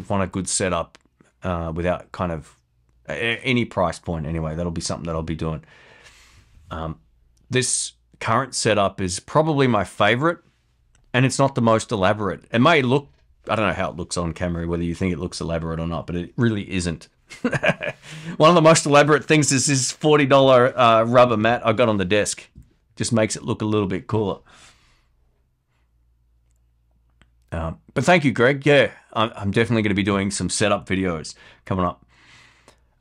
[0.09, 0.99] Want a good setup
[1.43, 2.55] uh, without kind of
[3.09, 4.55] any price point anyway.
[4.55, 5.65] That'll be something that I'll be doing.
[6.71, 7.01] Um,
[7.51, 10.39] this current setup is probably my favorite
[11.13, 12.45] and it's not the most elaborate.
[12.51, 13.09] It may look
[13.49, 15.87] I don't know how it looks on camera, whether you think it looks elaborate or
[15.87, 17.09] not, but it really isn't.
[18.37, 21.99] One of the most elaborate things is this $40 uh, rubber mat I got on
[21.99, 22.49] the desk.
[22.97, 24.39] Just makes it look a little bit cooler.
[27.53, 28.65] Um, but thank you, Greg.
[28.65, 32.04] Yeah, I'm, I'm definitely going to be doing some setup videos coming up.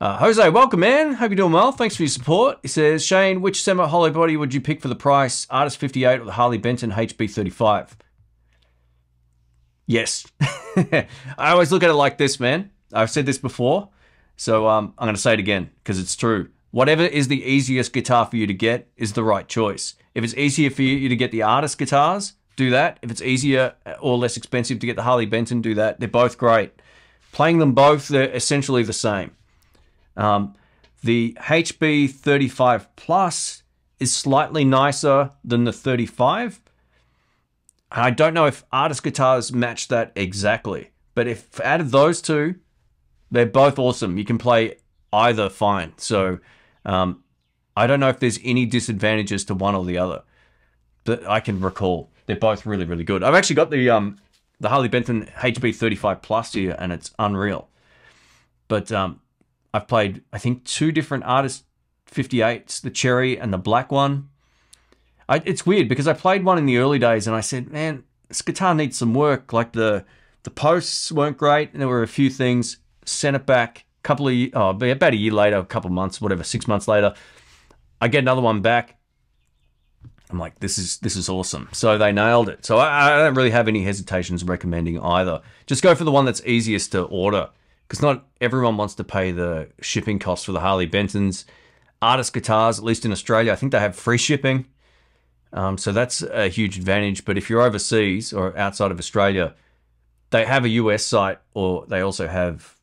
[0.00, 1.14] Uh, Jose, welcome, man.
[1.14, 1.70] Hope you're doing well.
[1.70, 2.58] Thanks for your support.
[2.62, 5.46] He says, Shane, which semi hollow body would you pick for the price?
[5.50, 7.90] Artist 58 or the Harley Benton HB35?
[9.86, 10.26] Yes.
[10.76, 11.06] I
[11.38, 12.70] always look at it like this, man.
[12.92, 13.90] I've said this before,
[14.36, 16.48] so um, I'm going to say it again because it's true.
[16.70, 19.94] Whatever is the easiest guitar for you to get is the right choice.
[20.14, 22.98] If it's easier for you to get the artist guitars, do that.
[23.02, 26.00] If it's easier or less expensive to get the Harley Benton, do that.
[26.00, 26.72] They're both great.
[27.32, 29.36] Playing them both, they're essentially the same.
[30.16, 30.54] Um,
[31.02, 33.62] the HB 35 Plus
[34.00, 36.60] is slightly nicer than the 35.
[37.90, 42.56] I don't know if artist guitars match that exactly, but if out of those two,
[43.30, 44.18] they're both awesome.
[44.18, 44.78] You can play
[45.12, 45.92] either fine.
[45.96, 46.38] So
[46.84, 47.22] um,
[47.76, 50.22] I don't know if there's any disadvantages to one or the other
[51.04, 52.10] that I can recall.
[52.26, 53.22] They're both really, really good.
[53.22, 54.18] I've actually got the um,
[54.60, 57.68] the Harley Benton HB 35 Plus here, and it's unreal.
[58.68, 59.20] But um,
[59.74, 61.64] I've played, I think, two different artist
[62.10, 64.30] 58s, the cherry and the black one.
[65.28, 68.04] I, it's weird because I played one in the early days, and I said, man,
[68.28, 69.52] this guitar needs some work.
[69.52, 70.04] Like the
[70.44, 72.78] the posts weren't great, and there were a few things.
[73.04, 73.84] Sent it back.
[74.00, 76.86] A couple of oh, about a year later, a couple of months, whatever, six months
[76.86, 77.14] later,
[78.00, 78.96] I get another one back
[80.30, 81.68] I'm like, this is this is awesome.
[81.72, 82.64] So they nailed it.
[82.64, 85.42] So I, I don't really have any hesitations recommending either.
[85.66, 87.50] Just go for the one that's easiest to order
[87.86, 91.44] because not everyone wants to pay the shipping costs for the Harley Bentons.
[92.00, 94.66] Artist guitars, at least in Australia, I think they have free shipping.
[95.52, 97.24] Um, so that's a huge advantage.
[97.24, 99.54] But if you're overseas or outside of Australia,
[100.30, 102.74] they have a US site or they also have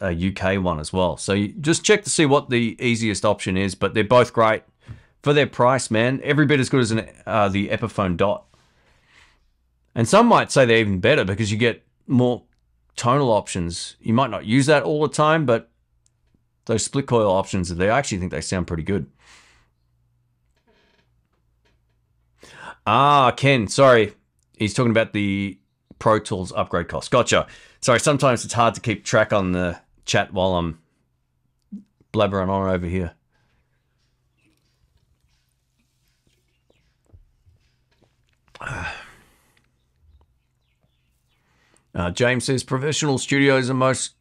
[0.00, 1.16] a UK one as well.
[1.16, 3.74] So just check to see what the easiest option is.
[3.74, 4.62] But they're both great
[5.22, 6.20] for their price, man.
[6.22, 8.44] Every bit as good as an, uh, the Epiphone Dot.
[9.94, 12.44] And some might say they're even better because you get more
[12.96, 13.96] tonal options.
[14.00, 15.70] You might not use that all the time, but
[16.64, 19.06] those split coil options, they actually think they sound pretty good.
[22.86, 24.14] Ah, Ken, sorry.
[24.56, 25.58] He's talking about the
[25.98, 27.10] Pro Tools upgrade cost.
[27.10, 27.46] Gotcha.
[27.80, 30.80] Sorry, sometimes it's hard to keep track on the chat while I'm
[32.12, 33.12] blabbering on over here.
[41.96, 44.14] Uh, James says professional studios are most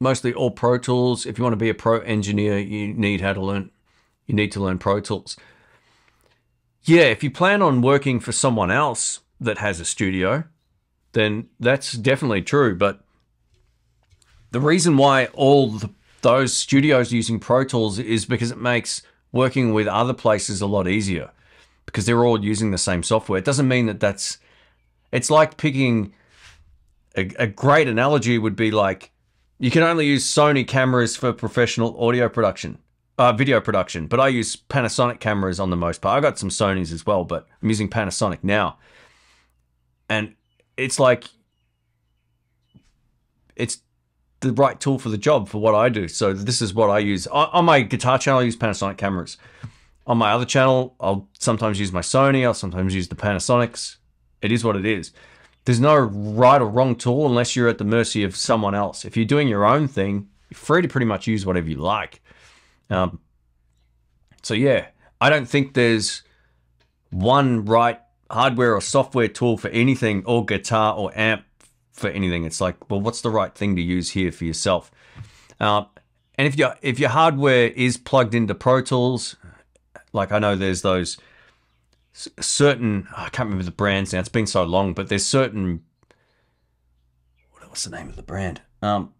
[0.00, 1.26] mostly all Pro Tools.
[1.26, 3.70] If you want to be a pro engineer, you need how to learn.
[4.26, 5.36] You need to learn Pro Tools.
[6.82, 10.44] Yeah, if you plan on working for someone else that has a studio,
[11.12, 12.74] then that's definitely true.
[12.74, 13.04] But
[14.50, 15.90] the reason why all the,
[16.22, 20.88] those studios using Pro Tools is because it makes working with other places a lot
[20.88, 21.30] easier
[21.86, 23.38] because they're all using the same software.
[23.38, 24.38] It doesn't mean that that's.
[25.12, 26.12] It's like picking
[27.16, 29.12] a, a great analogy would be like
[29.58, 32.78] you can only use Sony cameras for professional audio production,
[33.18, 36.16] uh, video production, but I use Panasonic cameras on the most part.
[36.16, 38.78] I got some Sony's as well, but I'm using Panasonic now.
[40.08, 40.34] And
[40.76, 41.24] it's like
[43.54, 43.82] it's
[44.40, 46.08] the right tool for the job for what I do.
[46.08, 48.40] So this is what I use on my guitar channel.
[48.40, 49.36] I use Panasonic cameras.
[50.06, 52.44] On my other channel, I'll sometimes use my Sony.
[52.44, 53.96] I'll sometimes use the Panasonics.
[54.40, 55.12] It is what it is
[55.64, 59.04] there's no right or wrong tool unless you're at the mercy of someone else.
[59.04, 62.22] If you're doing your own thing, you're free to pretty much use whatever you like.
[62.88, 63.20] Um,
[64.42, 64.86] so yeah,
[65.20, 66.22] I don't think there's
[67.10, 68.00] one right
[68.30, 71.44] hardware or software tool for anything, or guitar or amp
[71.92, 72.44] for anything.
[72.44, 74.90] It's like, well, what's the right thing to use here for yourself?
[75.58, 75.84] Uh,
[76.36, 79.36] and if your if your hardware is plugged into Pro Tools,
[80.12, 81.18] like I know there's those
[82.12, 84.20] certain I can't remember the brands now.
[84.20, 85.82] It's been so long, but there's certain
[87.70, 88.60] what's the name of the brand?
[88.82, 89.14] Um,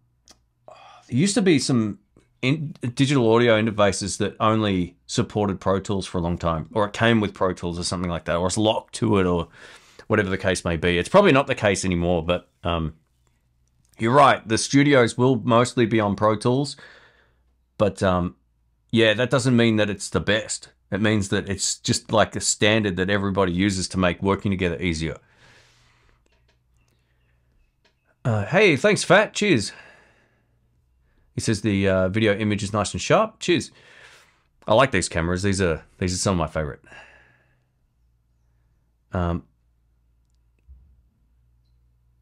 [0.67, 1.99] there used to be some
[2.41, 6.93] in, digital audio interfaces that only supported Pro Tools for a long time, or it
[6.93, 9.47] came with Pro Tools or something like that, or it's locked to it, or
[10.07, 10.97] whatever the case may be.
[10.97, 12.95] It's probably not the case anymore, but um,
[13.97, 14.45] you're right.
[14.45, 16.75] The studios will mostly be on Pro Tools,
[17.77, 18.35] but um,
[18.91, 20.69] yeah, that doesn't mean that it's the best.
[20.91, 24.77] It means that it's just like a standard that everybody uses to make working together
[24.79, 25.17] easier.
[28.25, 29.33] Uh, hey, thanks, Fat.
[29.33, 29.71] Cheers.
[31.33, 33.39] He says the uh, video image is nice and sharp.
[33.39, 33.71] Cheers.
[34.67, 35.43] I like these cameras.
[35.43, 36.81] These are these are some of my favorite.
[39.13, 39.43] Um,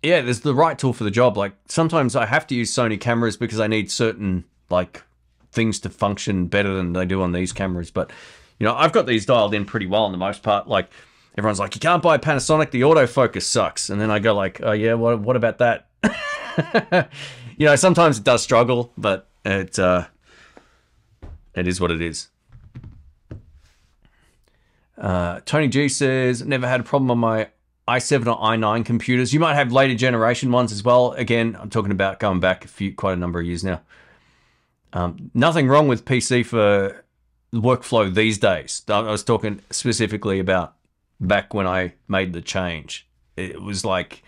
[0.01, 1.37] yeah, there's the right tool for the job.
[1.37, 5.03] Like sometimes I have to use Sony cameras because I need certain like
[5.51, 7.91] things to function better than they do on these cameras.
[7.91, 8.11] But
[8.59, 10.67] you know, I've got these dialed in pretty well in the most part.
[10.67, 10.89] Like
[11.37, 13.89] everyone's like, you can't buy Panasonic, the autofocus sucks.
[13.89, 15.87] And then I go like, oh yeah, what what about that?
[17.57, 20.07] you know, sometimes it does struggle, but it uh,
[21.55, 22.27] it is what it is.
[24.97, 27.47] Uh, Tony G says, never had a problem on my
[27.87, 29.33] i7 or i9 computers.
[29.33, 31.13] You might have later generation ones as well.
[31.13, 33.81] Again, I'm talking about going back a few, quite a number of years now.
[34.91, 37.03] Um, nothing wrong with PC for
[37.53, 38.83] workflow these days.
[38.87, 40.75] I was talking specifically about
[41.19, 43.07] back when I made the change.
[43.35, 44.23] It was like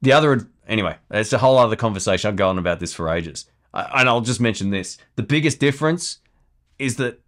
[0.00, 0.48] the other.
[0.66, 2.28] Anyway, it's a whole other conversation.
[2.28, 3.46] I've gone about this for ages.
[3.74, 6.18] And I'll just mention this: the biggest difference
[6.78, 7.20] is that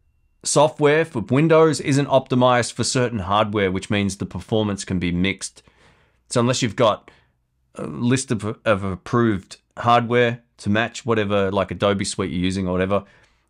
[0.42, 5.62] software for Windows isn't optimized for certain hardware, which means the performance can be mixed.
[6.28, 7.10] So unless you've got
[7.76, 12.72] a list of, of approved hardware to match whatever like Adobe Suite you're using or
[12.72, 13.04] whatever,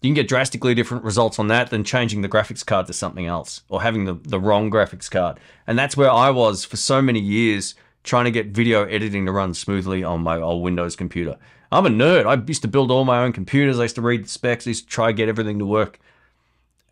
[0.05, 3.27] you can get drastically different results on that than changing the graphics card to something
[3.27, 5.41] else or having the, the wrong graphics card.
[5.67, 9.33] And that's where I was for so many years trying to get video editing to
[9.33, 11.39] run smoothly on my old Windows computer.
[11.73, 12.27] I'm a nerd.
[12.27, 13.79] I used to build all my own computers.
[13.79, 14.67] I used to read the specs.
[14.67, 15.99] I used to try to get everything to work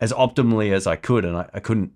[0.01, 1.93] as optimally as I could, and I, I couldn't.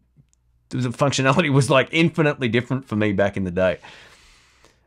[0.70, 3.80] The functionality was like infinitely different for me back in the day.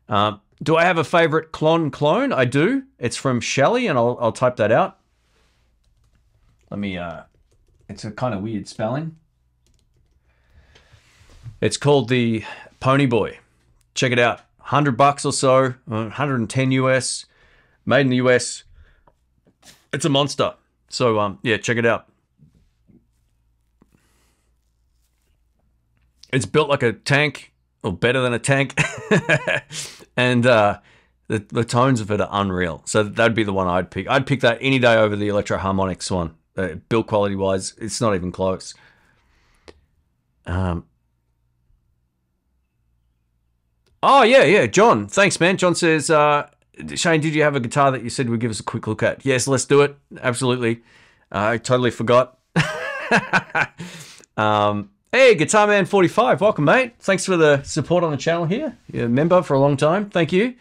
[0.09, 2.33] Um, do I have a favorite Klon clone?
[2.33, 2.85] I do.
[3.01, 5.00] It's from Shelly, and I'll, I'll type that out.
[6.71, 7.23] Let me, uh,
[7.89, 9.17] it's a kind of weird spelling.
[11.61, 12.45] It's called the
[12.79, 13.39] Pony Boy.
[13.95, 14.41] Check it out.
[14.59, 17.27] 100 bucks or so, 110 US,
[17.85, 18.63] made in the US.
[19.93, 20.55] It's a monster.
[20.89, 22.07] So, um, yeah, check it out.
[26.33, 27.53] It's built like a tank,
[27.83, 28.81] or better than a tank.
[30.17, 30.79] and uh,
[31.27, 32.83] the, the tones of it are unreal.
[32.87, 34.09] So that'd be the one I'd pick.
[34.09, 36.37] I'd pick that any day over the Electro Harmonix one.
[36.61, 38.75] Uh, build quality wise, it's not even close.
[40.47, 40.85] Um.
[44.03, 45.07] Oh yeah, yeah, John.
[45.07, 45.57] Thanks, man.
[45.57, 46.49] John says, uh,
[46.95, 49.03] Shane, did you have a guitar that you said would give us a quick look
[49.03, 49.25] at?
[49.25, 49.97] Yes, let's do it.
[50.21, 50.83] Absolutely.
[51.31, 52.39] Uh, I totally forgot.
[54.37, 56.95] um, Hey, Guitar Man 45 welcome, mate.
[57.01, 58.79] Thanks for the support on the channel here.
[58.93, 60.09] You're a member for a long time.
[60.09, 60.55] Thank you.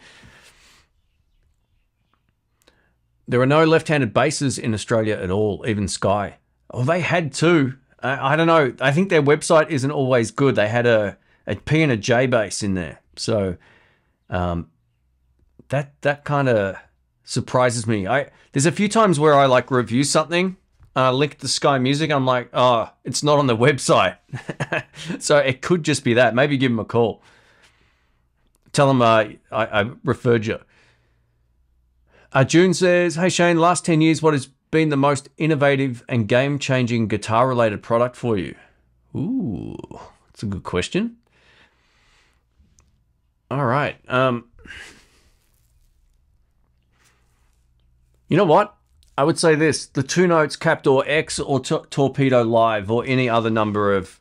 [3.30, 6.38] There are no left-handed basses in Australia at all, even Sky.
[6.72, 7.74] Oh, they had two.
[8.02, 8.74] I, I don't know.
[8.80, 10.56] I think their website isn't always good.
[10.56, 11.16] They had a,
[11.46, 13.00] a P and a J bass in there.
[13.14, 13.56] So
[14.30, 14.68] um,
[15.68, 16.76] that that kind of
[17.22, 18.08] surprises me.
[18.08, 20.56] I there's a few times where I like review something
[20.96, 22.10] and I link to Sky Music.
[22.10, 24.16] I'm like, oh, it's not on the website.
[25.20, 26.34] so it could just be that.
[26.34, 27.22] Maybe give them a call.
[28.72, 30.58] Tell them uh, I, I referred you.
[32.32, 36.28] Uh, June says, Hey Shane, last 10 years, what has been the most innovative and
[36.28, 38.54] game changing guitar related product for you?
[39.16, 39.76] Ooh,
[40.26, 41.16] that's a good question.
[43.50, 43.96] All right.
[44.08, 44.48] Um,
[48.28, 48.76] you know what?
[49.18, 53.50] I would say this the two notes Captor X or Torpedo Live or any other
[53.50, 54.20] number of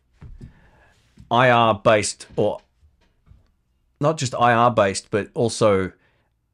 [1.31, 2.59] IR based or
[4.01, 5.91] not just IR based, but also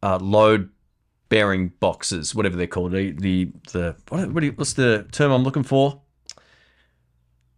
[0.03, 0.69] uh, load
[1.29, 2.91] bearing boxes, whatever they're called.
[2.91, 6.01] The, the, the what, what you, what's the term I'm looking for?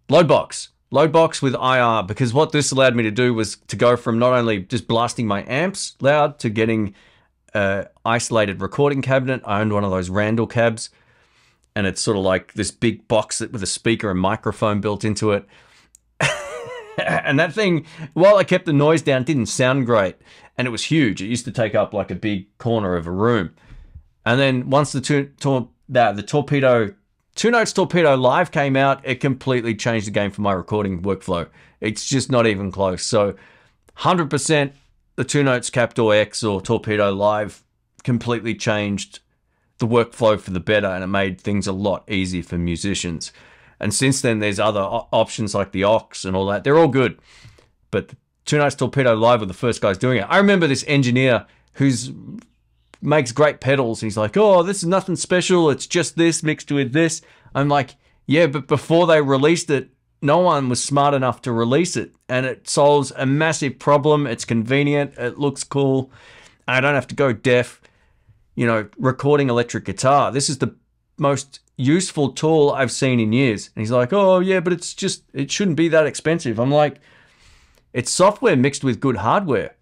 [0.09, 0.69] Load box.
[0.89, 4.19] Load box with IR because what this allowed me to do was to go from
[4.19, 6.93] not only just blasting my amps loud to getting
[7.53, 9.41] a isolated recording cabinet.
[9.45, 10.89] I owned one of those Randall cabs,
[11.75, 15.31] and it's sort of like this big box with a speaker and microphone built into
[15.31, 15.45] it.
[17.07, 20.15] and that thing, while I kept the noise down, didn't sound great,
[20.57, 21.21] and it was huge.
[21.21, 23.53] It used to take up like a big corner of a room.
[24.25, 26.93] And then once the two, tor- the, the torpedo
[27.37, 31.47] Two Notes Torpedo Live came out, it completely changed the game for my recording workflow.
[31.79, 33.03] It's just not even close.
[33.03, 33.35] So,
[33.99, 34.71] 100%
[35.17, 37.63] the Two Notes Captor X or Torpedo Live
[38.03, 39.19] completely changed
[39.77, 43.31] the workflow for the better and it made things a lot easier for musicians.
[43.79, 46.63] And since then, there's other options like the Ox and all that.
[46.63, 47.19] They're all good.
[47.91, 48.11] But
[48.45, 50.25] Two Notes Torpedo Live were the first guys doing it.
[50.29, 52.11] I remember this engineer who's
[53.01, 54.01] makes great pedals.
[54.01, 55.69] He's like, oh, this is nothing special.
[55.69, 57.21] It's just this mixed with this.
[57.53, 57.95] I'm like,
[58.25, 59.89] yeah, but before they released it,
[60.21, 62.15] no one was smart enough to release it.
[62.27, 64.25] And it solves a massive problem.
[64.25, 65.13] It's convenient.
[65.17, 66.11] It looks cool.
[66.67, 67.81] I don't have to go deaf,
[68.55, 70.31] you know, recording electric guitar.
[70.31, 70.75] This is the
[71.17, 73.69] most useful tool I've seen in years.
[73.75, 76.59] And he's like, oh, yeah, but it's just, it shouldn't be that expensive.
[76.59, 76.99] I'm like,
[77.93, 79.75] it's software mixed with good hardware.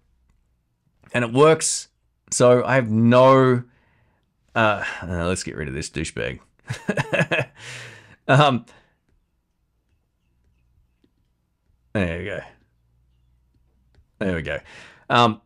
[1.12, 1.88] And it works.
[2.30, 3.62] So I have no.
[4.54, 6.40] Uh, let's get rid of this douchebag.
[8.28, 8.64] um,
[11.96, 12.40] There we go.
[14.18, 14.58] There we go.
[15.08, 15.40] Um,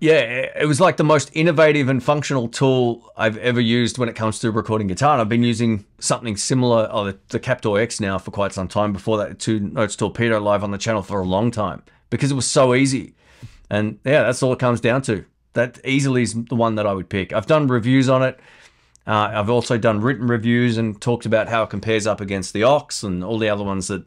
[0.00, 0.18] yeah,
[0.56, 4.38] it was like the most innovative and functional tool I've ever used when it comes
[4.40, 5.12] to recording guitar.
[5.12, 8.66] And I've been using something similar, oh, the, the Captor X now for quite some
[8.66, 8.92] time.
[8.92, 11.82] Before that, Two Notes Torpedo live on the channel for a long time.
[12.10, 13.14] because it was so easy.
[13.70, 15.24] And yeah, that's all it comes down to.
[15.54, 17.32] That easily is the one that I would pick.
[17.32, 18.38] I've done reviews on it.
[19.06, 22.64] Uh, I've also done written reviews and talked about how it compares up against the
[22.64, 24.04] Ox and all the other ones that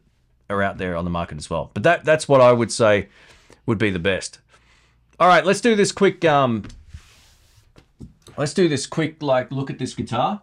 [0.50, 1.72] are out there on the market as well.
[1.74, 3.10] But that that's what I would say
[3.66, 4.40] would be the best.
[5.20, 6.26] All right, let's do this quick.
[6.26, 6.64] Um,
[8.36, 10.42] let's do this quick like look at this guitar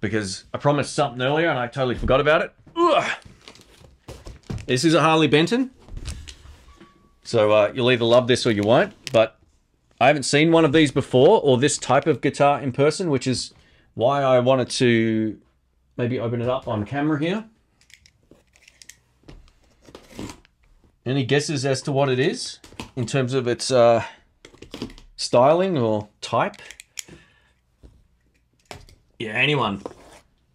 [0.00, 2.52] because I promised something earlier and I totally forgot about it.
[2.76, 3.10] Ugh.
[4.66, 5.72] This is a Harley Benton.
[7.24, 8.94] So uh, you'll either love this or you won't.
[9.12, 9.38] But
[10.00, 13.26] I haven't seen one of these before or this type of guitar in person, which
[13.26, 13.52] is
[13.94, 15.40] why I wanted to
[15.96, 17.44] maybe open it up on camera here.
[21.04, 22.60] Any guesses as to what it is
[22.96, 24.02] in terms of its uh,
[25.16, 26.56] styling or type?
[29.18, 29.82] Yeah, anyone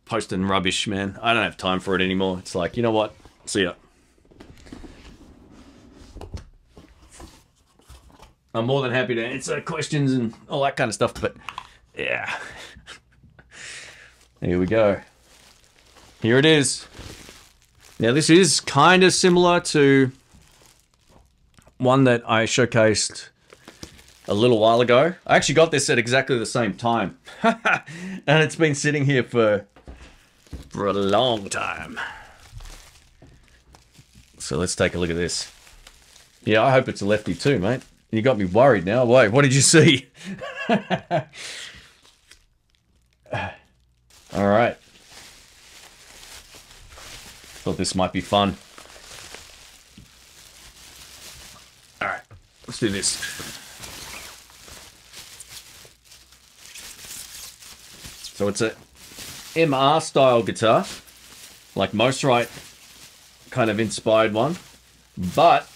[0.05, 1.17] posting rubbish, man.
[1.21, 2.39] I don't have time for it anymore.
[2.39, 3.15] It's like, you know what?
[3.45, 3.73] See ya.
[8.53, 11.35] I'm more than happy to answer questions and all that kind of stuff, but
[11.97, 12.29] yeah.
[14.41, 14.99] Here we go.
[16.21, 16.85] Here it is.
[17.99, 20.11] Now, this is kind of similar to
[21.81, 23.29] one that I showcased
[24.27, 25.15] a little while ago.
[25.25, 27.17] I actually got this at exactly the same time.
[27.43, 29.65] and it's been sitting here for
[30.69, 31.99] for a long time.
[34.37, 35.51] So let's take a look at this.
[36.43, 37.81] Yeah, I hope it's a lefty too, mate.
[38.11, 39.05] You got me worried now.
[39.05, 40.09] Wait, what did you see?
[40.69, 40.77] All
[44.33, 44.77] right.
[47.63, 48.57] Thought this might be fun.
[52.01, 52.21] All right,
[52.71, 53.17] let's do this.
[58.33, 58.69] So it's a
[59.59, 60.85] MR style guitar,
[61.75, 62.49] like Mosrite
[63.49, 64.55] kind of inspired one,
[65.17, 65.67] but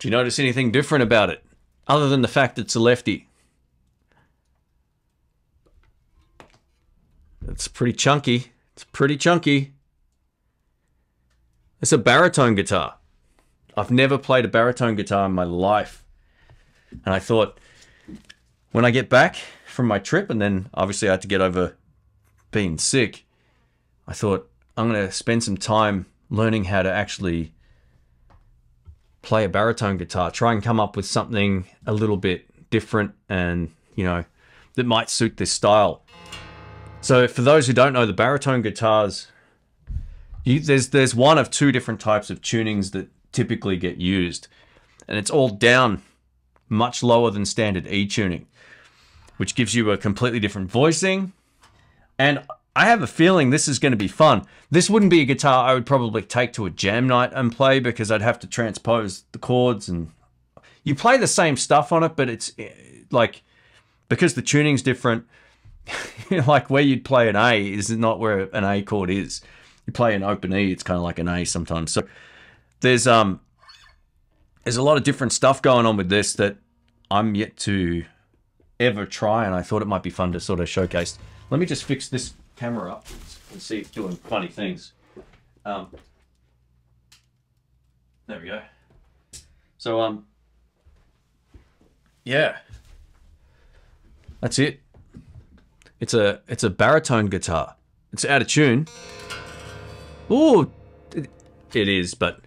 [0.00, 1.44] do you notice anything different about it?
[1.86, 3.28] Other than the fact it's a lefty.
[7.46, 8.46] It's pretty chunky.
[8.72, 9.74] It's pretty chunky.
[11.80, 12.96] It's a baritone guitar.
[13.76, 16.04] I've never played a baritone guitar in my life.
[17.04, 17.58] And I thought,
[18.72, 19.36] when I get back
[19.66, 21.76] from my trip, and then obviously I had to get over
[22.50, 23.24] being sick,
[24.06, 27.52] I thought, I'm going to spend some time learning how to actually
[29.22, 33.70] play a baritone guitar, try and come up with something a little bit different and,
[33.94, 34.24] you know,
[34.74, 36.02] that might suit this style.
[37.00, 39.28] So for those who don't know, the baritone guitars,
[40.44, 44.48] you, there's there's one of two different types of tunings that typically get used,
[45.08, 46.02] and it's all down
[46.68, 48.46] much lower than standard E tuning,
[49.36, 51.32] which gives you a completely different voicing.
[52.18, 52.44] And
[52.74, 54.46] I have a feeling this is going to be fun.
[54.70, 57.80] This wouldn't be a guitar I would probably take to a jam night and play
[57.80, 60.10] because I'd have to transpose the chords and
[60.84, 62.70] you play the same stuff on it, but it's eh,
[63.10, 63.42] like
[64.08, 65.26] because the tuning's different.
[66.46, 69.42] like where you'd play an A is not where an A chord is.
[69.86, 71.92] You play an open E, it's kind of like an A sometimes.
[71.92, 72.06] So
[72.82, 73.40] there's um
[74.64, 76.56] there's a lot of different stuff going on with this that
[77.10, 78.04] I'm yet to
[78.78, 81.18] ever try, and I thought it might be fun to sort of showcase.
[81.50, 83.06] Let me just fix this camera up
[83.50, 84.92] and see it's doing funny things.
[85.64, 85.88] Um,
[88.26, 88.62] there we go.
[89.78, 90.26] So, um,
[92.24, 92.58] yeah,
[94.40, 94.80] that's it.
[96.00, 97.76] It's a it's a baritone guitar.
[98.12, 98.86] It's out of tune.
[100.30, 100.70] Oh,
[101.14, 101.30] it,
[101.72, 102.40] it is, but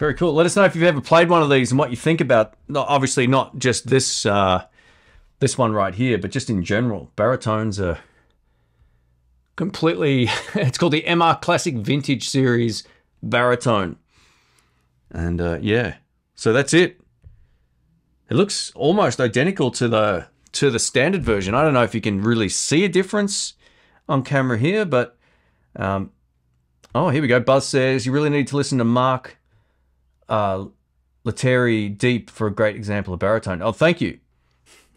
[0.00, 0.32] very cool.
[0.32, 2.54] Let us know if you've ever played one of these and what you think about.
[2.68, 4.64] Not, obviously, not just this uh,
[5.40, 7.98] this one right here, but just in general, baritones are
[9.56, 10.22] completely.
[10.54, 12.82] it's called the MR Classic Vintage Series
[13.22, 13.96] baritone,
[15.10, 15.96] and uh, yeah,
[16.34, 16.98] so that's it.
[18.30, 21.54] It looks almost identical to the to the standard version.
[21.54, 23.52] I don't know if you can really see a difference
[24.08, 25.18] on camera here, but
[25.76, 26.10] um,
[26.94, 27.38] oh, here we go.
[27.38, 29.36] Buzz says you really need to listen to Mark
[30.30, 30.66] uh,
[31.24, 33.60] Deep for a great example of baritone.
[33.60, 34.18] Oh, thank you.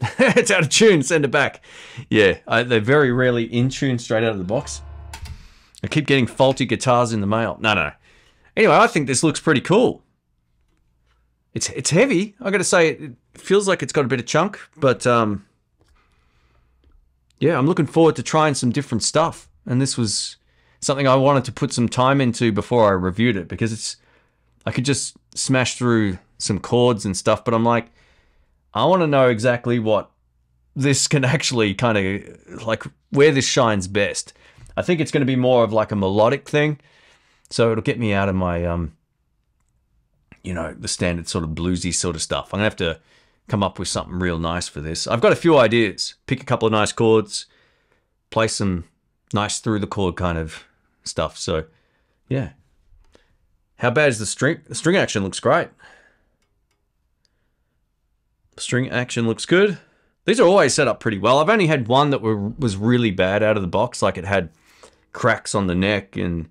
[0.18, 1.02] it's out of tune.
[1.02, 1.64] Send it back.
[2.08, 4.80] Yeah, I, they're very rarely in tune straight out of the box.
[5.82, 7.58] I keep getting faulty guitars in the mail.
[7.60, 7.92] No, no.
[8.56, 10.02] Anyway, I think this looks pretty cool.
[11.52, 12.34] It's it's heavy.
[12.40, 15.46] I got to say, it feels like it's got a bit of chunk, but um,
[17.38, 19.48] yeah, I'm looking forward to trying some different stuff.
[19.66, 20.36] And this was
[20.80, 23.96] something I wanted to put some time into before I reviewed it because it's
[24.66, 27.86] I could just smash through some chords and stuff, but I'm like,
[28.72, 30.10] I want to know exactly what
[30.74, 34.32] this can actually kind of like where this shines best.
[34.76, 36.80] I think it's going to be more of like a melodic thing.
[37.50, 38.96] So it'll get me out of my um,
[40.44, 42.52] you know, the standard sort of bluesy sort of stuff.
[42.52, 43.00] I'm gonna have to
[43.48, 45.06] come up with something real nice for this.
[45.06, 46.14] I've got a few ideas.
[46.26, 47.46] Pick a couple of nice chords,
[48.30, 48.84] play some
[49.32, 50.64] nice through the chord kind of
[51.02, 51.36] stuff.
[51.36, 51.64] So,
[52.28, 52.50] yeah.
[53.84, 54.62] How bad is the string?
[54.66, 55.68] The string action looks great.
[58.56, 59.76] String action looks good.
[60.24, 61.38] These are always set up pretty well.
[61.38, 64.24] I've only had one that were, was really bad out of the box, like it
[64.24, 64.48] had
[65.12, 66.48] cracks on the neck and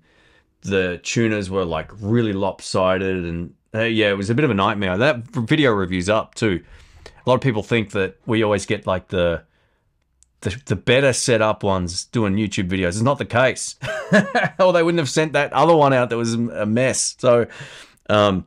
[0.60, 4.54] the tuners were like really lopsided and uh, yeah, it was a bit of a
[4.54, 4.96] nightmare.
[4.96, 6.62] That video review's up too.
[7.04, 9.42] A lot of people think that we always get like the
[10.44, 12.88] the, the better set up ones doing YouTube videos.
[12.88, 13.76] It's not the case.
[14.60, 17.16] or they wouldn't have sent that other one out that was a mess.
[17.18, 17.46] So,
[18.08, 18.46] um,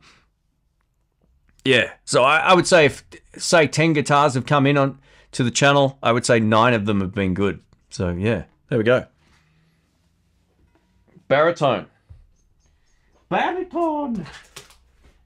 [1.65, 1.91] yeah.
[2.05, 3.03] So I, I would say if
[3.35, 4.99] say ten guitars have come in on
[5.33, 7.61] to the channel, I would say nine of them have been good.
[7.89, 9.07] So yeah, there we go.
[11.27, 11.87] Baritone.
[13.27, 14.25] Baritone.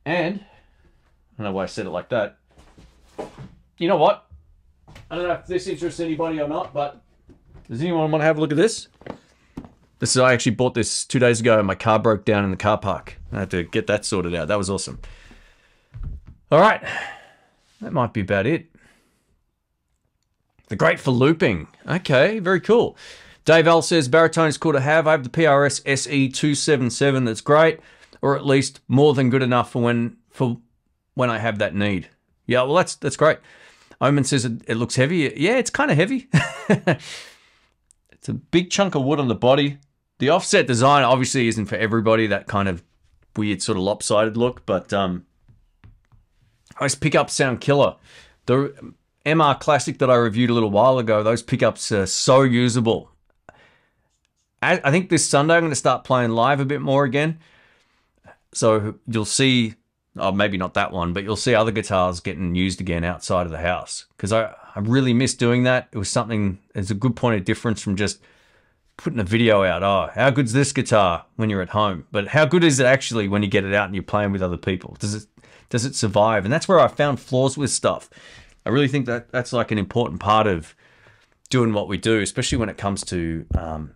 [0.05, 2.37] And I don't know why I said it like that.
[3.77, 4.30] You know what?
[5.09, 7.01] I don't know if this interests anybody or not, but
[7.67, 8.87] does anyone want to have a look at this?
[9.99, 11.57] This is I actually bought this two days ago.
[11.57, 13.17] And my car broke down in the car park.
[13.31, 14.47] I had to get that sorted out.
[14.47, 14.99] That was awesome.
[16.51, 16.81] All right,
[17.81, 18.67] that might be about it.
[20.67, 21.67] The great for looping.
[21.87, 22.97] Okay, very cool.
[23.45, 25.07] Dave L says baritone is cool to have.
[25.07, 27.25] I have the PRS SE277.
[27.25, 27.79] That's great
[28.21, 30.57] or at least more than good enough for when for
[31.15, 32.09] when I have that need.
[32.45, 33.39] Yeah, well that's that's great.
[34.01, 35.31] Omen says it, it looks heavy.
[35.37, 36.27] Yeah, it's kind of heavy.
[36.69, 39.77] it's a big chunk of wood on the body.
[40.17, 42.27] The offset design obviously isn't for everybody.
[42.27, 42.83] That kind of
[43.35, 45.25] weird sort of lopsided look, but um,
[46.79, 47.95] those pickups sound killer.
[48.47, 48.93] The
[49.25, 53.11] MR Classic that I reviewed a little while ago, those pickups are so usable.
[54.63, 57.39] I, I think this Sunday I'm going to start playing live a bit more again.
[58.53, 59.75] So you'll see,
[60.17, 63.51] oh, maybe not that one, but you'll see other guitars getting used again outside of
[63.51, 65.87] the house because I, I really miss doing that.
[65.91, 68.21] It was something, it's a good point of difference from just
[68.97, 69.83] putting a video out.
[69.83, 72.05] Oh, how good's this guitar when you're at home?
[72.11, 74.41] But how good is it actually when you get it out and you're playing with
[74.41, 74.95] other people?
[74.99, 75.25] Does it
[75.69, 76.43] does it survive?
[76.43, 78.09] And that's where I found flaws with stuff.
[78.65, 80.75] I really think that that's like an important part of
[81.49, 83.93] doing what we do, especially when it comes to um,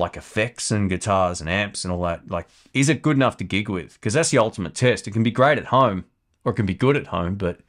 [0.00, 3.44] like effects and guitars and amps and all that like is it good enough to
[3.44, 3.94] gig with?
[3.94, 5.06] Because that's the ultimate test.
[5.06, 6.04] It can be great at home
[6.44, 7.60] or it can be good at home but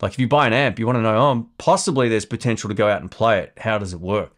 [0.00, 2.74] like if you buy an amp you want to know oh possibly there's potential to
[2.74, 3.52] go out and play it.
[3.58, 4.36] How does it work?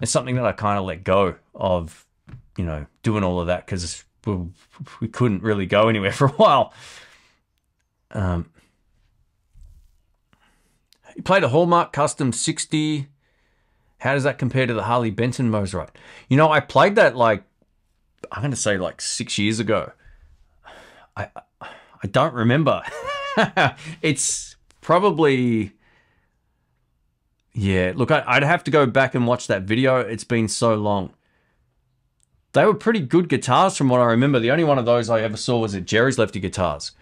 [0.00, 2.06] It's something that i kind of let go of
[2.56, 4.04] you know doing all of that because
[5.00, 6.72] we, couldn't really go anywhere for a while.
[8.12, 8.50] Um
[11.14, 13.08] he played a hallmark custom 60
[14.00, 15.90] how does that compare to the Harley Benton Mosrite?
[16.28, 17.44] You know, I played that like
[18.32, 19.92] I'm going to say like six years ago.
[21.16, 21.28] I
[21.60, 22.82] I don't remember.
[24.02, 25.72] it's probably
[27.52, 27.92] yeah.
[27.94, 30.00] Look, I, would have to go back and watch that video.
[30.00, 31.12] It's been so long.
[32.52, 34.40] They were pretty good guitars from what I remember.
[34.40, 36.92] The only one of those I ever saw was at Jerry's Lefty Guitars.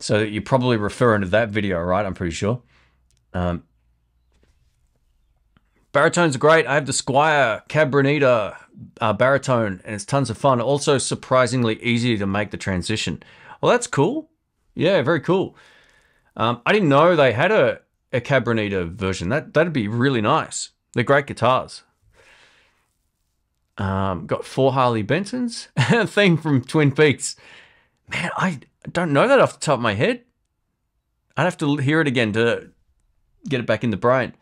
[0.00, 2.04] So you're probably referring to that video, right?
[2.04, 2.62] I'm pretty sure.
[3.34, 3.62] Um,
[5.92, 6.66] Baritones are great.
[6.66, 8.56] I have the Squier Cabronita
[9.00, 10.60] uh, baritone, and it's tons of fun.
[10.60, 13.22] Also, surprisingly easy to make the transition.
[13.60, 14.30] Well, that's cool.
[14.74, 15.56] Yeah, very cool.
[16.36, 17.80] Um, I didn't know they had a,
[18.12, 19.30] a Cabronita version.
[19.30, 20.70] That that'd be really nice.
[20.94, 21.82] They're great guitars.
[23.78, 25.68] Um, got four Harley Bentons.
[26.08, 27.34] thing from Twin Peaks.
[28.08, 28.60] Man, I
[28.92, 30.22] don't know that off the top of my head.
[31.36, 32.70] I'd have to hear it again to
[33.48, 34.34] get it back in the brain.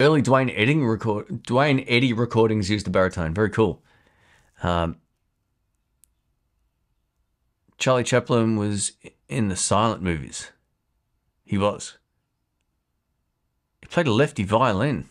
[0.00, 3.34] Early Duane Eddy record Duane Eddy recordings used the baritone.
[3.34, 3.82] Very cool.
[4.62, 4.96] Um,
[7.78, 8.92] Charlie Chaplin was
[9.28, 10.50] in the silent movies.
[11.44, 11.98] He was.
[13.80, 15.08] He played a lefty violin.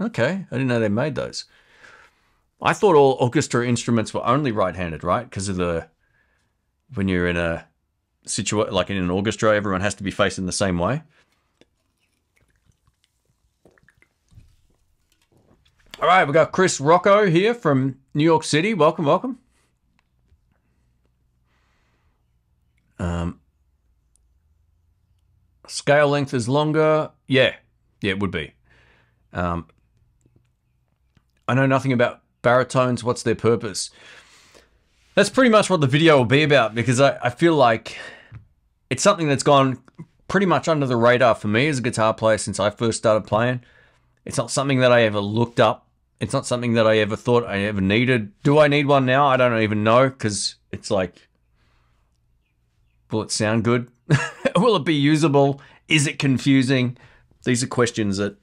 [0.00, 1.44] Okay, I didn't know they made those.
[2.60, 5.28] I thought all orchestra instruments were only right-handed, right?
[5.28, 5.88] Because of the
[6.94, 7.66] when you're in a
[8.24, 11.02] situation like in an orchestra, everyone has to be facing the same way.
[16.00, 18.72] All right, we've got Chris Rocco here from New York City.
[18.72, 19.40] Welcome, welcome.
[23.00, 23.40] Um,
[25.66, 27.10] scale length is longer.
[27.26, 27.56] Yeah,
[28.00, 28.54] yeah, it would be.
[29.32, 29.66] Um,
[31.48, 33.02] I know nothing about baritones.
[33.02, 33.90] What's their purpose?
[35.16, 37.98] That's pretty much what the video will be about because I, I feel like
[38.88, 39.82] it's something that's gone
[40.28, 43.26] pretty much under the radar for me as a guitar player since I first started
[43.26, 43.64] playing.
[44.24, 45.86] It's not something that I ever looked up
[46.20, 48.32] It's not something that I ever thought I ever needed.
[48.42, 49.26] Do I need one now?
[49.26, 51.28] I don't even know because it's like,
[53.10, 53.90] will it sound good?
[54.56, 55.60] will it be usable?
[55.86, 56.96] Is it confusing?
[57.44, 58.36] These are questions that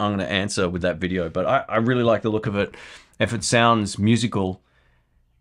[0.00, 1.28] I'm going to answer with that video.
[1.28, 2.74] But I, I really like the look of it.
[3.20, 4.62] If it sounds musical,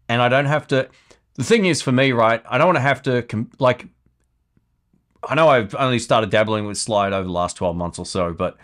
[0.10, 0.90] and I don't have to.
[1.36, 2.44] The thing is, for me, right?
[2.50, 3.88] I don't want to have to like.
[5.24, 8.34] I know I've only started dabbling with slide over the last 12 months or so,
[8.34, 8.58] but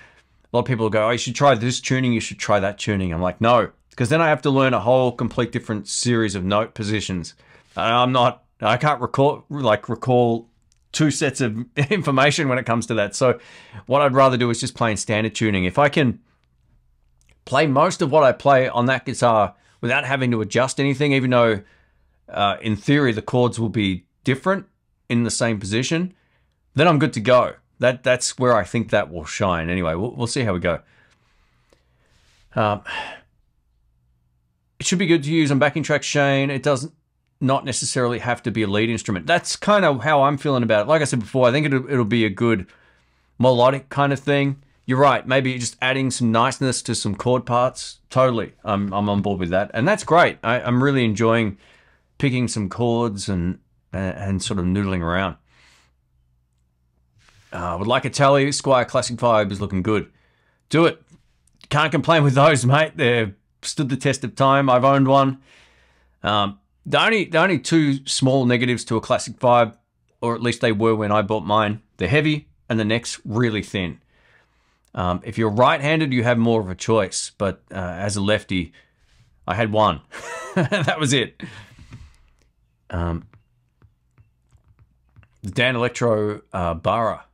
[0.55, 2.13] lot of people go, "Oh, you should try this tuning.
[2.13, 4.79] You should try that tuning." I'm like, no, because then I have to learn a
[4.79, 7.33] whole complete different series of note positions.
[7.77, 8.43] I'm not.
[8.61, 10.49] I can't recall like recall
[10.91, 11.57] two sets of
[11.91, 13.15] information when it comes to that.
[13.15, 13.39] So
[13.85, 15.65] what I'd rather do is just play in standard tuning.
[15.65, 16.19] If I can
[17.43, 21.29] play most of what I play on that guitar without having to adjust anything, even
[21.29, 21.61] though
[22.29, 24.65] uh, in theory the chords will be different
[25.09, 26.13] in the same position,
[26.73, 27.55] then I'm good to go.
[27.79, 29.69] That that's where I think that will shine.
[29.69, 30.79] Anyway, we'll, we'll see how we go.
[32.55, 32.83] Um,
[34.79, 36.49] it should be good to use on backing track Shane.
[36.49, 36.93] It doesn't
[37.41, 39.27] not necessarily have to be a lead instrument.
[39.27, 40.87] That's kind of how I'm feeling about it.
[40.87, 42.67] Like I said before, I think it'll, it'll be a good
[43.37, 44.61] melodic kind of thing.
[44.85, 45.27] You're right.
[45.27, 47.99] Maybe just adding some niceness to some chord parts.
[48.09, 48.53] Totally.
[48.63, 49.71] I'm, I'm on board with that.
[49.73, 50.37] And that's great.
[50.43, 51.57] I, I'm really enjoying
[52.17, 53.59] picking some chords and,
[53.91, 55.35] and sort of noodling around.
[57.51, 58.47] I uh, would like a Tele.
[58.47, 60.11] Squier Classic Vibe is looking good.
[60.69, 61.01] Do it.
[61.69, 62.97] Can't complain with those, mate.
[62.97, 64.69] They've stood the test of time.
[64.69, 65.39] I've owned one.
[66.23, 69.75] Um, the only the only two small negatives to a classic vibe,
[70.21, 73.63] or at least they were when I bought mine, they're heavy and the neck's really
[73.63, 73.99] thin.
[74.93, 78.71] Um, if you're right-handed, you have more of a choice, but uh, as a lefty,
[79.45, 80.01] I had one.
[80.55, 81.43] that was it.
[82.89, 83.27] Um,
[85.43, 87.25] the Danelectro uh, Bara.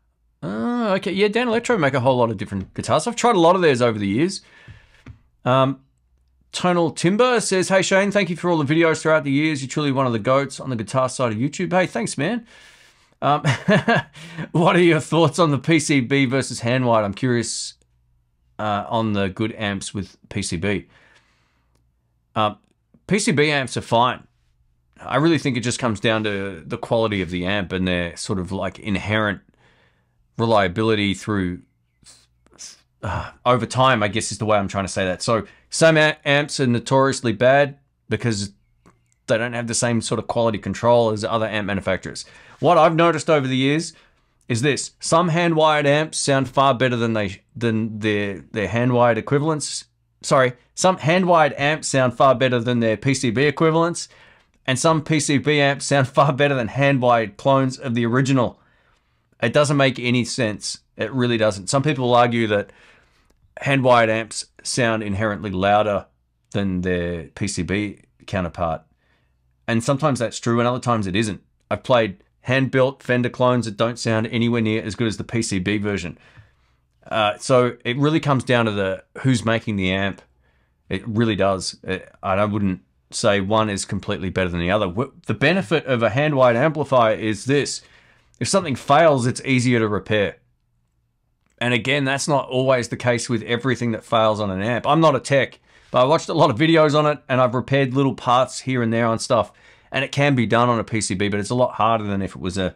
[0.44, 3.06] Uh, okay, yeah, Danelectro make a whole lot of different guitars.
[3.06, 4.42] I've tried a lot of theirs over the years.
[5.46, 5.82] Um,
[6.52, 9.62] Tonal Timber says, Hey Shane, thank you for all the videos throughout the years.
[9.62, 11.72] You're truly one of the goats on the guitar side of YouTube.
[11.72, 12.46] Hey, thanks, man.
[13.22, 13.44] Um,
[14.52, 17.06] what are your thoughts on the PCB versus Handwired?
[17.06, 17.76] I'm curious
[18.60, 20.88] uh, on the good amps with PCB.
[22.36, 22.58] Um,
[23.08, 24.28] PCB amps are fine.
[25.00, 28.16] I really think it just comes down to the quality of the amp and their
[28.18, 29.42] sort of like inherent
[30.38, 31.62] reliability through
[33.04, 35.22] uh, over time, I guess is the way I'm trying to say that.
[35.22, 37.78] So some amps are notoriously bad
[38.10, 38.52] because
[39.28, 42.26] they don't have the same sort of quality control as other amp manufacturers.
[42.60, 43.94] What I've noticed over the years
[44.48, 49.86] is this: some hand-wired amps sound far better than they than their their hand-wired equivalents.
[50.22, 54.08] Sorry, some hand-wired amps sound far better than their PCB equivalents,
[54.68, 58.61] and some PCB amps sound far better than hand-wired clones of the original.
[59.42, 60.80] It doesn't make any sense.
[60.98, 61.70] It really doesn't.
[61.70, 62.72] Some people will argue that
[63.60, 66.06] hand-wired amps sound inherently louder
[66.52, 68.84] than their PCB counterpart.
[69.68, 71.42] And sometimes that's true, and other times it isn't.
[71.70, 75.24] I've played hand built Fender clones that don't sound anywhere near as good as the
[75.24, 76.18] PCB version.
[77.10, 80.22] Uh, so it really comes down to the who's making the amp.
[80.90, 81.78] It really does.
[81.84, 82.82] It, I wouldn't
[83.12, 84.92] say one is completely better than the other.
[85.26, 87.82] The benefit of a hand wired amplifier is this
[88.42, 90.38] if something fails, it's easier to repair.
[91.60, 94.88] And again, that's not always the case with everything that fails on an amp.
[94.88, 95.60] I'm not a tech,
[95.92, 98.82] but I watched a lot of videos on it and I've repaired little parts here
[98.82, 99.52] and there on stuff.
[99.92, 102.36] And it can be done on a PCB, but it's a lot harder than if
[102.36, 102.74] it was a,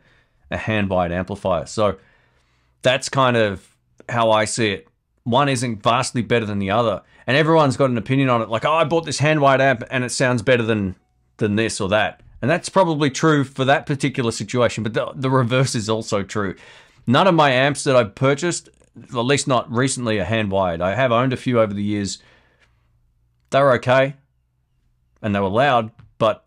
[0.52, 1.66] a hand wired amplifier.
[1.66, 1.98] So
[2.84, 3.68] that's kind of
[4.08, 4.88] how I see it.
[5.24, 7.02] One isn't vastly better than the other.
[7.26, 9.84] And everyone's got an opinion on it, like, oh, I bought this hand wired amp
[9.90, 10.96] and it sounds better than
[11.38, 12.22] than this or that.
[12.42, 16.56] And that's probably true for that particular situation, but the, the reverse is also true.
[17.08, 20.82] None of my amps that I've purchased, at least not recently, are hand wired.
[20.82, 22.20] I have owned a few over the years.
[23.52, 24.16] They were okay
[25.22, 26.46] and they were loud, but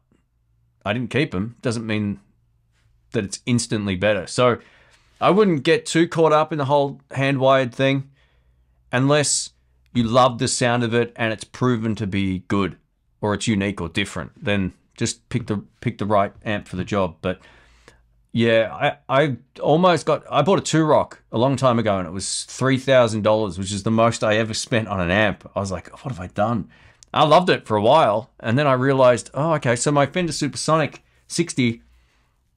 [0.85, 1.57] I didn't keep them.
[1.63, 2.21] Doesn't mean
[3.13, 4.27] that it's instantly better.
[4.27, 4.59] So
[5.21, 8.11] I wouldn't get too caught up in the whole hand wired thing
[8.93, 9.51] unless
[9.95, 12.77] you love the sound of it and it's proven to be good
[13.21, 14.33] or it's unique or different.
[14.43, 17.17] Then just pick the pick the right amp for the job.
[17.23, 17.41] But
[18.33, 22.11] yeah, I, I almost got I bought a Two-Rock a long time ago and it
[22.11, 25.51] was three thousand dollars, which is the most I ever spent on an amp.
[25.57, 26.69] I was like, what have I done?
[27.15, 30.33] I loved it for a while, and then I realized, oh, okay, so my Fender
[30.33, 31.81] Supersonic 60,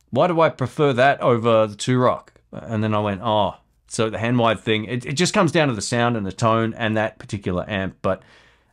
[0.10, 2.34] why do I prefer that over the Two-Rock?
[2.52, 3.56] And then I went, oh,
[3.88, 6.34] so the hand wired thing, it, it just comes down to the sound and the
[6.34, 7.98] tone and that particular amp.
[8.02, 8.24] But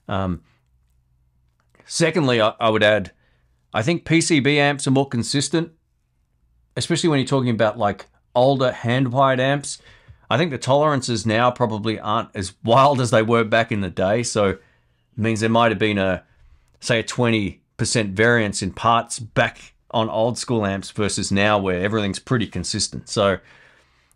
[0.09, 0.43] um,
[1.87, 3.13] secondly, I, I would add,
[3.73, 5.73] I think PCB amps are more consistent
[6.79, 9.79] especially when you're talking about like older hand wired amps.
[10.31, 13.91] I think the tolerances now probably aren't as wild as they were back in the
[13.91, 14.23] day.
[14.23, 14.61] So it
[15.17, 16.23] means there might have been a,
[16.81, 17.59] say, a 20%
[18.13, 23.09] variance in parts back on old school amps versus now where everything's pretty consistent.
[23.09, 23.39] So,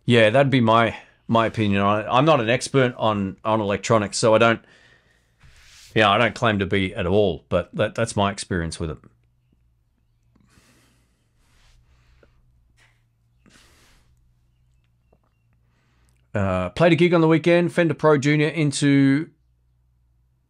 [0.05, 0.95] yeah, that'd be my
[1.27, 2.07] my opinion on it.
[2.09, 4.59] I'm not an expert on on electronics, so I don't
[5.95, 8.97] yeah, I don't claim to be at all, but that, that's my experience with it.
[16.33, 19.29] Uh, played a gig on the weekend, Fender Pro Junior into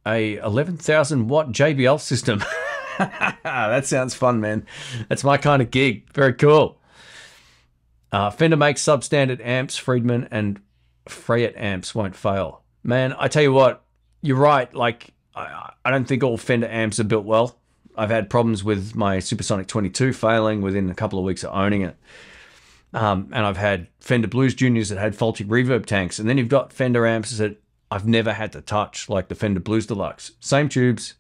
[0.06, 2.44] a 11,000 watt JBL system.
[2.98, 4.66] that sounds fun, man.
[5.10, 6.12] That's my kind of gig.
[6.14, 6.80] Very cool.
[8.12, 10.62] Uh, Fender makes substandard amps, Friedman and
[11.08, 12.62] Fryette amps won't fail.
[12.84, 13.84] Man, I tell you what,
[14.22, 14.74] you're right.
[14.74, 17.58] Like, I, I don't think all Fender amps are built well.
[17.96, 21.82] I've had problems with my Supersonic 22 failing within a couple of weeks of owning
[21.82, 21.96] it.
[22.94, 26.20] Um, and I've had Fender Blues Juniors that had faulty reverb tanks.
[26.20, 29.60] And then you've got Fender amps that I've never had to touch, like the Fender
[29.60, 30.34] Blues Deluxe.
[30.40, 31.16] Same tubes.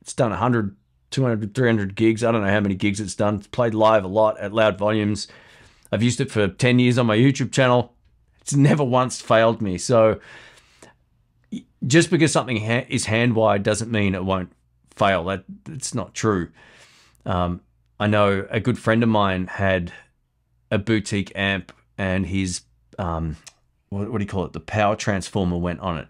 [0.00, 0.76] It's done 100,
[1.10, 2.24] 200, 300 gigs.
[2.24, 3.36] I don't know how many gigs it's done.
[3.36, 5.28] It's played live a lot at loud volumes.
[5.92, 7.94] I've used it for 10 years on my YouTube channel.
[8.40, 9.78] It's never once failed me.
[9.78, 10.20] So
[11.86, 14.52] just because something ha- is hand wired doesn't mean it won't
[14.94, 15.24] fail.
[15.24, 16.50] That it's not true.
[17.24, 17.60] Um,
[17.98, 19.92] I know a good friend of mine had
[20.76, 22.62] a boutique amp, and his
[22.98, 23.36] um,
[23.88, 24.52] what, what do you call it?
[24.52, 26.08] The power transformer went on it,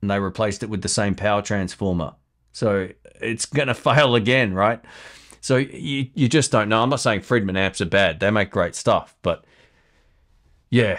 [0.00, 2.14] and they replaced it with the same power transformer.
[2.52, 2.88] So
[3.20, 4.80] it's gonna fail again, right?
[5.40, 6.82] So you you just don't know.
[6.82, 9.44] I'm not saying Friedman amps are bad; they make great stuff, but
[10.70, 10.98] yeah,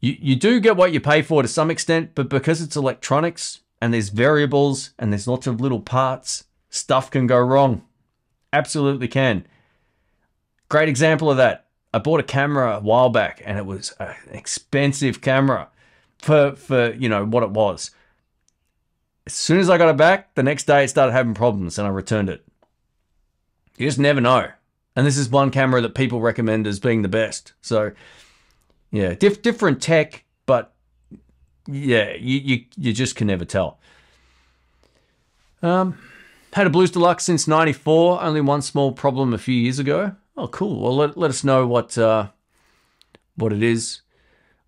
[0.00, 3.60] you, you do get what you pay for to some extent, but because it's electronics
[3.80, 7.82] and there's variables and there's lots of little parts, stuff can go wrong.
[8.52, 9.46] Absolutely can.
[10.68, 11.67] Great example of that.
[11.92, 15.68] I bought a camera a while back and it was an expensive camera
[16.18, 17.90] for for you know what it was.
[19.26, 21.86] As soon as I got it back, the next day it started having problems and
[21.86, 22.44] I returned it.
[23.76, 24.48] You just never know.
[24.96, 27.52] And this is one camera that people recommend as being the best.
[27.60, 27.92] So
[28.90, 30.74] yeah, diff- different tech, but
[31.66, 33.78] yeah, you, you you just can never tell.
[35.62, 35.98] Um,
[36.52, 38.22] had a Blues Deluxe since '94.
[38.22, 40.16] Only one small problem a few years ago.
[40.38, 40.80] Oh, cool.
[40.80, 42.28] Well, let, let us know what uh,
[43.34, 44.02] what it is,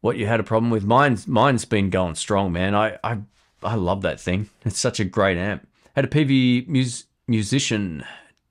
[0.00, 0.84] what you had a problem with.
[0.84, 2.74] Mine's mine's been going strong, man.
[2.74, 3.18] I I
[3.62, 4.50] I love that thing.
[4.64, 5.68] It's such a great amp.
[5.94, 8.04] Had a PV mus- musician,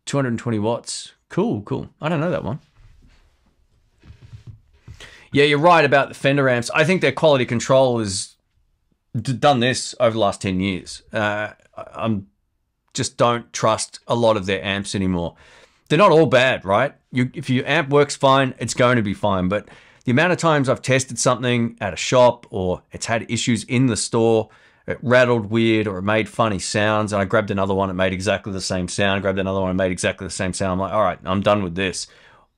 [0.05, 1.11] 220 watts.
[1.27, 1.89] Cool, cool.
[2.01, 2.59] I don't know that one.
[5.33, 6.71] Yeah, you're right about the Fender amps.
[6.71, 8.35] I think their quality control has
[9.13, 11.03] done this over the last 10 years.
[11.11, 12.27] Uh, I'm
[12.93, 15.35] just don't trust a lot of their amps anymore.
[15.89, 16.93] They're not all bad, right?
[17.11, 19.49] You, if your amp works fine, it's going to be fine.
[19.49, 19.67] But
[20.05, 23.87] the amount of times I've tested something at a shop or it's had issues in
[23.87, 24.49] the store,
[24.87, 28.13] it rattled weird or it made funny sounds, and I grabbed another one, it made
[28.13, 30.73] exactly the same sound, grabbed another one, it made exactly the same sound.
[30.73, 32.07] I'm like, all right, I'm done with this.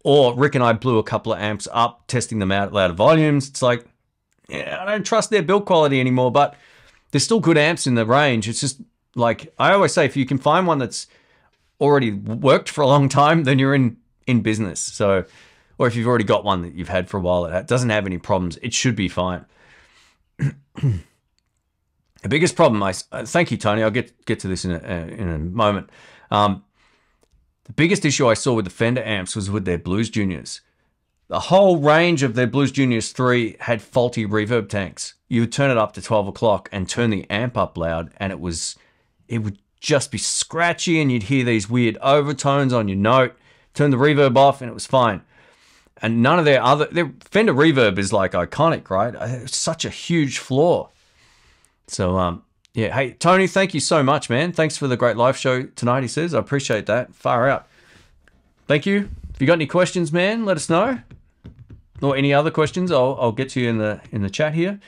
[0.04, 2.94] Or Rick and I blew a couple of amps up, testing them out at louder
[2.94, 3.48] volumes.
[3.48, 3.86] It's like,
[4.50, 6.56] yeah, I don't trust their build quality anymore, but
[7.12, 8.50] there's still good amps in the range.
[8.50, 8.82] It's just
[9.16, 11.08] like I always say, if you can find one that's
[11.82, 13.98] already worked for a long time, then you're in
[14.28, 14.80] in business.
[14.80, 15.26] So,
[15.78, 18.06] or if you've already got one that you've had for a while that doesn't have
[18.06, 19.46] any problems, it should be fine.
[20.38, 21.00] the
[22.30, 23.84] biggest problem, I thank you, Tony.
[23.84, 25.90] I'll get get to this in a, in a moment.
[26.30, 26.64] Um,
[27.66, 30.62] the biggest issue I saw with the Fender amps was with their Blues Juniors.
[31.28, 35.14] The whole range of their Blues Juniors 3 had faulty reverb tanks.
[35.30, 38.34] You would turn it up to 12 o'clock and turn the amp up loud, and
[38.34, 38.76] it was,
[39.30, 43.36] it would just be scratchy, and you'd hear these weird overtones on your note.
[43.74, 45.22] Turn the reverb off, and it was fine.
[46.02, 49.14] And none of their other, their Fender reverb is like iconic, right?
[49.44, 50.90] It's such a huge flaw.
[51.88, 52.44] So, um,
[52.74, 52.94] yeah.
[52.94, 54.52] Hey, Tony, thank you so much, man.
[54.52, 56.34] Thanks for the great live show tonight, he says.
[56.34, 57.14] I appreciate that.
[57.14, 57.68] Far out.
[58.68, 59.10] Thank you.
[59.34, 61.00] If you got any questions, man, let us know.
[62.02, 64.80] Or any other questions, I'll, I'll get to you in the in the chat here.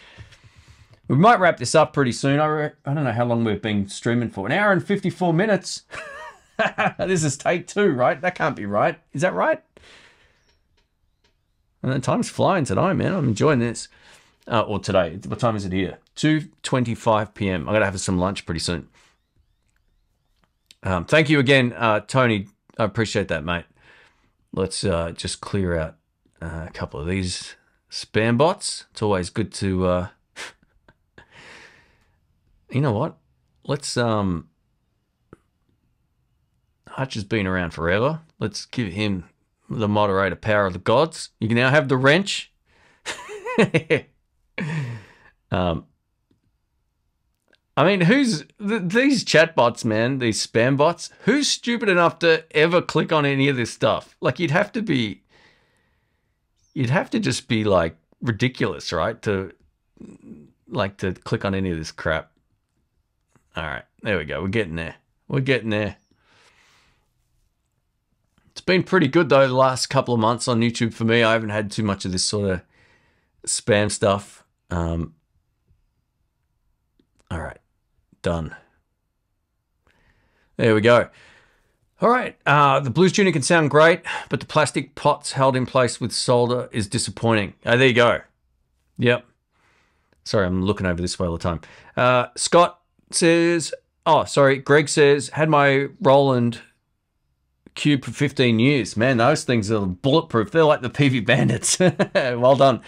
[1.07, 2.39] We might wrap this up pretty soon.
[2.39, 4.45] I, I don't know how long we've been streaming for.
[4.45, 5.83] An hour and 54 minutes.
[6.97, 8.19] this is take two, right?
[8.21, 8.97] That can't be right.
[9.11, 9.61] Is that right?
[11.81, 13.13] And the time's flying tonight, man.
[13.13, 13.89] I'm enjoying this.
[14.45, 15.17] Uh, or today.
[15.27, 15.99] What time is it here?
[16.17, 17.61] 2.25 p.m.
[17.61, 18.89] I'm going to have some lunch pretty soon.
[20.83, 22.47] Um, thank you again, uh, Tony.
[22.77, 23.63] I appreciate that, mate.
[24.51, 25.95] Let's uh, just clear out
[26.41, 27.55] uh, a couple of these
[27.89, 28.85] spam bots.
[28.91, 30.07] It's always good to...
[32.73, 33.17] You know what?
[33.63, 33.95] Let's...
[33.95, 34.49] um.
[36.87, 38.21] Hutch has been around forever.
[38.39, 39.29] Let's give him
[39.69, 41.29] the moderator power of the gods.
[41.39, 42.51] You can now have the wrench.
[45.51, 45.85] um,
[47.75, 50.19] I mean, who's th- these chatbots, man?
[50.19, 51.09] These spam bots.
[51.21, 54.15] Who's stupid enough to ever click on any of this stuff?
[54.21, 55.23] Like, you'd have to be,
[56.73, 59.19] you'd have to just be like ridiculous, right?
[59.23, 59.51] To
[60.67, 62.32] like to click on any of this crap.
[63.55, 64.41] All right, there we go.
[64.41, 64.95] We're getting there.
[65.27, 65.97] We're getting there.
[68.51, 71.23] It's been pretty good though the last couple of months on YouTube for me.
[71.23, 72.61] I haven't had too much of this sort of
[73.45, 74.43] spam stuff.
[74.69, 75.15] Um,
[77.29, 77.59] all right,
[78.21, 78.55] done.
[80.57, 81.09] There we go.
[82.01, 85.65] All right, uh, the blues tuning can sound great, but the plastic pots held in
[85.65, 87.53] place with solder is disappointing.
[87.65, 88.21] Oh, there you go.
[88.97, 89.25] Yep.
[90.25, 91.61] Sorry, I'm looking over this way all the time.
[91.97, 92.79] Uh, Scott
[93.15, 93.73] says,
[94.05, 96.61] oh, sorry, Greg says, had my Roland
[97.75, 98.95] Cube for 15 years.
[98.95, 100.51] Man, those things are bulletproof.
[100.51, 101.79] They're like the PV Bandits.
[102.13, 102.81] well done.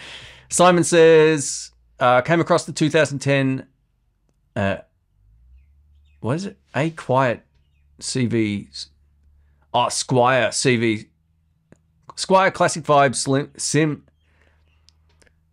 [0.48, 3.66] Simon says, uh, came across the 2010,
[4.54, 4.76] uh,
[6.20, 6.58] what is it?
[6.74, 7.42] A Quiet
[8.00, 8.88] CV,
[9.74, 11.08] oh, Squier CV,
[12.14, 14.04] Squier Classic Vibe Slim, Sim,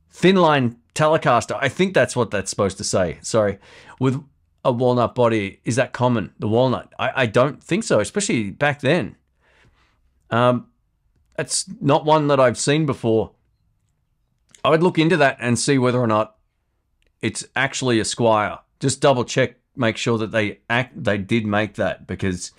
[0.10, 1.58] Thin Line Telecaster.
[1.60, 3.18] I think that's what that's supposed to say.
[3.22, 3.60] Sorry.
[4.00, 4.24] With
[4.66, 6.34] a walnut body, is that common?
[6.40, 6.94] The walnut?
[6.98, 9.16] I, I don't think so, especially back then.
[10.30, 10.68] Um,
[11.38, 13.32] it's not one that I've seen before.
[14.64, 16.38] I would look into that and see whether or not
[17.22, 18.60] it's actually a Squier.
[18.80, 22.52] Just double check, make sure that they act they did make that because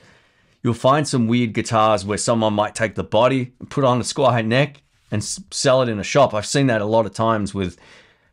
[0.62, 4.44] you'll find some weird guitars where someone might take the body, put on a Squier
[4.44, 6.35] neck, and sell it in a shop.
[6.35, 7.78] I've seen that a lot of times with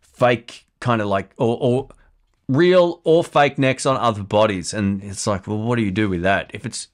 [0.01, 1.89] fake kind of like or, or
[2.51, 6.09] real or fake necks on other bodies, and it's like, well, what do you do
[6.09, 6.51] with that?
[6.53, 6.89] If it's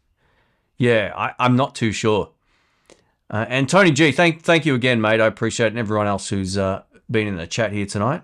[0.78, 2.30] yeah, I, I'm not too sure.
[3.30, 5.20] Uh, and Tony G, thank thank you again, mate.
[5.20, 8.22] I appreciate it, and everyone else who's uh, been in the chat here tonight.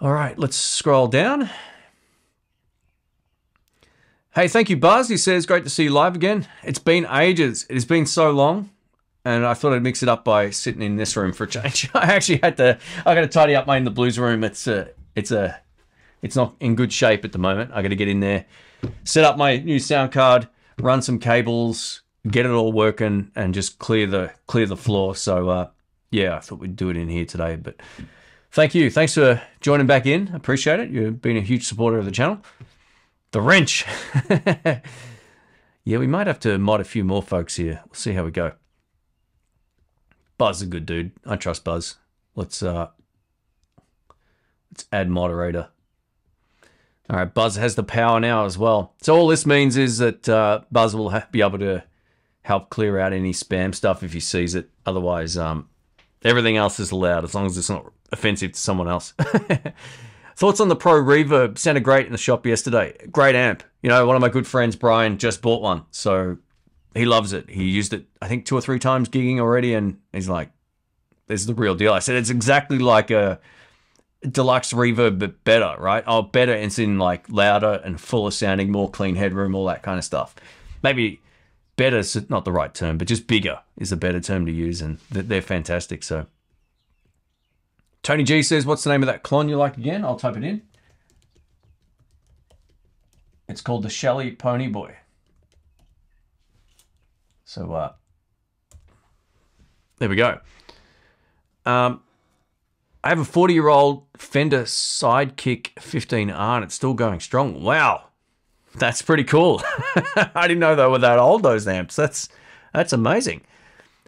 [0.00, 1.48] All right, let's scroll down.
[4.34, 5.08] Hey, thank you, Buzz.
[5.08, 6.46] He says, great to see you live again.
[6.62, 7.64] It's been ages.
[7.70, 8.68] It has been so long,
[9.24, 11.88] and I thought I'd mix it up by sitting in this room for a change.
[11.94, 12.78] I actually had to.
[13.06, 14.44] I got to tidy up my in the blues room.
[14.44, 15.60] It's a, it's a,
[16.22, 17.72] it's not in good shape at the moment.
[17.74, 18.44] I got to get in there,
[19.02, 20.48] set up my new sound card,
[20.78, 25.14] run some cables, get it all working and just clear the clear the floor.
[25.16, 25.70] So uh,
[26.10, 27.56] yeah, I thought we'd do it in here today.
[27.56, 27.80] But
[28.50, 30.28] thank you, thanks for joining back in.
[30.34, 30.90] Appreciate it.
[30.90, 32.40] You've been a huge supporter of the channel.
[33.32, 33.84] The wrench.
[35.84, 37.82] yeah, we might have to mod a few more folks here.
[37.86, 38.52] We'll see how we go.
[40.38, 41.12] Buzz is a good dude.
[41.24, 41.96] I trust Buzz.
[42.34, 42.88] Let's uh
[44.76, 45.68] let's add moderator.
[47.08, 48.94] All right, Buzz has the power now as well.
[49.00, 51.84] So all this means is that uh, Buzz will be able to
[52.42, 54.68] help clear out any spam stuff if he sees it.
[54.84, 55.68] Otherwise, um,
[56.24, 59.14] everything else is allowed as long as it's not offensive to someone else.
[60.36, 61.56] Thoughts on the Pro Reverb?
[61.56, 62.94] Sounded great in the shop yesterday.
[63.10, 63.62] Great amp.
[63.82, 65.84] You know, one of my good friends, Brian, just bought one.
[65.92, 66.36] So
[66.94, 67.48] he loves it.
[67.48, 69.72] He used it, I think, two or three times gigging already.
[69.72, 70.50] And he's like,
[71.28, 71.94] this is the real deal.
[71.94, 73.40] I said, it's exactly like a
[74.30, 76.04] deluxe reverb, but better, right?
[76.06, 76.52] Oh, better.
[76.52, 80.34] It's in like louder and fuller sounding, more clean headroom, all that kind of stuff.
[80.82, 81.20] Maybe
[81.76, 84.80] better is not the right term, but just bigger is a better term to use,
[84.80, 86.02] and they're fantastic.
[86.02, 86.26] So,
[88.02, 90.44] Tony G says, "What's the name of that clone you like again?" I'll type it
[90.44, 90.62] in.
[93.48, 94.96] It's called the Shelly Pony Boy.
[97.44, 97.92] So, uh,
[99.98, 100.40] there we go.
[101.64, 102.02] Um,
[103.06, 107.62] I have a 40 year old Fender Sidekick 15R and it's still going strong.
[107.62, 108.06] Wow.
[108.74, 109.62] That's pretty cool.
[110.16, 111.94] I didn't know they were that old, those amps.
[111.94, 112.28] That's
[112.74, 113.42] that's amazing.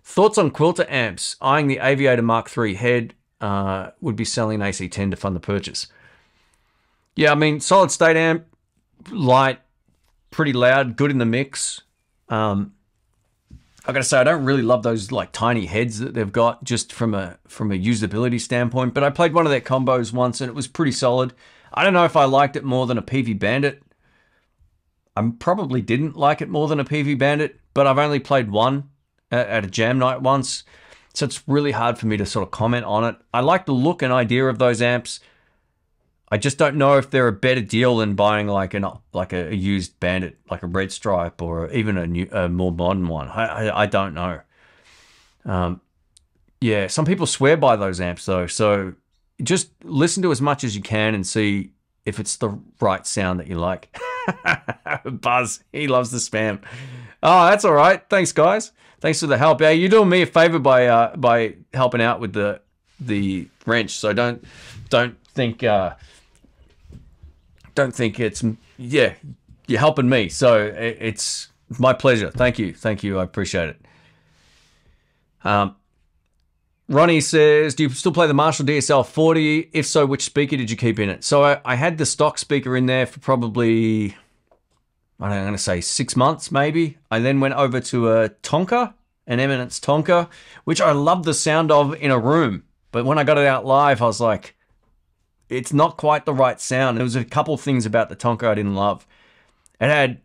[0.03, 1.37] Thoughts on Quilter amps?
[1.41, 5.41] Eyeing the Aviator Mark III head uh, would be selling an AC10 to fund the
[5.41, 5.87] purchase.
[7.15, 8.47] Yeah, I mean, solid state amp,
[9.12, 9.61] light,
[10.33, 11.83] pretty loud, good in the mix.
[12.29, 12.75] Um,
[13.89, 16.93] I gotta say, I don't really love those like tiny heads that they've got, just
[16.93, 18.93] from a from a usability standpoint.
[18.93, 21.32] But I played one of their combos once, and it was pretty solid.
[21.73, 23.82] I don't know if I liked it more than a PV Bandit.
[25.16, 28.90] I probably didn't like it more than a PV Bandit, but I've only played one
[29.32, 30.65] uh, at a jam night once,
[31.15, 33.16] so it's really hard for me to sort of comment on it.
[33.32, 35.19] I like the look and idea of those amps.
[36.30, 39.55] I just don't know if they're a better deal than buying like an like a,
[39.55, 43.28] used Bandit, like a Red Stripe, or even a new, a more modern one.
[43.28, 44.40] I I, I don't know.
[45.44, 45.80] Um,
[46.60, 48.94] yeah, some people swear by those amps though, so
[49.42, 51.70] just listen to as much as you can and see
[52.05, 53.96] if it's the right sound that you like.
[55.05, 56.60] Buzz, he loves the spam.
[57.22, 58.02] Oh, that's all right.
[58.09, 58.72] Thanks, guys.
[59.00, 59.60] Thanks for the help.
[59.60, 62.60] Yeah, you're doing me a favor by uh, by helping out with the
[63.00, 63.92] the wrench.
[63.92, 64.44] So don't
[64.88, 65.94] don't think uh,
[67.78, 68.44] don't think it's
[68.76, 69.14] yeah.
[69.68, 71.48] You're helping me, so it's
[71.78, 72.30] my pleasure.
[72.30, 73.18] Thank you, thank you.
[73.18, 73.80] I appreciate it.
[75.44, 75.76] Um,
[76.88, 79.70] Ronnie says, "Do you still play the Marshall DSL 40?
[79.72, 82.38] If so, which speaker did you keep in it?" So I, I had the stock
[82.38, 84.16] speaker in there for probably,
[85.20, 86.98] I am going to say six months, maybe.
[87.10, 88.94] I then went over to a Tonker,
[89.26, 90.28] an Eminence Tonker,
[90.64, 92.64] which I love the sound of in a room.
[92.90, 94.56] But when I got it out live, I was like,
[95.49, 96.97] it's not quite the right sound.
[96.97, 99.07] There was a couple things about the Tonker I didn't love.
[99.81, 100.20] It had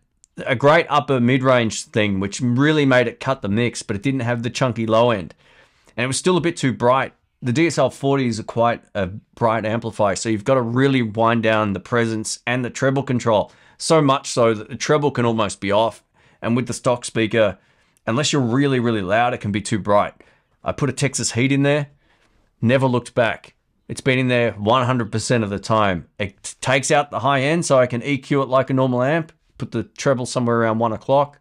[0.46, 4.22] a great upper mid-range thing, which really made it cut the mix, but it didn't
[4.22, 5.34] have the chunky low end
[5.96, 7.14] and it was still a bit too bright.
[7.42, 11.74] The DSL 40 is quite a bright amplifier, so you've got to really wind down
[11.74, 13.52] the presence and the treble control.
[13.78, 16.04] So much so that the treble can almost be off.
[16.42, 17.58] And with the stock speaker,
[18.08, 20.14] unless you're really, really loud, it can be too bright.
[20.64, 21.88] I put a Texas Heat in there,
[22.62, 23.53] never looked back.
[23.88, 26.08] It's been in there 100% of the time.
[26.18, 29.32] It takes out the high end so I can EQ it like a normal amp,
[29.58, 31.40] put the treble somewhere around one o'clock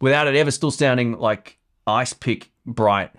[0.00, 3.10] without it ever still sounding like ice pick bright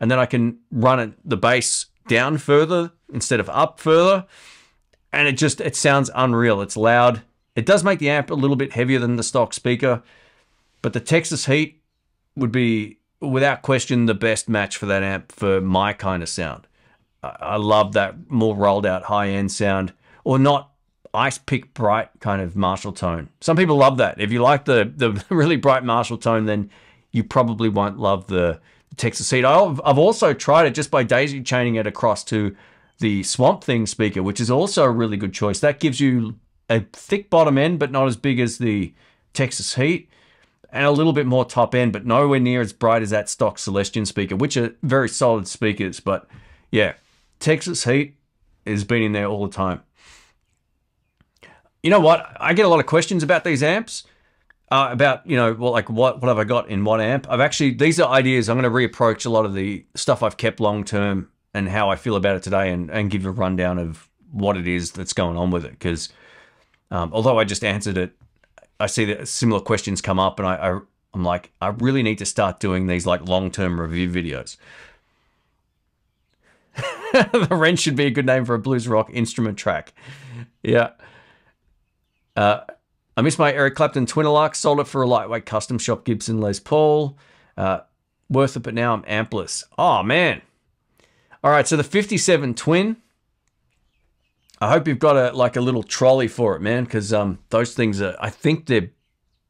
[0.00, 4.26] and then I can run it the bass down further instead of up further.
[5.12, 6.62] And it just it sounds unreal.
[6.62, 7.22] It's loud.
[7.54, 10.02] It does make the amp a little bit heavier than the stock speaker,
[10.82, 11.82] but the Texas Heat
[12.36, 16.66] would be without question the best match for that amp for my kind of sound.
[17.22, 19.92] I love that more rolled out high end sound,
[20.24, 20.70] or not
[21.12, 23.28] ice pick bright kind of Marshall tone.
[23.40, 24.20] Some people love that.
[24.20, 26.70] If you like the the really bright Marshall tone, then
[27.12, 28.60] you probably won't love the
[28.96, 29.44] Texas Heat.
[29.44, 32.54] I've, I've also tried it just by daisy chaining it across to
[32.98, 35.60] the Swamp Thing speaker, which is also a really good choice.
[35.60, 36.36] That gives you
[36.68, 38.94] a thick bottom end, but not as big as the
[39.32, 40.08] Texas Heat,
[40.72, 43.58] and a little bit more top end, but nowhere near as bright as that stock
[43.58, 45.98] Celestion speaker, which are very solid speakers.
[45.98, 46.28] But
[46.70, 46.94] yeah,
[47.40, 48.16] Texas Heat
[48.66, 49.82] has been in there all the time.
[51.82, 52.36] You know what?
[52.38, 54.04] I get a lot of questions about these amps
[54.70, 57.26] uh, about you know well, like what what have I got in what amp.
[57.28, 58.48] I've actually these are ideas.
[58.48, 61.90] I'm going to reapproach a lot of the stuff I've kept long term and how
[61.90, 65.12] I feel about it today, and and give a rundown of what it is that's
[65.12, 65.72] going on with it.
[65.72, 66.08] Because
[66.90, 68.12] um, although I just answered it,
[68.78, 70.80] I see that similar questions come up, and I, I
[71.14, 74.56] I'm like I really need to start doing these like long term review videos.
[77.12, 79.92] the Wrench should be a good name for a blues rock instrument track.
[80.62, 80.90] Yeah.
[82.36, 82.60] Uh,
[83.16, 86.60] I miss my Eric Clapton Twinolux, sold it for a lightweight custom shop Gibson Les
[86.60, 87.18] Paul.
[87.56, 87.80] Uh,
[88.28, 89.64] worth it, but now I'm ampless.
[89.76, 90.40] Oh, man.
[91.42, 92.96] All right, so the 57 Twin.
[94.62, 97.74] I hope you've got a like a little trolley for it, man, because um, those
[97.74, 98.90] things are, I think they're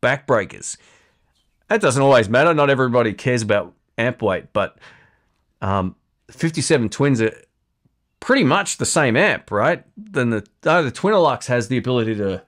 [0.01, 0.77] backbreakers.
[1.69, 2.55] That doesn't always matter.
[2.55, 4.79] Not everybody cares about amp weight, but
[5.61, 5.97] um,
[6.31, 7.35] 57 Twins are
[8.21, 9.85] pretty much the same amp, right?
[9.97, 12.43] Then the, oh, the Twinolux has the ability to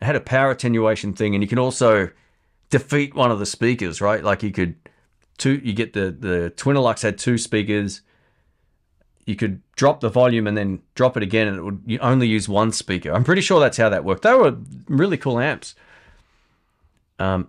[0.00, 2.10] it had a power attenuation thing, and you can also
[2.70, 4.22] defeat one of the speakers, right?
[4.22, 4.76] Like you could
[5.38, 8.02] two, you get the the Twinolux had two speakers.
[9.24, 12.28] You could drop the volume and then drop it again, and it would you only
[12.28, 13.12] use one speaker.
[13.12, 14.22] I'm pretty sure that's how that worked.
[14.22, 14.56] They were
[14.86, 15.74] really cool amps.
[17.18, 17.48] Um,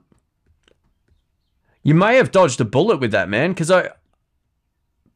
[1.83, 3.89] you may have dodged a bullet with that, man, because I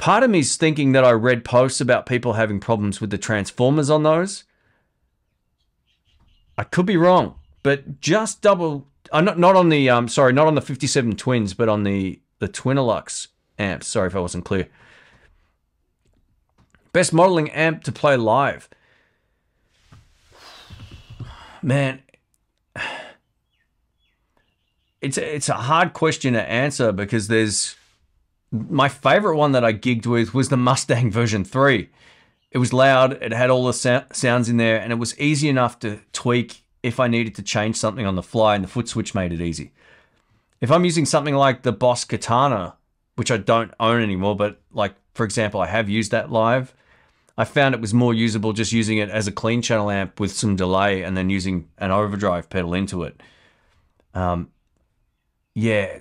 [0.01, 3.89] part of me's thinking that I read posts about people having problems with the transformers
[3.89, 4.43] on those.
[6.57, 8.87] I could be wrong, but just double.
[9.11, 10.09] Uh, not not on the um.
[10.09, 13.87] Sorry, not on the 57 twins, but on the the Twinolux amps.
[13.87, 14.67] Sorry if I wasn't clear.
[16.91, 18.67] Best modeling amp to play live.
[21.61, 22.01] Man,
[25.01, 27.75] it's it's a hard question to answer because there's
[28.51, 31.89] my favorite one that I gigged with was the Mustang version 3.
[32.51, 35.47] It was loud, it had all the so- sounds in there, and it was easy
[35.47, 38.89] enough to tweak if I needed to change something on the fly, and the foot
[38.89, 39.71] switch made it easy.
[40.59, 42.75] If I'm using something like the Boss Katana,
[43.15, 46.73] which I don't own anymore, but like, for example, I have used that live,
[47.37, 50.31] I found it was more usable just using it as a clean channel amp with
[50.33, 53.21] some delay and then using an overdrive pedal into it.
[54.13, 54.49] Um,
[55.53, 55.97] yeah,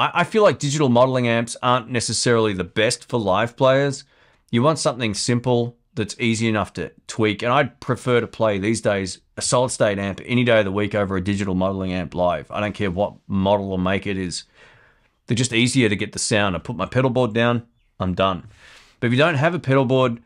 [0.00, 4.04] I, feel like digital modeling amps aren't necessarily the best for live players
[4.50, 7.42] you want something simple that's easy enough to tweak.
[7.42, 10.72] And I'd prefer to play these days a solid state amp any day of the
[10.72, 12.50] week over a digital modeling amp live.
[12.50, 14.44] I don't care what model or make it is.
[15.26, 16.56] They're just easier to get the sound.
[16.56, 17.66] I put my pedal board down,
[17.98, 18.48] I'm done.
[18.98, 20.20] But if you don't have a pedal board,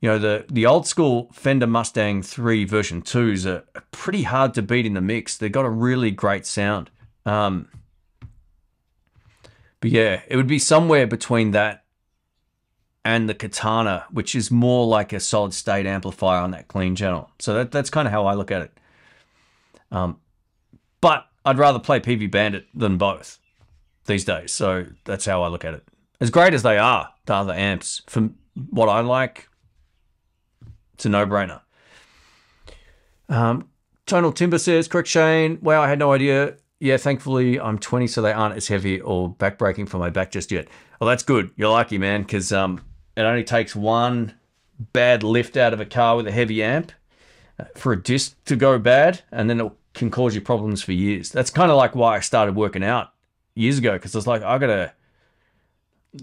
[0.00, 4.62] you know, the, the old school Fender Mustang 3 version 2s are pretty hard to
[4.62, 5.36] beat in the mix.
[5.36, 6.90] They've got a really great sound.
[7.26, 7.68] Um,
[9.80, 11.84] but yeah, it would be somewhere between that
[13.04, 17.30] and the Katana, which is more like a solid state amplifier on that clean channel.
[17.38, 18.78] So that, that's kind of how I look at it.
[19.90, 20.20] Um,
[21.00, 23.38] but I'd rather play Peavey Bandit than both
[24.04, 24.52] these days.
[24.52, 25.88] So that's how I look at it.
[26.20, 28.36] As great as they are, the other amps, from
[28.68, 29.48] what I like,
[30.92, 31.62] it's a no brainer.
[33.30, 33.70] Um,
[34.04, 35.58] Tonal Timber says, correct Shane.
[35.62, 36.56] Wow, I had no idea.
[36.80, 40.50] Yeah, thankfully I'm 20, so they aren't as heavy or backbreaking for my back just
[40.50, 40.66] yet.
[40.98, 41.50] Well, that's good.
[41.54, 42.82] You're lucky, man, because um,
[43.16, 44.34] it only takes one
[44.94, 46.92] bad lift out of a car with a heavy amp
[47.58, 50.92] uh, for a disc to go bad, and then it can cause you problems for
[50.92, 51.30] years.
[51.30, 53.12] That's kind of like why I started working out
[53.54, 54.94] years ago, because I was like, I gotta,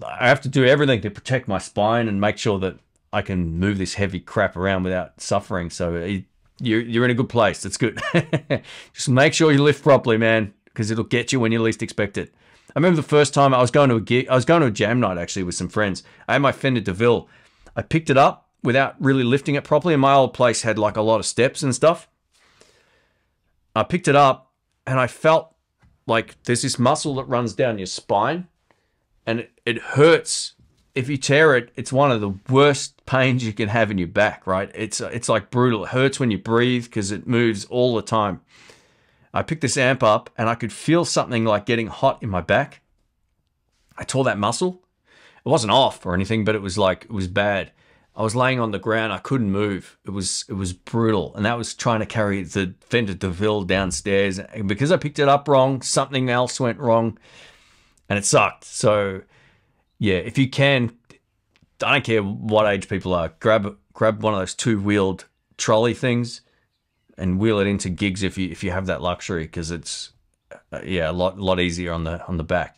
[0.03, 2.79] I have to do everything to protect my spine and make sure that
[3.13, 5.69] I can move this heavy crap around without suffering.
[5.69, 6.23] So it,
[6.59, 7.61] you're you're in a good place.
[7.61, 8.01] That's good.
[8.93, 12.17] Just make sure you lift properly, man, because it'll get you when you least expect
[12.17, 12.33] it.
[12.69, 14.67] I remember the first time I was going to a gig, I was going to
[14.67, 16.03] a jam night actually with some friends.
[16.27, 17.27] I had my Fender DeVille.
[17.75, 20.97] I picked it up without really lifting it properly, and my old place had like
[20.97, 22.07] a lot of steps and stuff.
[23.75, 24.51] I picked it up
[24.85, 25.53] and I felt
[26.07, 28.47] like there's this muscle that runs down your spine,
[29.25, 30.53] and it, it hurts
[30.97, 34.07] if you tear it, it's one of the worst pains you can have in your
[34.07, 34.71] back, right?
[34.73, 35.85] It's it's like brutal.
[35.85, 38.41] It hurts when you breathe because it moves all the time.
[39.31, 42.41] I picked this amp up and I could feel something like getting hot in my
[42.41, 42.81] back.
[43.95, 44.81] I tore that muscle.
[45.45, 47.71] It wasn't off or anything, but it was like it was bad.
[48.15, 49.13] I was laying on the ground.
[49.13, 49.99] I couldn't move.
[50.03, 54.39] It was it was brutal, and that was trying to carry the Fender DeVille downstairs.
[54.39, 57.19] And because I picked it up wrong, something else went wrong,
[58.09, 58.63] and it sucked.
[58.63, 59.21] So
[59.99, 60.91] yeah, if you can,
[61.83, 65.25] I don't care what age people are, grab grab one of those two wheeled
[65.57, 66.41] trolley things
[67.17, 70.11] and wheel it into gigs if you if you have that luxury because it's
[70.71, 72.75] uh, yeah a lot lot easier on the on the back.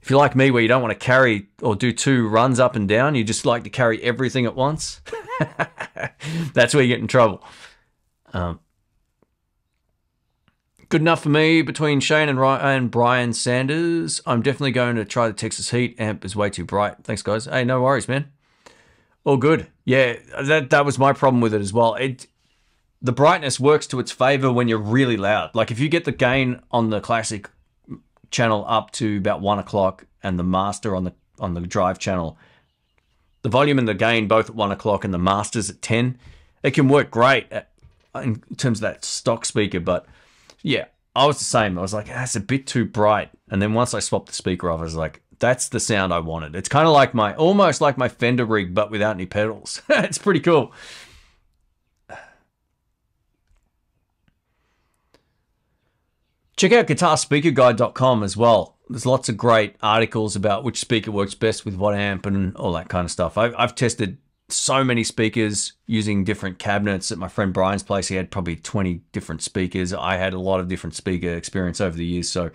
[0.00, 2.76] If you're like me, where you don't want to carry or do two runs up
[2.76, 5.00] and down, you just like to carry everything at once.
[6.54, 7.42] That's where you get in trouble.
[8.32, 8.60] Um,
[10.88, 14.20] Good enough for me between Shane and Ryan, Brian Sanders.
[14.24, 15.98] I'm definitely going to try the Texas Heat.
[15.98, 16.98] Amp is way too bright.
[17.02, 17.46] Thanks, guys.
[17.46, 18.30] Hey, no worries, man.
[19.24, 19.66] All good.
[19.84, 21.96] Yeah, that that was my problem with it as well.
[21.96, 22.28] It
[23.02, 25.52] the brightness works to its favor when you're really loud.
[25.56, 27.50] Like if you get the gain on the classic
[28.30, 32.38] channel up to about one o'clock and the master on the on the drive channel,
[33.42, 36.16] the volume and the gain both at one o'clock and the masters at ten,
[36.62, 37.72] it can work great at,
[38.14, 40.06] in terms of that stock speaker, but
[40.66, 41.78] yeah, I was the same.
[41.78, 43.30] I was like, that's a bit too bright.
[43.48, 46.18] And then once I swapped the speaker off, I was like, that's the sound I
[46.18, 46.56] wanted.
[46.56, 49.80] It's kind of like my, almost like my Fender rig, but without any pedals.
[49.88, 50.72] it's pretty cool.
[56.56, 58.76] Check out guitarspeakerguide.com as well.
[58.88, 62.72] There's lots of great articles about which speaker works best with what amp and all
[62.72, 63.38] that kind of stuff.
[63.38, 64.18] I've, I've tested
[64.48, 67.10] so many speakers using different cabinets.
[67.10, 69.92] At my friend Brian's place, he had probably 20 different speakers.
[69.92, 72.30] I had a lot of different speaker experience over the years.
[72.30, 72.50] So,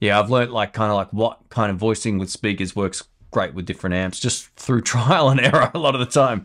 [0.00, 3.54] yeah, I've learned like kind of like what kind of voicing with speakers works great
[3.54, 6.44] with different amps just through trial and error a lot of the time.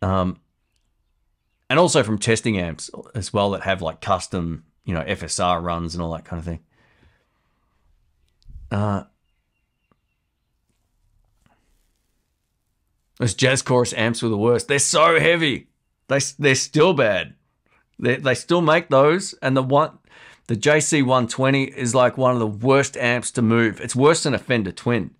[0.00, 0.40] Um,
[1.68, 5.94] and also from testing amps as well that have like custom, you know, FSR runs
[5.94, 6.60] and all that kind of thing.
[8.70, 9.04] Uh,
[13.18, 14.68] Those jazz chorus amps were the worst.
[14.68, 15.68] They're so heavy.
[16.08, 17.34] They they're still bad.
[17.98, 19.98] They they still make those, and the one
[20.46, 23.80] the JC 120 is like one of the worst amps to move.
[23.80, 25.12] It's worse than a Fender Twin.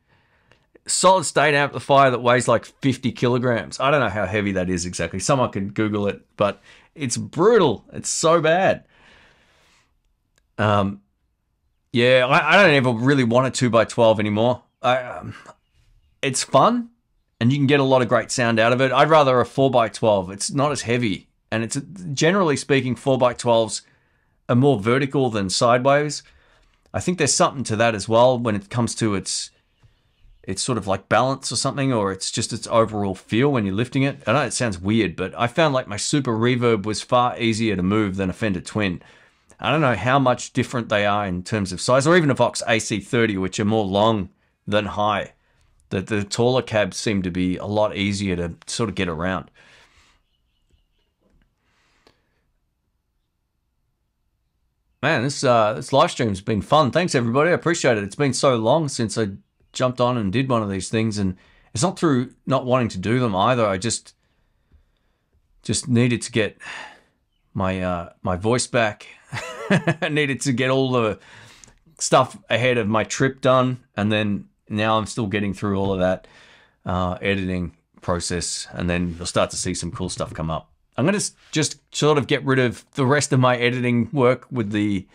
[0.87, 3.81] Solid state amplifier that weighs like 50 kilograms.
[3.81, 5.19] I don't know how heavy that is exactly.
[5.19, 6.63] Someone can Google it, but
[6.95, 7.85] it's brutal.
[7.93, 8.85] It's so bad.
[10.59, 11.01] Um,
[11.93, 14.63] yeah, I, I don't ever really want a two by twelve anymore.
[14.83, 15.35] I, um,
[16.23, 16.91] it's fun,
[17.41, 18.93] and you can get a lot of great sound out of it.
[18.93, 20.33] I'd rather a 4x12.
[20.33, 21.79] It's not as heavy, and it's
[22.13, 23.83] generally speaking, 4x12s
[24.49, 26.23] are more vertical than sideways.
[26.95, 29.51] I think there's something to that as well when it comes to its
[30.47, 33.75] it's sort of like balance or something, or it's just its overall feel when you're
[33.75, 34.23] lifting it.
[34.29, 37.75] I know it sounds weird, but I found like my Super Reverb was far easier
[37.75, 39.03] to move than a Fender Twin.
[39.59, 42.35] I don't know how much different they are in terms of size, or even a
[42.35, 44.29] Vox AC30, which are more long
[44.69, 45.33] than high
[45.97, 49.51] the, the taller cabs seem to be a lot easier to sort of get around.
[55.03, 56.91] Man, this uh, this live stream's been fun.
[56.91, 57.51] Thanks everybody.
[57.51, 58.05] I appreciate it.
[58.05, 59.29] It's been so long since I
[59.73, 61.37] jumped on and did one of these things, and
[61.73, 63.65] it's not through not wanting to do them either.
[63.67, 64.15] I just
[65.63, 66.59] just needed to get
[67.55, 69.07] my uh, my voice back.
[69.71, 71.19] I needed to get all the
[71.99, 76.01] stuff ahead of my trip done, and then now I'm still getting through all of
[76.01, 76.27] that
[76.85, 80.71] uh, editing process, and then you'll start to see some cool stuff come up.
[80.97, 81.21] I'm gonna
[81.53, 85.07] just sort of get rid of the rest of my editing work with the.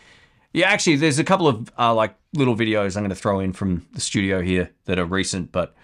[0.52, 3.86] Yeah, actually, there's a couple of uh, like little videos I'm gonna throw in from
[3.92, 5.74] the studio here that are recent, but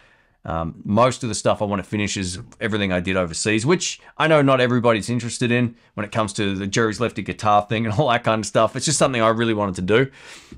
[0.45, 4.01] um, most of the stuff I want to finish is everything I did overseas, which
[4.17, 7.85] I know not everybody's interested in when it comes to the Jerry's Lefty guitar thing
[7.85, 8.77] and all that kind of stuff.
[8.77, 10.11] It's just something I really wanted to do,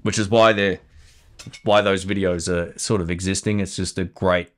[0.02, 0.80] which is why they're
[1.64, 3.60] why those videos are sort of existing.
[3.60, 4.50] It's just a great,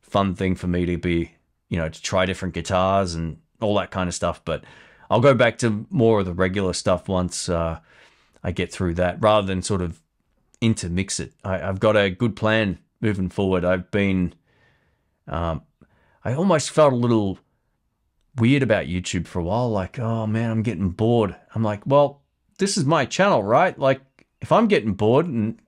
[0.00, 1.32] fun thing for me to be,
[1.68, 4.44] you know, to try different guitars and all that kind of stuff.
[4.44, 4.64] But
[5.10, 7.80] I'll go back to more of the regular stuff once uh,
[8.42, 10.00] I get through that, rather than sort of
[10.60, 11.32] intermix it.
[11.44, 13.64] I, I've got a good plan moving forward.
[13.64, 14.34] I've been
[15.26, 15.62] um,
[16.24, 17.38] I almost felt a little
[18.36, 19.70] weird about YouTube for a while.
[19.70, 21.36] Like, oh man, I'm getting bored.
[21.54, 22.22] I'm like, well,
[22.58, 23.78] this is my channel, right?
[23.78, 24.00] Like,
[24.40, 25.60] if I'm getting bored and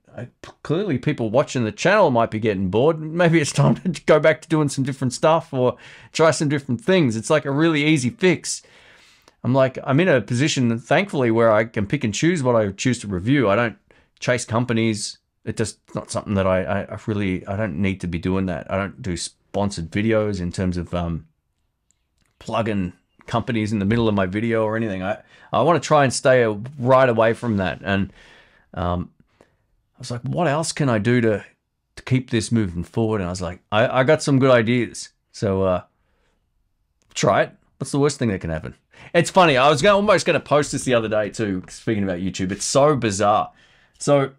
[0.63, 4.41] clearly people watching the channel might be getting bored, maybe it's time to go back
[4.41, 5.77] to doing some different stuff or
[6.11, 7.15] try some different things.
[7.15, 8.61] It's like a really easy fix.
[9.43, 12.71] I'm like, I'm in a position, thankfully, where I can pick and choose what I
[12.71, 13.49] choose to review.
[13.49, 13.77] I don't
[14.19, 15.17] chase companies.
[15.45, 18.45] It's just not something that I, I, I really, I don't need to be doing
[18.45, 18.71] that.
[18.71, 21.27] I don't do sponsored videos in terms of um,
[22.37, 22.93] plugging
[23.25, 25.01] companies in the middle of my video or anything.
[25.01, 25.17] I,
[25.51, 26.45] I want to try and stay
[26.77, 27.81] right away from that.
[27.83, 28.13] And
[28.75, 29.09] um,
[30.01, 31.45] was like, what else can I do to,
[31.95, 33.21] to keep this moving forward?
[33.21, 35.09] And I was like, I, I got some good ideas.
[35.31, 35.83] So uh,
[37.13, 37.51] try it.
[37.77, 38.75] What's the worst thing that can happen?
[39.13, 39.57] It's funny.
[39.57, 42.51] I was gonna, almost going to post this the other day too, speaking about YouTube.
[42.51, 43.51] It's so bizarre.
[43.99, 44.31] So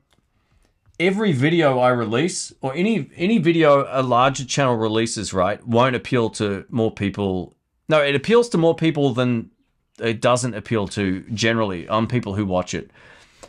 [1.00, 6.30] every video I release or any any video a larger channel releases, right, won't appeal
[6.30, 7.56] to more people.
[7.88, 9.50] No, it appeals to more people than
[9.98, 12.90] it doesn't appeal to generally on people who watch it.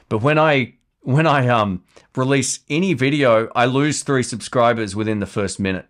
[0.09, 0.73] But when I
[1.03, 1.83] when I um
[2.15, 5.87] release any video, I lose 3 subscribers within the first minute.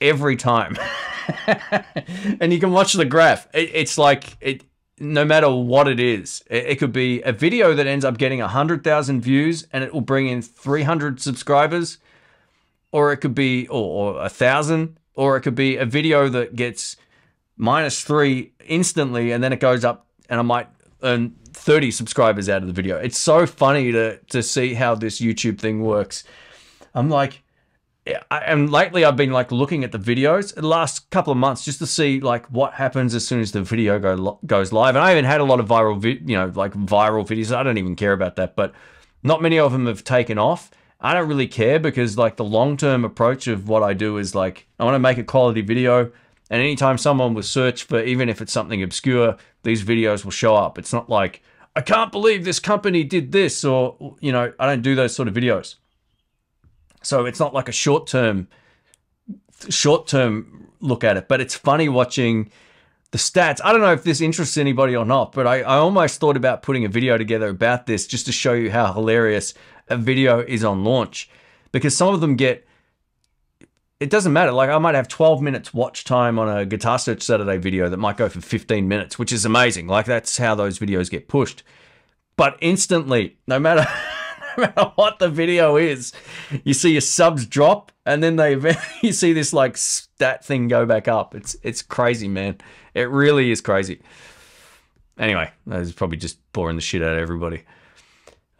[0.00, 0.76] Every time.
[2.40, 3.48] and you can watch the graph.
[3.54, 4.64] It, it's like it
[4.98, 6.44] no matter what it is.
[6.48, 10.28] It, could be a video that ends up getting 100,000 views and it will bring
[10.28, 11.98] in 300 subscribers,
[12.92, 16.54] or it could be, or, or a thousand, or it could be a video that
[16.54, 16.96] gets
[17.56, 20.68] minus three instantly and then it goes up and I might
[21.04, 22.98] earn 30 subscribers out of the video.
[22.98, 26.24] It's so funny to, to see how this YouTube thing works.
[26.94, 27.42] I'm like,
[28.30, 31.64] I, and lately I've been like looking at the videos the last couple of months
[31.64, 34.94] just to see like what happens as soon as the video go goes live.
[34.94, 37.54] And I haven't had a lot of viral, vi- you know, like viral videos.
[37.54, 38.74] I don't even care about that, but
[39.22, 40.70] not many of them have taken off.
[41.00, 44.34] I don't really care because like the long term approach of what I do is
[44.34, 46.12] like I want to make a quality video.
[46.50, 50.54] And anytime someone will search for even if it's something obscure, these videos will show
[50.54, 50.78] up.
[50.78, 51.42] It's not like
[51.76, 55.28] I can't believe this company did this or you know I don't do those sort
[55.28, 55.76] of videos.
[57.02, 58.48] So it's not like a short term
[59.68, 62.50] short term look at it, but it's funny watching
[63.10, 63.60] the stats.
[63.64, 66.62] I don't know if this interests anybody or not, but I, I almost thought about
[66.62, 69.54] putting a video together about this just to show you how hilarious
[69.88, 71.30] a video is on launch.
[71.72, 72.66] Because some of them get
[74.04, 74.52] it doesn't matter.
[74.52, 77.96] Like I might have 12 minutes watch time on a Guitar Search Saturday video that
[77.96, 79.86] might go for 15 minutes, which is amazing.
[79.86, 81.62] Like that's how those videos get pushed.
[82.36, 83.86] But instantly, no matter
[84.58, 86.12] matter what the video is,
[86.64, 88.56] you see your subs drop, and then they
[89.02, 91.34] you see this like stat thing go back up.
[91.34, 92.58] It's it's crazy, man.
[92.92, 94.02] It really is crazy.
[95.18, 97.62] Anyway, that is probably just boring the shit out of everybody.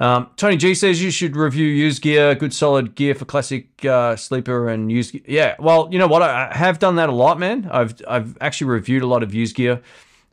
[0.00, 4.16] Um, Tony G says you should review used gear, good solid gear for classic uh,
[4.16, 5.12] sleeper and used.
[5.12, 5.22] Gear.
[5.26, 6.22] Yeah, well, you know what?
[6.22, 7.68] I have done that a lot, man.
[7.70, 9.80] I've I've actually reviewed a lot of used gear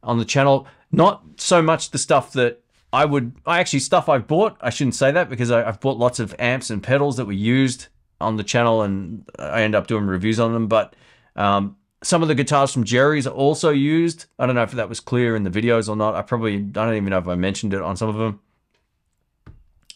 [0.04, 0.68] on the channel.
[0.92, 2.62] Not so much the stuff that
[2.94, 5.98] I would, I actually, stuff I've bought, I shouldn't say that because I, have bought
[5.98, 7.88] lots of amps and pedals that were used
[8.20, 10.68] on the channel and I end up doing reviews on them.
[10.68, 10.96] But
[11.36, 14.26] um, some of the guitars from Jerry's are also used.
[14.38, 16.16] I don't know if that was clear in the videos or not.
[16.16, 18.42] I probably, I don't even know if I mentioned it on some of them.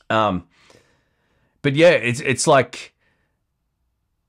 [0.10, 0.48] Um,
[1.62, 2.94] but yeah, it's, it's like,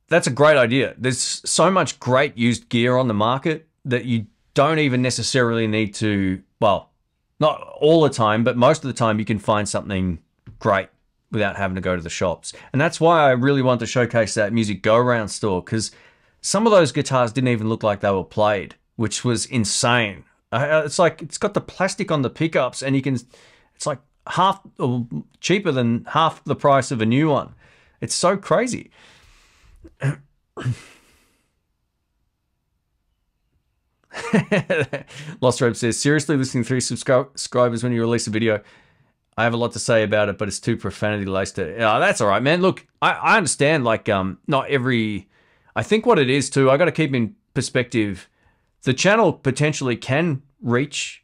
[0.09, 0.95] that's a great idea.
[0.97, 5.95] There's so much great used gear on the market that you don't even necessarily need
[5.95, 6.91] to, well,
[7.39, 10.19] not all the time, but most of the time you can find something
[10.59, 10.89] great
[11.31, 12.53] without having to go to the shops.
[12.73, 15.91] And that's why I really want to showcase that Music Go Round store because
[16.41, 20.25] some of those guitars didn't even look like they were played, which was insane.
[20.53, 23.19] It's like it's got the plastic on the pickups, and you can.
[23.75, 25.07] It's like half or
[25.41, 27.55] cheaper than half the price of a new one.
[28.01, 28.91] It's so crazy.
[35.41, 38.63] Lost Rope says, seriously listening to three subscribers when you release a video.
[39.39, 41.59] I have a lot to say about it, but it's too profanity laced.
[41.59, 42.63] Yeah, that's all right, man.
[42.63, 43.85] Look, I, I understand.
[43.85, 45.29] Like, um, not every.
[45.75, 46.71] I think what it is too.
[46.71, 48.31] I got to keep in perspective.
[48.83, 51.23] The channel potentially can reach,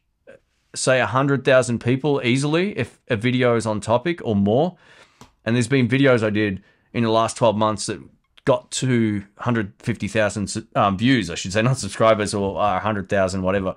[0.75, 4.77] say, a hundred thousand people easily if a video is on topic or more.
[5.45, 6.63] And there's been videos I did
[6.93, 8.01] in the last twelve months that
[8.45, 13.75] got to 150,000 um, views, I should say, not subscribers or uh, 100,000, whatever.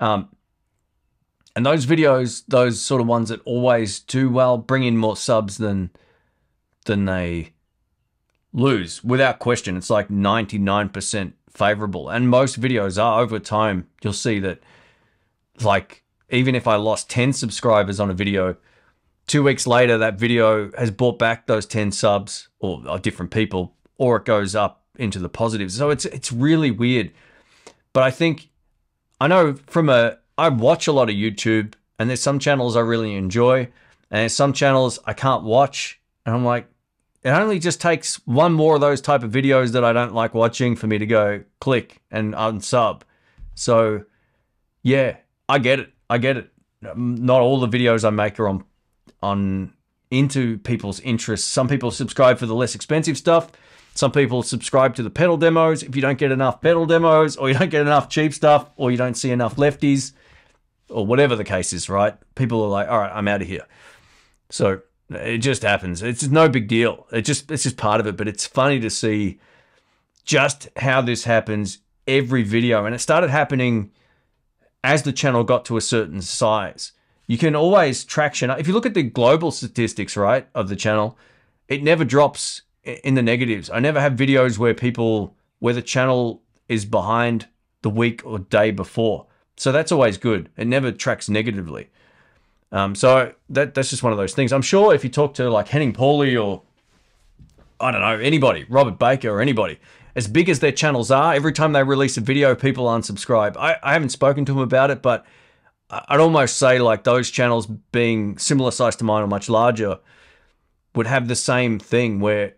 [0.00, 0.28] Um,
[1.56, 5.58] and those videos, those sort of ones that always do well, bring in more subs
[5.58, 5.90] than
[6.84, 7.52] than they
[8.52, 9.76] lose, without question.
[9.76, 12.08] It's like 99% favorable.
[12.08, 14.60] And most videos are over time, you'll see that
[15.60, 18.56] like even if I lost 10 subscribers on a video,
[19.26, 23.74] two weeks later that video has brought back those 10 subs or, or different people
[23.98, 25.76] or it goes up into the positives.
[25.76, 27.12] So it's it's really weird.
[27.92, 28.48] But I think
[29.20, 32.80] I know from a I watch a lot of YouTube and there's some channels I
[32.80, 36.68] really enjoy and there's some channels I can't watch and I'm like
[37.24, 40.34] it only just takes one more of those type of videos that I don't like
[40.34, 43.02] watching for me to go click and unsub.
[43.54, 44.04] So
[44.82, 45.16] yeah,
[45.48, 45.92] I get it.
[46.08, 46.52] I get it.
[46.88, 48.64] Um, not all the videos I make are on
[49.22, 49.72] on
[50.10, 51.46] into people's interests.
[51.46, 53.50] Some people subscribe for the less expensive stuff.
[53.94, 55.82] Some people subscribe to the pedal demos.
[55.82, 58.90] If you don't get enough pedal demos, or you don't get enough cheap stuff, or
[58.90, 60.12] you don't see enough lefties,
[60.88, 62.14] or whatever the case is, right?
[62.36, 63.66] People are like, all right, I'm out of here.
[64.50, 66.02] So it just happens.
[66.02, 67.06] It's no big deal.
[67.10, 68.16] It just it's just part of it.
[68.16, 69.40] But it's funny to see
[70.24, 73.90] just how this happens every video, and it started happening
[74.84, 76.92] as the channel got to a certain size.
[77.26, 78.50] You can always traction.
[78.50, 81.18] If you look at the global statistics, right, of the channel,
[81.68, 83.70] it never drops in the negatives.
[83.70, 87.48] I never have videos where people where the channel is behind
[87.82, 89.26] the week or day before.
[89.56, 90.48] So that's always good.
[90.56, 91.90] It never tracks negatively.
[92.70, 94.52] Um, so that that's just one of those things.
[94.52, 96.62] I'm sure if you talk to like Henning Pauly or
[97.80, 99.78] I don't know anybody, Robert Baker or anybody,
[100.18, 103.56] as big as their channels are, every time they release a video, people unsubscribe.
[103.56, 105.24] I, I haven't spoken to them about it, but
[105.88, 110.00] I'd almost say like those channels being similar size to mine or much larger
[110.96, 112.56] would have the same thing where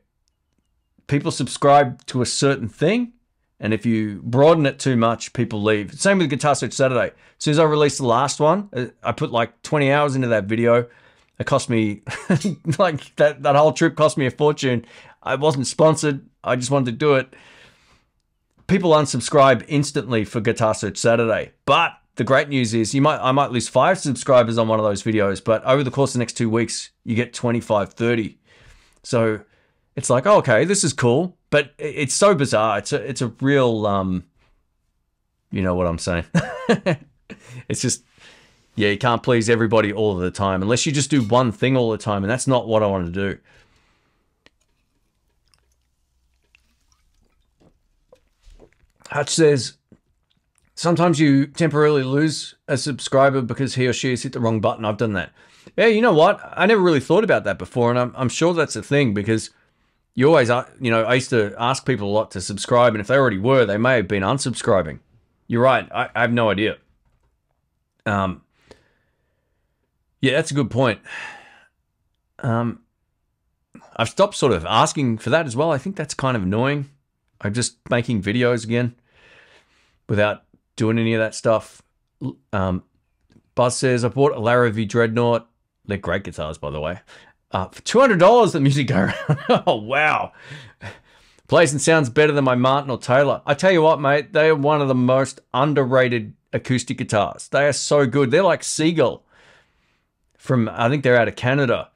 [1.06, 3.12] people subscribe to a certain thing,
[3.60, 5.92] and if you broaden it too much, people leave.
[6.00, 7.08] Same with Guitar Search Saturday.
[7.08, 7.12] As
[7.44, 10.44] soon as I released the last one, uh, I put like 20 hours into that
[10.44, 10.88] video.
[11.38, 12.00] It cost me
[12.78, 14.86] like that that whole trip cost me a fortune.
[15.22, 16.29] I wasn't sponsored.
[16.42, 17.34] I just wanted to do it.
[18.66, 21.52] People unsubscribe instantly for Guitar Search Saturday.
[21.66, 24.84] But the great news is you might I might lose 5 subscribers on one of
[24.84, 28.38] those videos, but over the course of the next 2 weeks, you get 25, 30.
[29.02, 29.40] So
[29.96, 32.78] it's like, oh, okay, this is cool, but it's so bizarre.
[32.78, 34.24] It's a it's a real um,
[35.50, 36.24] you know what I'm saying.
[37.68, 38.04] it's just
[38.76, 41.76] yeah, you can't please everybody all of the time unless you just do one thing
[41.76, 43.38] all the time, and that's not what I want to do.
[49.10, 49.74] Hutch says,
[50.74, 54.84] sometimes you temporarily lose a subscriber because he or she has hit the wrong button.
[54.84, 55.32] I've done that.
[55.76, 56.40] Yeah, you know what?
[56.54, 59.50] I never really thought about that before, and I'm, I'm sure that's a thing because
[60.14, 60.48] you always,
[60.80, 63.38] you know, I used to ask people a lot to subscribe, and if they already
[63.38, 65.00] were, they may have been unsubscribing.
[65.48, 65.88] You're right.
[65.92, 66.78] I, I have no idea.
[68.06, 68.42] Um,
[70.20, 71.00] yeah, that's a good point.
[72.38, 72.80] Um,
[73.96, 75.72] I've stopped sort of asking for that as well.
[75.72, 76.90] I think that's kind of annoying.
[77.40, 78.94] I'm just making videos again
[80.10, 80.42] without
[80.76, 81.80] doing any of that stuff.
[82.52, 82.82] Um,
[83.54, 85.48] Buzz says I bought a Larrivee Dreadnought.
[85.86, 87.00] They're great guitars, by the way.
[87.52, 89.14] Uh, for two hundred dollars, the music go around.
[89.66, 90.32] oh wow!
[91.48, 93.40] Plays and sounds better than my Martin or Taylor.
[93.46, 97.48] I tell you what, mate, they are one of the most underrated acoustic guitars.
[97.48, 98.30] They are so good.
[98.30, 99.24] They're like Seagull
[100.36, 101.90] from I think they're out of Canada.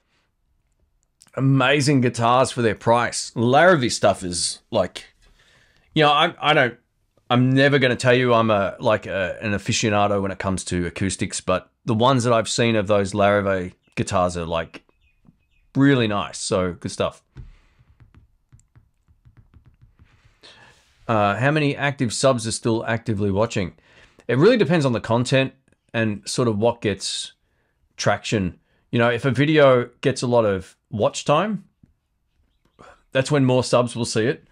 [1.36, 3.32] Amazing guitars for their price.
[3.34, 5.04] Larrivee stuff is like,
[5.94, 6.78] you know, I I don't.
[7.34, 10.62] I'm never going to tell you I'm a like a, an aficionado when it comes
[10.66, 14.84] to acoustics, but the ones that I've seen of those Larrivee guitars are like
[15.74, 16.38] really nice.
[16.38, 17.24] So good stuff.
[21.08, 23.74] Uh, how many active subs are still actively watching?
[24.28, 25.54] It really depends on the content
[25.92, 27.32] and sort of what gets
[27.96, 28.60] traction.
[28.92, 31.64] You know, if a video gets a lot of watch time,
[33.10, 34.46] that's when more subs will see it.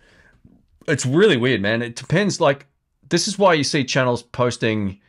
[0.88, 1.80] It's really weird, man.
[1.80, 2.40] It depends.
[2.40, 2.66] Like,
[3.12, 5.00] this is why you see channels posting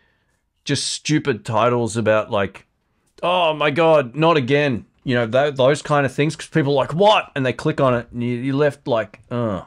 [0.63, 2.67] just stupid titles about, like,
[3.23, 6.75] oh my God, not again you know, th- those kind of things because people are
[6.75, 7.31] like, what?
[7.35, 9.63] And they click on it and you, you left like, uh.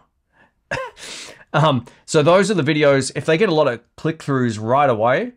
[1.53, 4.89] um, so those are the videos, if they get a lot of click throughs right
[4.89, 5.33] away,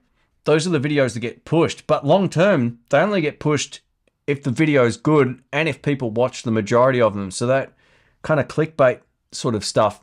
[0.46, 1.86] those are the videos that get pushed.
[1.86, 3.82] But long term, they only get pushed
[4.26, 7.32] if the video is good and if people watch the majority of them.
[7.32, 7.74] So that
[8.22, 10.02] kind of clickbait sort of stuff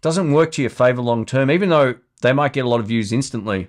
[0.00, 2.86] doesn't work to your favor long term, even though they might get a lot of
[2.86, 3.68] views instantly.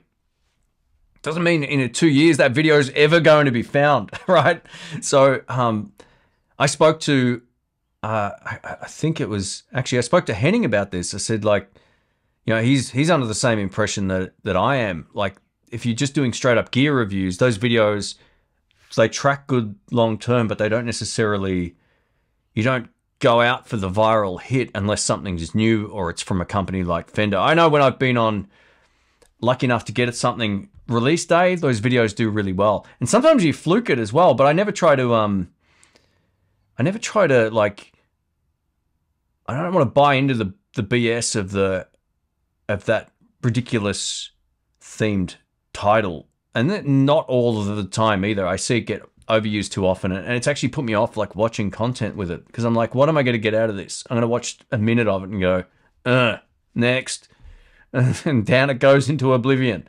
[1.21, 4.61] Doesn't mean in two years that video is ever going to be found, right?
[5.01, 5.91] So um,
[6.59, 7.41] I spoke to,
[8.03, 11.13] uh, I, I think it was actually I spoke to Henning about this.
[11.13, 11.69] I said like,
[12.45, 15.07] you know, he's he's under the same impression that that I am.
[15.13, 15.37] Like,
[15.71, 18.15] if you're just doing straight up gear reviews, those videos
[18.95, 21.75] they track good long term, but they don't necessarily.
[22.53, 26.45] You don't go out for the viral hit unless something's new or it's from a
[26.45, 27.37] company like Fender.
[27.37, 28.47] I know when I've been on
[29.41, 32.85] lucky enough to get at something release day, those videos do really well.
[32.99, 35.49] And sometimes you fluke it as well, but I never try to um
[36.77, 37.93] I never try to like
[39.47, 41.87] I don't want to buy into the the BS of the
[42.67, 43.11] of that
[43.41, 44.31] ridiculous
[44.81, 45.35] themed
[45.73, 46.27] title.
[46.53, 48.47] And not all of the time either.
[48.47, 51.71] I see it get overused too often and it's actually put me off like watching
[51.71, 54.03] content with it because I'm like what am I going to get out of this?
[54.09, 55.63] I'm going to watch a minute of it and go,
[56.05, 56.37] "Uh,
[56.73, 57.29] next."
[58.25, 59.87] And down it goes into oblivion.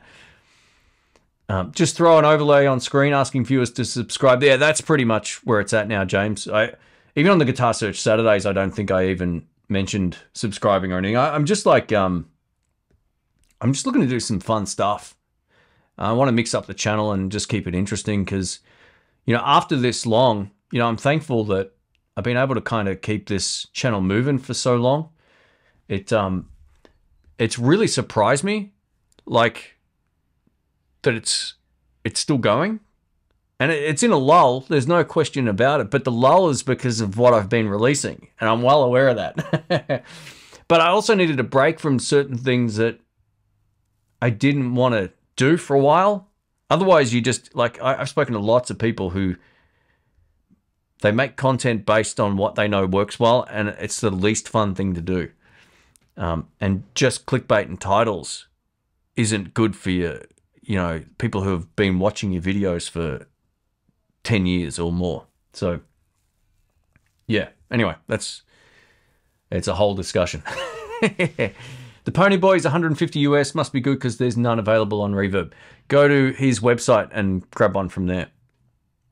[1.49, 4.41] Um, just throw an overlay on screen asking viewers to subscribe.
[4.41, 6.47] Yeah, that's pretty much where it's at now, James.
[6.47, 6.75] I
[7.17, 11.17] even on the Guitar Search Saturdays, I don't think I even mentioned subscribing or anything.
[11.17, 12.29] I, am just like, um,
[13.59, 15.15] I'm just looking to do some fun stuff.
[15.97, 18.59] I want to mix up the channel and just keep it interesting because,
[19.27, 21.73] you know, after this long, you know, I'm thankful that
[22.15, 25.09] I've been able to kind of keep this channel moving for so long.
[25.87, 26.49] It um,
[27.37, 28.73] it's really surprised me,
[29.25, 29.75] like
[31.03, 31.53] that it's
[32.03, 32.79] it's still going,
[33.59, 34.61] and it's in a lull.
[34.61, 35.91] There's no question about it.
[35.91, 39.17] But the lull is because of what I've been releasing, and I'm well aware of
[39.17, 40.03] that.
[40.67, 42.99] but I also needed a break from certain things that
[44.21, 46.29] I didn't want to do for a while.
[46.69, 49.35] Otherwise, you just like I, I've spoken to lots of people who
[51.01, 54.75] they make content based on what they know works well, and it's the least fun
[54.75, 55.31] thing to do.
[56.17, 58.47] Um, and just clickbait and titles
[59.15, 60.21] isn't good for you
[60.67, 63.25] you know, people who have been watching your videos for
[64.23, 65.25] 10 years or more.
[65.53, 65.79] So,
[67.25, 67.49] yeah.
[67.71, 68.43] Anyway, that's
[69.49, 70.43] it's a whole discussion.
[72.07, 75.51] the Pony Boy is 150 US, must be good because there's none available on Reverb.
[75.89, 78.29] Go to his website and grab one from there.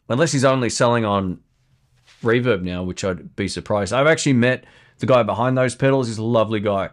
[0.07, 1.41] Unless he's only selling on
[2.23, 3.91] Reverb now, which I'd be surprised.
[3.91, 4.63] I've actually met
[4.99, 6.07] the guy behind those pedals.
[6.07, 6.91] He's a lovely guy.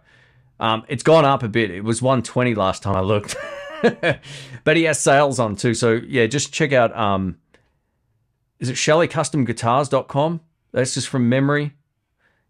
[0.59, 1.71] Um, it's gone up a bit.
[1.71, 3.37] It was 120 last time I looked.
[4.65, 5.73] but he has sales on too.
[5.73, 7.39] So yeah, just check out um
[8.59, 10.41] is it ShellyCustomGuitars.com?
[10.73, 11.75] That's just from memory.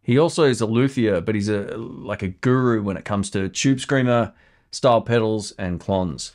[0.03, 3.49] He also is a luthier, but he's a like a guru when it comes to
[3.49, 4.33] tube screamer
[4.73, 6.33] style pedals and clones.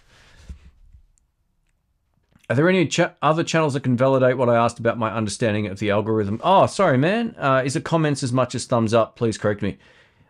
[2.49, 5.67] Are there any ch other channels that can validate what I asked about my understanding
[5.67, 6.39] of the algorithm?
[6.43, 7.35] Oh, sorry, man.
[7.37, 9.17] Uh, is it comments as much as thumbs up?
[9.17, 9.77] Please correct me.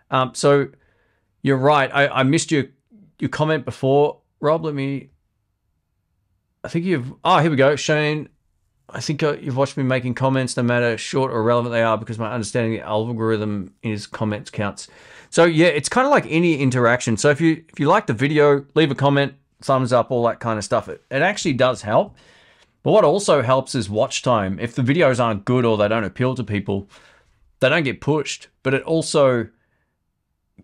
[0.09, 0.69] Um, so
[1.43, 1.91] you're right.
[1.93, 2.66] I, I missed your
[3.19, 4.19] your comment before.
[4.40, 5.11] Rob, let me.
[6.64, 7.14] I think you've.
[7.24, 7.75] Oh, here we go.
[7.75, 8.30] Shane,
[8.90, 11.98] I think uh, you've watched me making comments, no matter short or relevant they are,
[11.98, 14.88] because my understanding of the algorithm is comments counts.
[15.30, 17.17] So yeah, it's kind of like any interaction.
[17.17, 20.40] So if you if you like the video, leave a comment, thumbs up, all that
[20.40, 20.88] kind of stuff.
[20.88, 22.16] It, it actually does help.
[22.83, 24.57] But what also helps is watch time.
[24.59, 26.90] If the videos aren't good or they don't appeal to people,
[27.59, 28.48] they don't get pushed.
[28.64, 29.49] But it also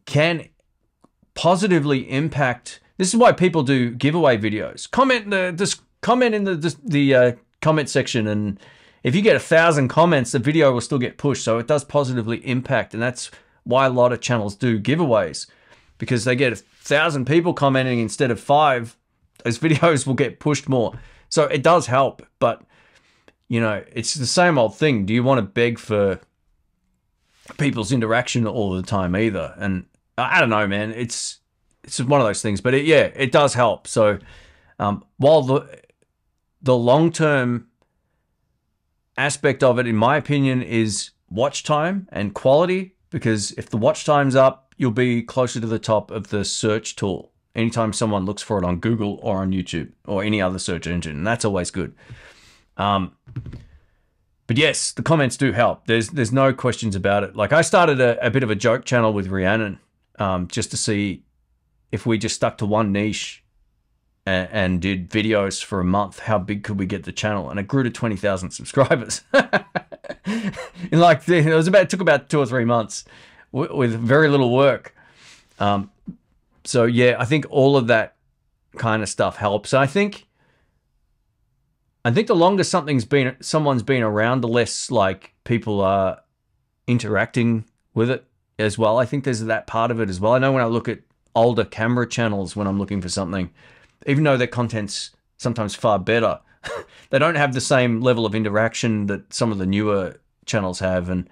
[0.06, 0.48] can
[1.34, 4.90] positively impact this is why people do giveaway videos.
[4.90, 7.32] Comment the just comment in the the, the uh,
[7.64, 8.60] comment section, and
[9.04, 11.44] if you get a thousand comments, the video will still get pushed.
[11.44, 13.32] So it does positively impact, and that's
[13.64, 15.48] why a lot of channels do giveaways
[15.98, 18.98] because they get a thousand people commenting instead of five.
[19.44, 20.94] Those videos will get pushed more.
[21.30, 22.62] So it does help, but
[23.48, 25.06] you know it's the same old thing.
[25.06, 26.20] Do you want to beg for
[27.58, 29.56] people's interaction all the time either?
[29.58, 29.86] And
[30.18, 30.92] I don't know, man.
[30.92, 31.40] It's
[31.84, 32.62] it's one of those things.
[32.62, 33.88] But it, yeah, it does help.
[33.88, 34.20] So
[34.80, 35.83] um, while the
[36.64, 37.68] the long term
[39.18, 42.96] aspect of it, in my opinion, is watch time and quality.
[43.10, 46.96] Because if the watch time's up, you'll be closer to the top of the search
[46.96, 50.88] tool anytime someone looks for it on Google or on YouTube or any other search
[50.88, 51.18] engine.
[51.18, 51.94] And that's always good.
[52.78, 53.16] Um,
[54.48, 55.86] but yes, the comments do help.
[55.86, 57.36] There's there's no questions about it.
[57.36, 59.80] Like I started a, a bit of a joke channel with Rhiannon
[60.20, 61.24] um, just to see
[61.92, 63.43] if we just stuck to one niche
[64.26, 67.50] and, and did videos for a month, how big could we get the channel?
[67.50, 69.22] And it grew to 20,000 subscribers.
[69.34, 70.54] in
[71.00, 73.06] like, it was about, it took about two or three months
[73.52, 74.96] with, with very little work.
[75.60, 75.92] Um,
[76.66, 78.16] so yeah, I think all of that
[78.78, 79.74] kind of stuff helps.
[79.74, 80.28] I think
[82.06, 86.20] I think the longer something's been someone's been around, the less like people are
[86.88, 88.26] interacting with it
[88.60, 88.98] as well.
[88.98, 90.34] I think there's that part of it as well.
[90.34, 91.00] I know when I look at
[91.36, 93.52] older camera channels when I'm looking for something,
[94.06, 96.40] even though their content's sometimes far better,
[97.10, 101.10] they don't have the same level of interaction that some of the newer channels have
[101.10, 101.30] and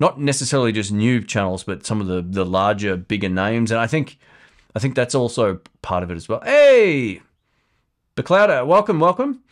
[0.00, 3.70] not necessarily just new channels, but some of the the larger, bigger names.
[3.70, 4.18] And I think
[4.74, 6.40] I think that's also part of it as well.
[6.44, 7.20] Hey,
[8.16, 9.42] Beclouder, welcome, welcome.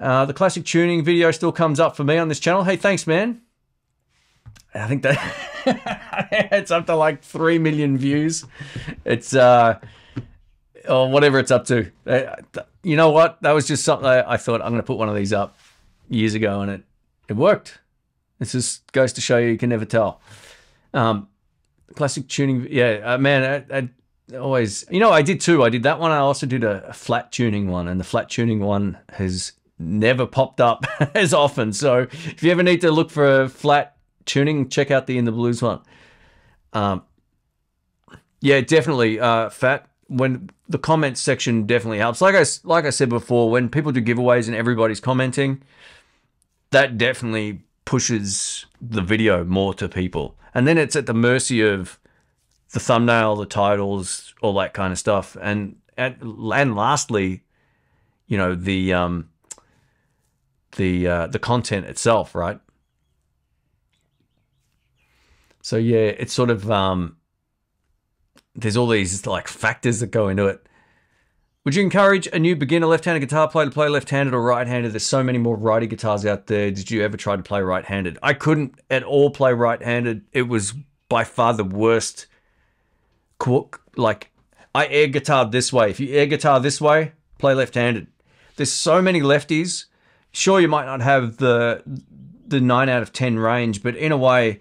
[0.00, 2.64] Uh, the classic tuning video still comes up for me on this channel.
[2.64, 3.42] Hey, thanks, man.
[4.74, 5.18] I think that
[6.52, 8.44] it's up to like three million views.
[9.04, 9.78] It's uh,
[10.88, 11.90] or whatever it's up to.
[12.06, 12.36] Uh,
[12.82, 13.40] you know what?
[13.42, 15.56] That was just something I, thought I'm going to put one of these up
[16.08, 16.82] years ago, and it
[17.28, 17.78] it worked.
[18.38, 20.20] This just goes to show you you can never tell.
[20.92, 21.28] Um,
[21.94, 23.64] classic tuning, yeah, uh, man.
[23.70, 25.62] I, I always, you know, I did too.
[25.62, 26.10] I did that one.
[26.10, 30.26] I also did a, a flat tuning one, and the flat tuning one has never
[30.26, 31.72] popped up as often.
[31.72, 35.24] So if you ever need to look for a flat tuning, check out the In
[35.24, 35.80] the Blues one.
[36.72, 37.02] Um,
[38.40, 39.20] yeah, definitely.
[39.20, 42.20] Uh, fat when the comments section definitely helps.
[42.20, 45.62] Like I like I said before, when people do giveaways and everybody's commenting,
[46.70, 50.36] that definitely pushes the video more to people.
[50.54, 51.98] And then it's at the mercy of
[52.70, 55.36] the thumbnail, the titles, all that kind of stuff.
[55.40, 57.42] And and, and lastly,
[58.26, 59.30] you know the um,
[60.76, 62.60] the uh, the content itself, right?
[65.62, 67.16] So yeah, it's sort of um,
[68.54, 70.66] there's all these like factors that go into it.
[71.64, 74.92] Would you encourage a new beginner left-handed guitar player to play left-handed or right-handed?
[74.92, 76.70] There's so many more righty guitars out there.
[76.70, 78.18] Did you ever try to play right-handed?
[78.22, 80.26] I couldn't at all play right-handed.
[80.32, 80.74] It was
[81.08, 82.26] by far the worst.
[83.96, 84.30] Like
[84.74, 85.90] I air guitar this way.
[85.90, 88.08] If you air guitar this way, play left-handed.
[88.56, 89.86] There's so many lefties.
[90.32, 91.82] Sure, you might not have the
[92.46, 94.60] the nine out of ten range, but in a way,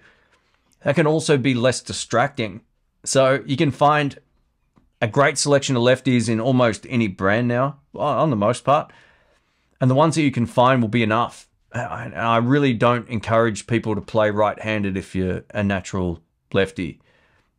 [0.83, 2.61] that can also be less distracting.
[3.05, 4.17] So you can find
[5.01, 8.91] a great selection of lefties in almost any brand now, on the most part.
[9.81, 11.49] And the ones that you can find will be enough.
[11.73, 16.21] I really don't encourage people to play right handed if you're a natural
[16.53, 17.01] lefty.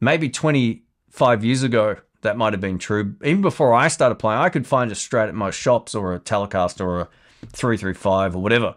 [0.00, 3.16] Maybe 25 years ago, that might have been true.
[3.22, 6.20] Even before I started playing, I could find a Strat at most shops or a
[6.20, 7.08] Telecaster or a
[7.48, 8.76] 335 or whatever.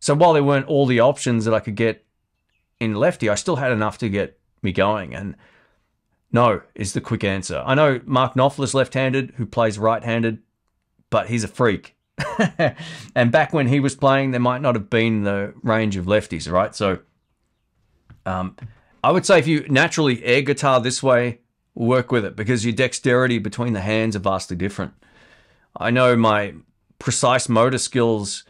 [0.00, 2.04] So while there weren't all the options that I could get
[2.78, 5.14] in lefty, I still had enough to get me going.
[5.14, 5.36] And
[6.30, 7.62] no, is the quick answer.
[7.64, 10.38] I know Mark Knopfler's left handed, who plays right handed,
[11.10, 11.96] but he's a freak.
[13.14, 16.50] and back when he was playing, there might not have been the range of lefties,
[16.50, 16.74] right?
[16.74, 16.98] So
[18.26, 18.56] um,
[19.02, 21.40] I would say if you naturally air guitar this way,
[21.74, 24.92] work with it because your dexterity between the hands are vastly different.
[25.76, 26.54] I know my
[26.98, 28.44] precise motor skills,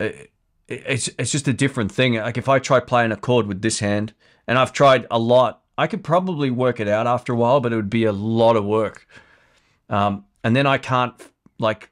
[0.00, 2.14] it's, it's just a different thing.
[2.14, 4.14] Like if I try playing a chord with this hand,
[4.46, 7.72] and I've tried a lot I could probably work it out after a while, but
[7.72, 9.06] it would be a lot of work.
[9.88, 11.14] Um, and then I can't
[11.58, 11.90] like,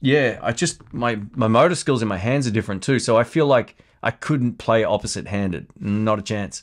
[0.00, 2.98] yeah, I just my my motor skills in my hands are different too.
[2.98, 5.66] So I feel like I couldn't play opposite handed.
[5.78, 6.62] Not a chance.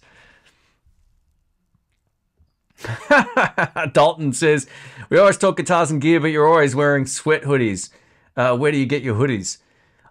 [3.94, 4.68] Dalton says,
[5.10, 7.90] We always talk guitars and gear, but you're always wearing sweat hoodies.
[8.36, 9.58] Uh, where do you get your hoodies?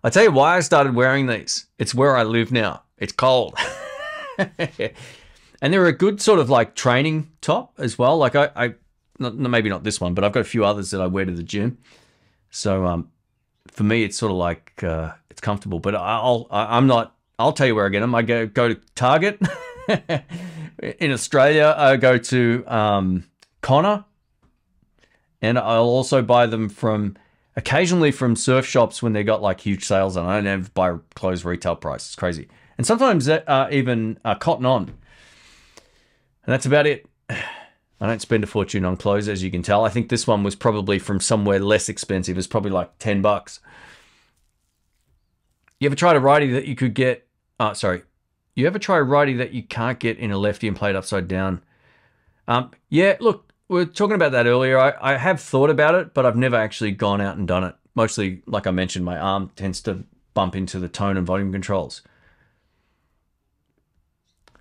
[0.03, 1.67] I tell you why I started wearing these.
[1.79, 2.83] It's where I live now.
[2.99, 3.59] It's cold.
[5.61, 8.19] and they're a good sort of like training top as well.
[8.19, 8.75] Like I, I
[9.19, 11.33] not, maybe not this one, but I've got a few others that I wear to
[11.33, 11.79] the gym.
[12.51, 13.11] So um,
[13.69, 15.79] for me, it's sort of like uh, it's comfortable.
[15.79, 17.15] But I'll I, I'm not.
[17.39, 18.15] I'll tell you where I get them.
[18.15, 19.41] I go go to Target
[20.99, 21.75] in Australia.
[21.77, 23.25] I go to um,
[23.61, 24.05] Connor,
[25.43, 27.17] and I'll also buy them from
[27.57, 31.45] occasionally from surf shops when they got like huge sales and I never buy clothes
[31.45, 32.07] retail price.
[32.07, 32.49] It's crazy.
[32.77, 34.93] And sometimes uh, even uh, Cotton On
[36.47, 37.07] and that's about it.
[37.29, 39.85] I don't spend a fortune on clothes, as you can tell.
[39.85, 42.37] I think this one was probably from somewhere less expensive.
[42.37, 43.61] It's probably like 10 bucks.
[45.81, 47.27] You ever tried a righty that you could get?
[47.59, 48.03] Oh, sorry.
[48.55, 50.97] You ever try a righty that you can't get in a lefty and play it
[50.97, 51.63] upside down?
[52.47, 54.79] Um, yeah, look, we are talking about that earlier.
[54.79, 57.75] I, I have thought about it, but I've never actually gone out and done it.
[57.95, 62.03] Mostly, like I mentioned, my arm tends to bump into the tone and volume controls.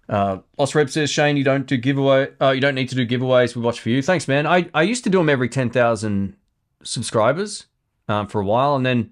[0.07, 0.37] Uh,
[0.73, 2.29] Rep says, Shane, you don't do giveaway.
[2.39, 3.55] Uh, you don't need to do giveaways.
[3.55, 4.01] We watch for you.
[4.01, 4.45] Thanks, man.
[4.45, 6.35] I, I used to do them every 10,000
[6.83, 7.65] subscribers
[8.07, 8.75] um, for a while.
[8.75, 9.11] And then,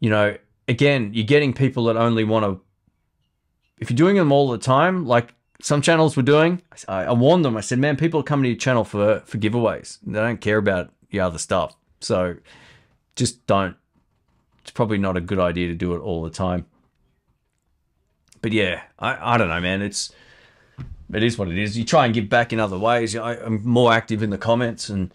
[0.00, 0.36] you know,
[0.68, 2.60] again, you're getting people that only want to,
[3.78, 7.44] if you're doing them all the time, like some channels were doing, I, I warned
[7.44, 7.56] them.
[7.56, 9.98] I said, man, people are coming to your channel for, for giveaways.
[10.06, 11.76] They don't care about your other stuff.
[12.00, 12.36] So
[13.16, 13.76] just don't.
[14.62, 16.66] It's probably not a good idea to do it all the time.
[18.40, 19.82] But yeah, I, I don't know, man.
[19.82, 20.12] It's
[21.12, 21.76] it is what it is.
[21.78, 23.16] You try and give back in other ways.
[23.16, 25.12] I, am more active in the comments and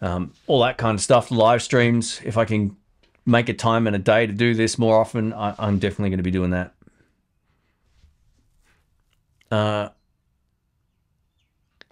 [0.00, 1.30] um, all that kind of stuff.
[1.30, 2.20] Live streams.
[2.24, 2.76] If I can
[3.26, 6.18] make a time and a day to do this more often, I, I'm definitely going
[6.18, 6.74] to be doing that.
[9.50, 9.88] Uh,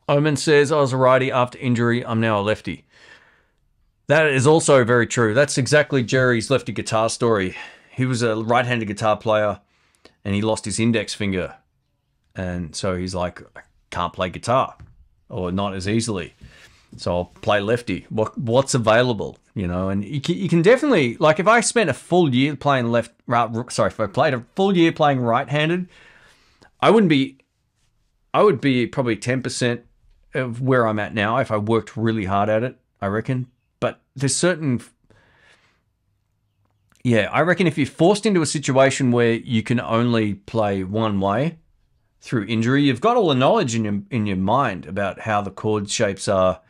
[0.09, 2.05] Omen says, I was a righty after injury.
[2.07, 2.85] I'm now a lefty.
[4.07, 5.35] That is also very true.
[5.35, 7.57] That's exactly Jerry's lefty guitar story.
[7.91, 9.61] He was a right handed guitar player
[10.27, 11.55] and he lost his index finger.
[12.35, 14.77] And so he's like, I can't play guitar
[15.29, 16.35] or not as easily.
[16.97, 18.07] So I'll play lefty.
[18.11, 19.89] What what's available, you know?
[19.89, 23.13] And you can, you can definitely like if I spent a full year playing left,
[23.29, 25.89] right, sorry, if I played a full year playing right-handed,
[26.81, 27.39] I wouldn't be.
[28.35, 29.83] I would be probably ten percent
[30.35, 32.77] of where I'm at now if I worked really hard at it.
[33.01, 33.47] I reckon.
[33.79, 34.83] But there's certain.
[37.07, 41.21] Yeah, I reckon if you're forced into a situation where you can only play one
[41.21, 41.59] way
[42.21, 45.53] through injury, you've got all the knowledge in your in your mind about how the
[45.53, 46.61] chord shapes are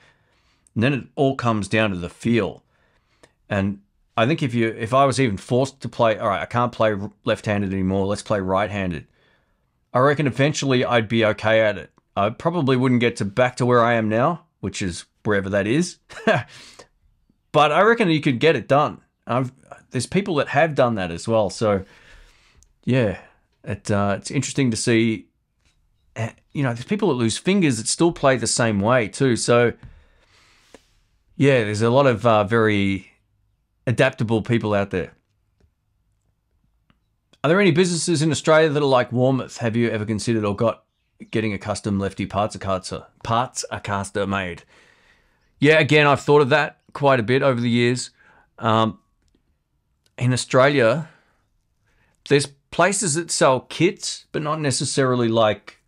[0.75, 2.63] and then it all comes down to the feel.
[3.49, 3.81] And
[4.15, 6.71] I think if you if I was even forced to play, all right, I can't
[6.71, 8.05] play left-handed anymore.
[8.05, 9.07] Let's play right-handed.
[9.95, 11.93] I reckon eventually I'd be okay at it.
[12.15, 15.67] I probably wouldn't get to back to where I am now, which is wherever that
[15.67, 15.97] is.
[17.53, 19.01] but I reckon you could get it done.
[19.27, 19.51] I've,
[19.91, 21.51] there's people that have done that as well.
[21.51, 21.85] So
[22.85, 23.19] yeah,
[23.65, 25.29] it, uh, it's interesting to see.
[26.15, 29.37] Eh, you know, there's people that lose fingers that still play the same way too.
[29.37, 29.75] So
[31.37, 33.13] yeah, there's a lot of uh, very
[33.87, 35.13] adaptable people out there.
[37.45, 39.59] Are there any businesses in Australia that are like Warmoth?
[39.59, 40.85] Have you ever considered or got
[41.31, 44.65] getting a custom lefty parts a caster parts a caster made?
[45.61, 48.11] Yeah, again, I've thought of that quite a bit over the years.
[48.59, 48.99] Um,
[50.19, 51.09] in Australia,
[52.29, 55.79] there's places that sell kits, but not necessarily like,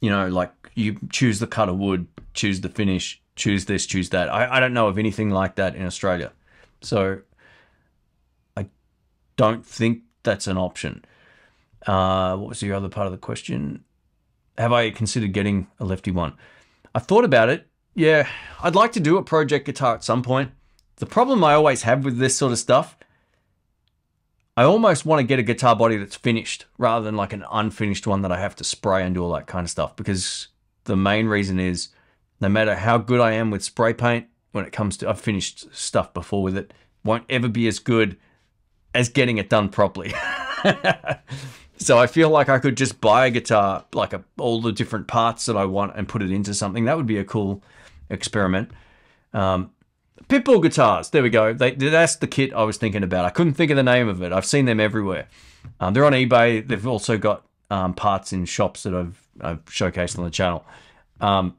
[0.00, 4.10] you know, like you choose the cut of wood, choose the finish, choose this, choose
[4.10, 4.28] that.
[4.28, 6.32] I, I don't know of anything like that in Australia.
[6.82, 7.20] So
[8.56, 8.66] I
[9.36, 11.04] don't think that's an option.
[11.86, 13.84] Uh, what was the other part of the question?
[14.56, 16.34] Have I considered getting a lefty one?
[16.94, 17.66] I've thought about it.
[17.94, 18.28] Yeah,
[18.62, 20.52] I'd like to do a project guitar at some point.
[20.96, 22.96] The problem I always have with this sort of stuff,
[24.58, 28.08] I almost want to get a guitar body that's finished rather than like an unfinished
[28.08, 30.48] one that I have to spray and do all that kind of stuff because
[30.82, 31.90] the main reason is
[32.40, 35.72] no matter how good I am with spray paint, when it comes to, I've finished
[35.72, 38.16] stuff before with it, won't ever be as good
[38.96, 40.12] as getting it done properly.
[41.76, 45.06] so I feel like I could just buy a guitar, like a, all the different
[45.06, 46.84] parts that I want, and put it into something.
[46.86, 47.62] That would be a cool
[48.10, 48.72] experiment.
[49.32, 49.70] Um,
[50.28, 51.52] Pitbull guitars, there we go.
[51.52, 53.24] They, that's the kit I was thinking about.
[53.24, 54.32] I couldn't think of the name of it.
[54.32, 55.28] I've seen them everywhere.
[55.80, 56.66] Um, they're on eBay.
[56.66, 60.64] They've also got um, parts in shops that I've, I've showcased on the channel.
[61.20, 61.56] Um,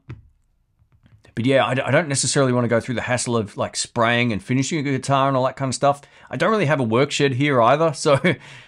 [1.34, 4.32] but yeah, I, I don't necessarily want to go through the hassle of like spraying
[4.32, 6.02] and finishing a guitar and all that kind of stuff.
[6.28, 7.92] I don't really have a work shed here either.
[8.00, 8.18] So,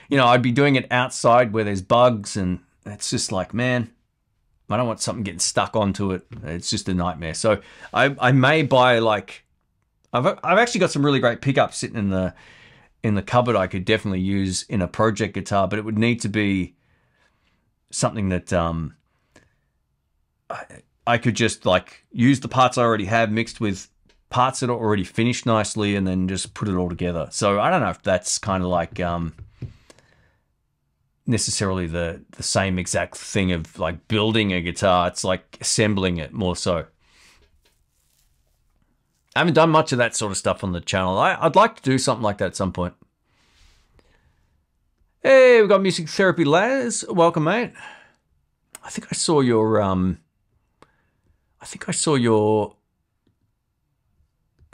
[0.08, 3.90] you know, I'd be doing it outside where there's bugs and it's just like, man,
[4.68, 6.26] I don't want something getting stuck onto it.
[6.44, 7.34] It's just a nightmare.
[7.34, 7.60] So
[7.92, 9.41] I, I may buy like,
[10.12, 12.34] I've, I've actually got some really great pickups sitting in the,
[13.02, 16.20] in the cupboard I could definitely use in a project guitar, but it would need
[16.20, 16.74] to be
[17.90, 18.94] something that, um,
[21.06, 23.88] I could just like use the parts I already have mixed with
[24.30, 27.28] parts that are already finished nicely and then just put it all together.
[27.30, 29.34] So I don't know if that's kind of like um,
[31.26, 35.08] necessarily the the same exact thing of like building a guitar.
[35.08, 36.86] It's like assembling it more so.
[39.34, 41.18] I haven't done much of that sort of stuff on the channel.
[41.18, 42.94] I, I'd like to do something like that at some point.
[45.22, 47.04] Hey, we've got Music Therapy Laz.
[47.08, 47.72] Welcome, mate.
[48.84, 50.18] I think I saw your um
[51.60, 52.74] I think I saw your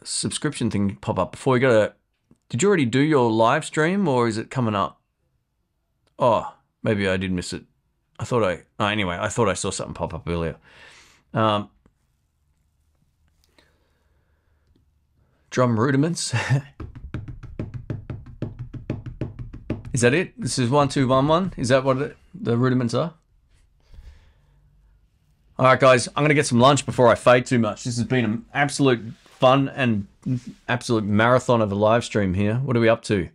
[0.03, 1.93] subscription thing pop up before you got a.
[2.49, 4.99] Did you already do your live stream or is it coming up?
[6.19, 7.65] Oh, maybe I did miss it.
[8.19, 8.63] I thought I.
[8.81, 10.57] Oh, anyway, I thought I saw something pop up earlier.
[11.35, 11.69] Um,
[15.59, 16.33] drum rudiments.
[19.93, 20.41] is that it?
[20.41, 21.53] This is one two one one.
[21.57, 23.15] Is that what it, the rudiments are?
[25.59, 27.83] All right, guys, I'm going to get some lunch before I fade too much.
[27.83, 30.07] This has been an absolute fun and
[30.69, 32.59] absolute marathon of a live stream here.
[32.59, 33.29] What are we up to?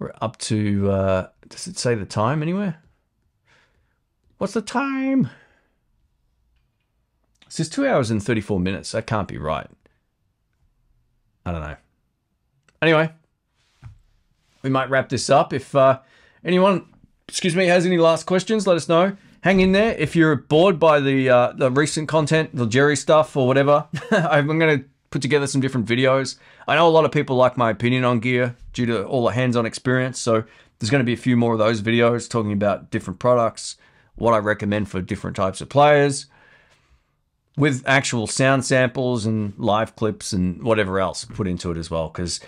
[0.00, 2.82] We're up to, uh, does it say the time anywhere?
[4.38, 5.30] What's the time?
[7.46, 8.90] It says two hours and 34 minutes.
[8.90, 9.70] That can't be right.
[11.46, 11.76] I don't know.
[12.80, 13.12] anyway,
[14.62, 15.52] we might wrap this up.
[15.52, 16.00] If uh,
[16.44, 16.86] anyone,
[17.28, 19.16] excuse me, has any last questions, let us know.
[19.42, 19.94] Hang in there.
[19.94, 24.46] If you're bored by the uh, the recent content, the Jerry stuff or whatever, I'm
[24.46, 26.36] going to put together some different videos.
[26.66, 29.32] I know a lot of people like my opinion on gear due to all the
[29.32, 30.44] hands-on experience, so
[30.78, 33.76] there's going to be a few more of those videos talking about different products,
[34.16, 36.26] what I recommend for different types of players,
[37.56, 42.08] with actual sound samples and live clips and whatever else put into it as well.
[42.08, 42.40] Because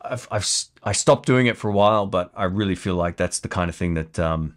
[0.00, 0.48] I've, I've
[0.82, 3.68] I stopped doing it for a while, but I really feel like that's the kind
[3.68, 4.56] of thing that um,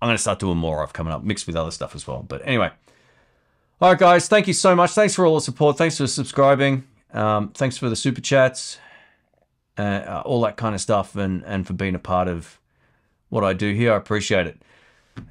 [0.00, 2.22] I'm going to start doing more of coming up, mixed with other stuff as well.
[2.22, 2.70] But anyway,
[3.80, 4.90] all right, guys, thank you so much.
[4.92, 5.78] Thanks for all the support.
[5.78, 6.84] Thanks for subscribing.
[7.12, 8.78] Um, thanks for the super chats,
[9.78, 12.58] uh, all that kind of stuff, and and for being a part of
[13.28, 13.92] what I do here.
[13.92, 14.60] I appreciate it.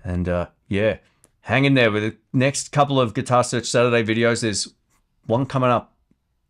[0.04, 0.98] And uh, yeah,
[1.46, 4.42] hang in there with the next couple of Guitar Search Saturday videos.
[4.42, 4.74] There's
[5.28, 5.94] one coming up,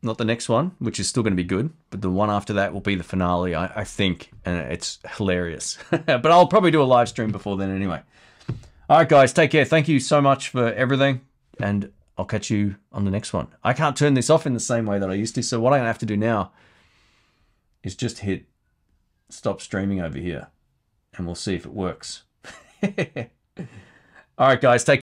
[0.01, 2.53] not the next one, which is still going to be good, but the one after
[2.53, 5.77] that will be the finale, I, I think, and it's hilarious.
[5.91, 8.01] but I'll probably do a live stream before then anyway.
[8.89, 9.65] All right, guys, take care.
[9.65, 11.21] Thank you so much for everything,
[11.59, 13.47] and I'll catch you on the next one.
[13.65, 15.73] I can't turn this off in the same way that I used to, so what
[15.73, 16.53] I'm going to have to do now
[17.83, 18.45] is just hit
[19.27, 20.47] stop streaming over here
[21.15, 22.23] and we'll see if it works.
[24.37, 25.01] All right, guys, take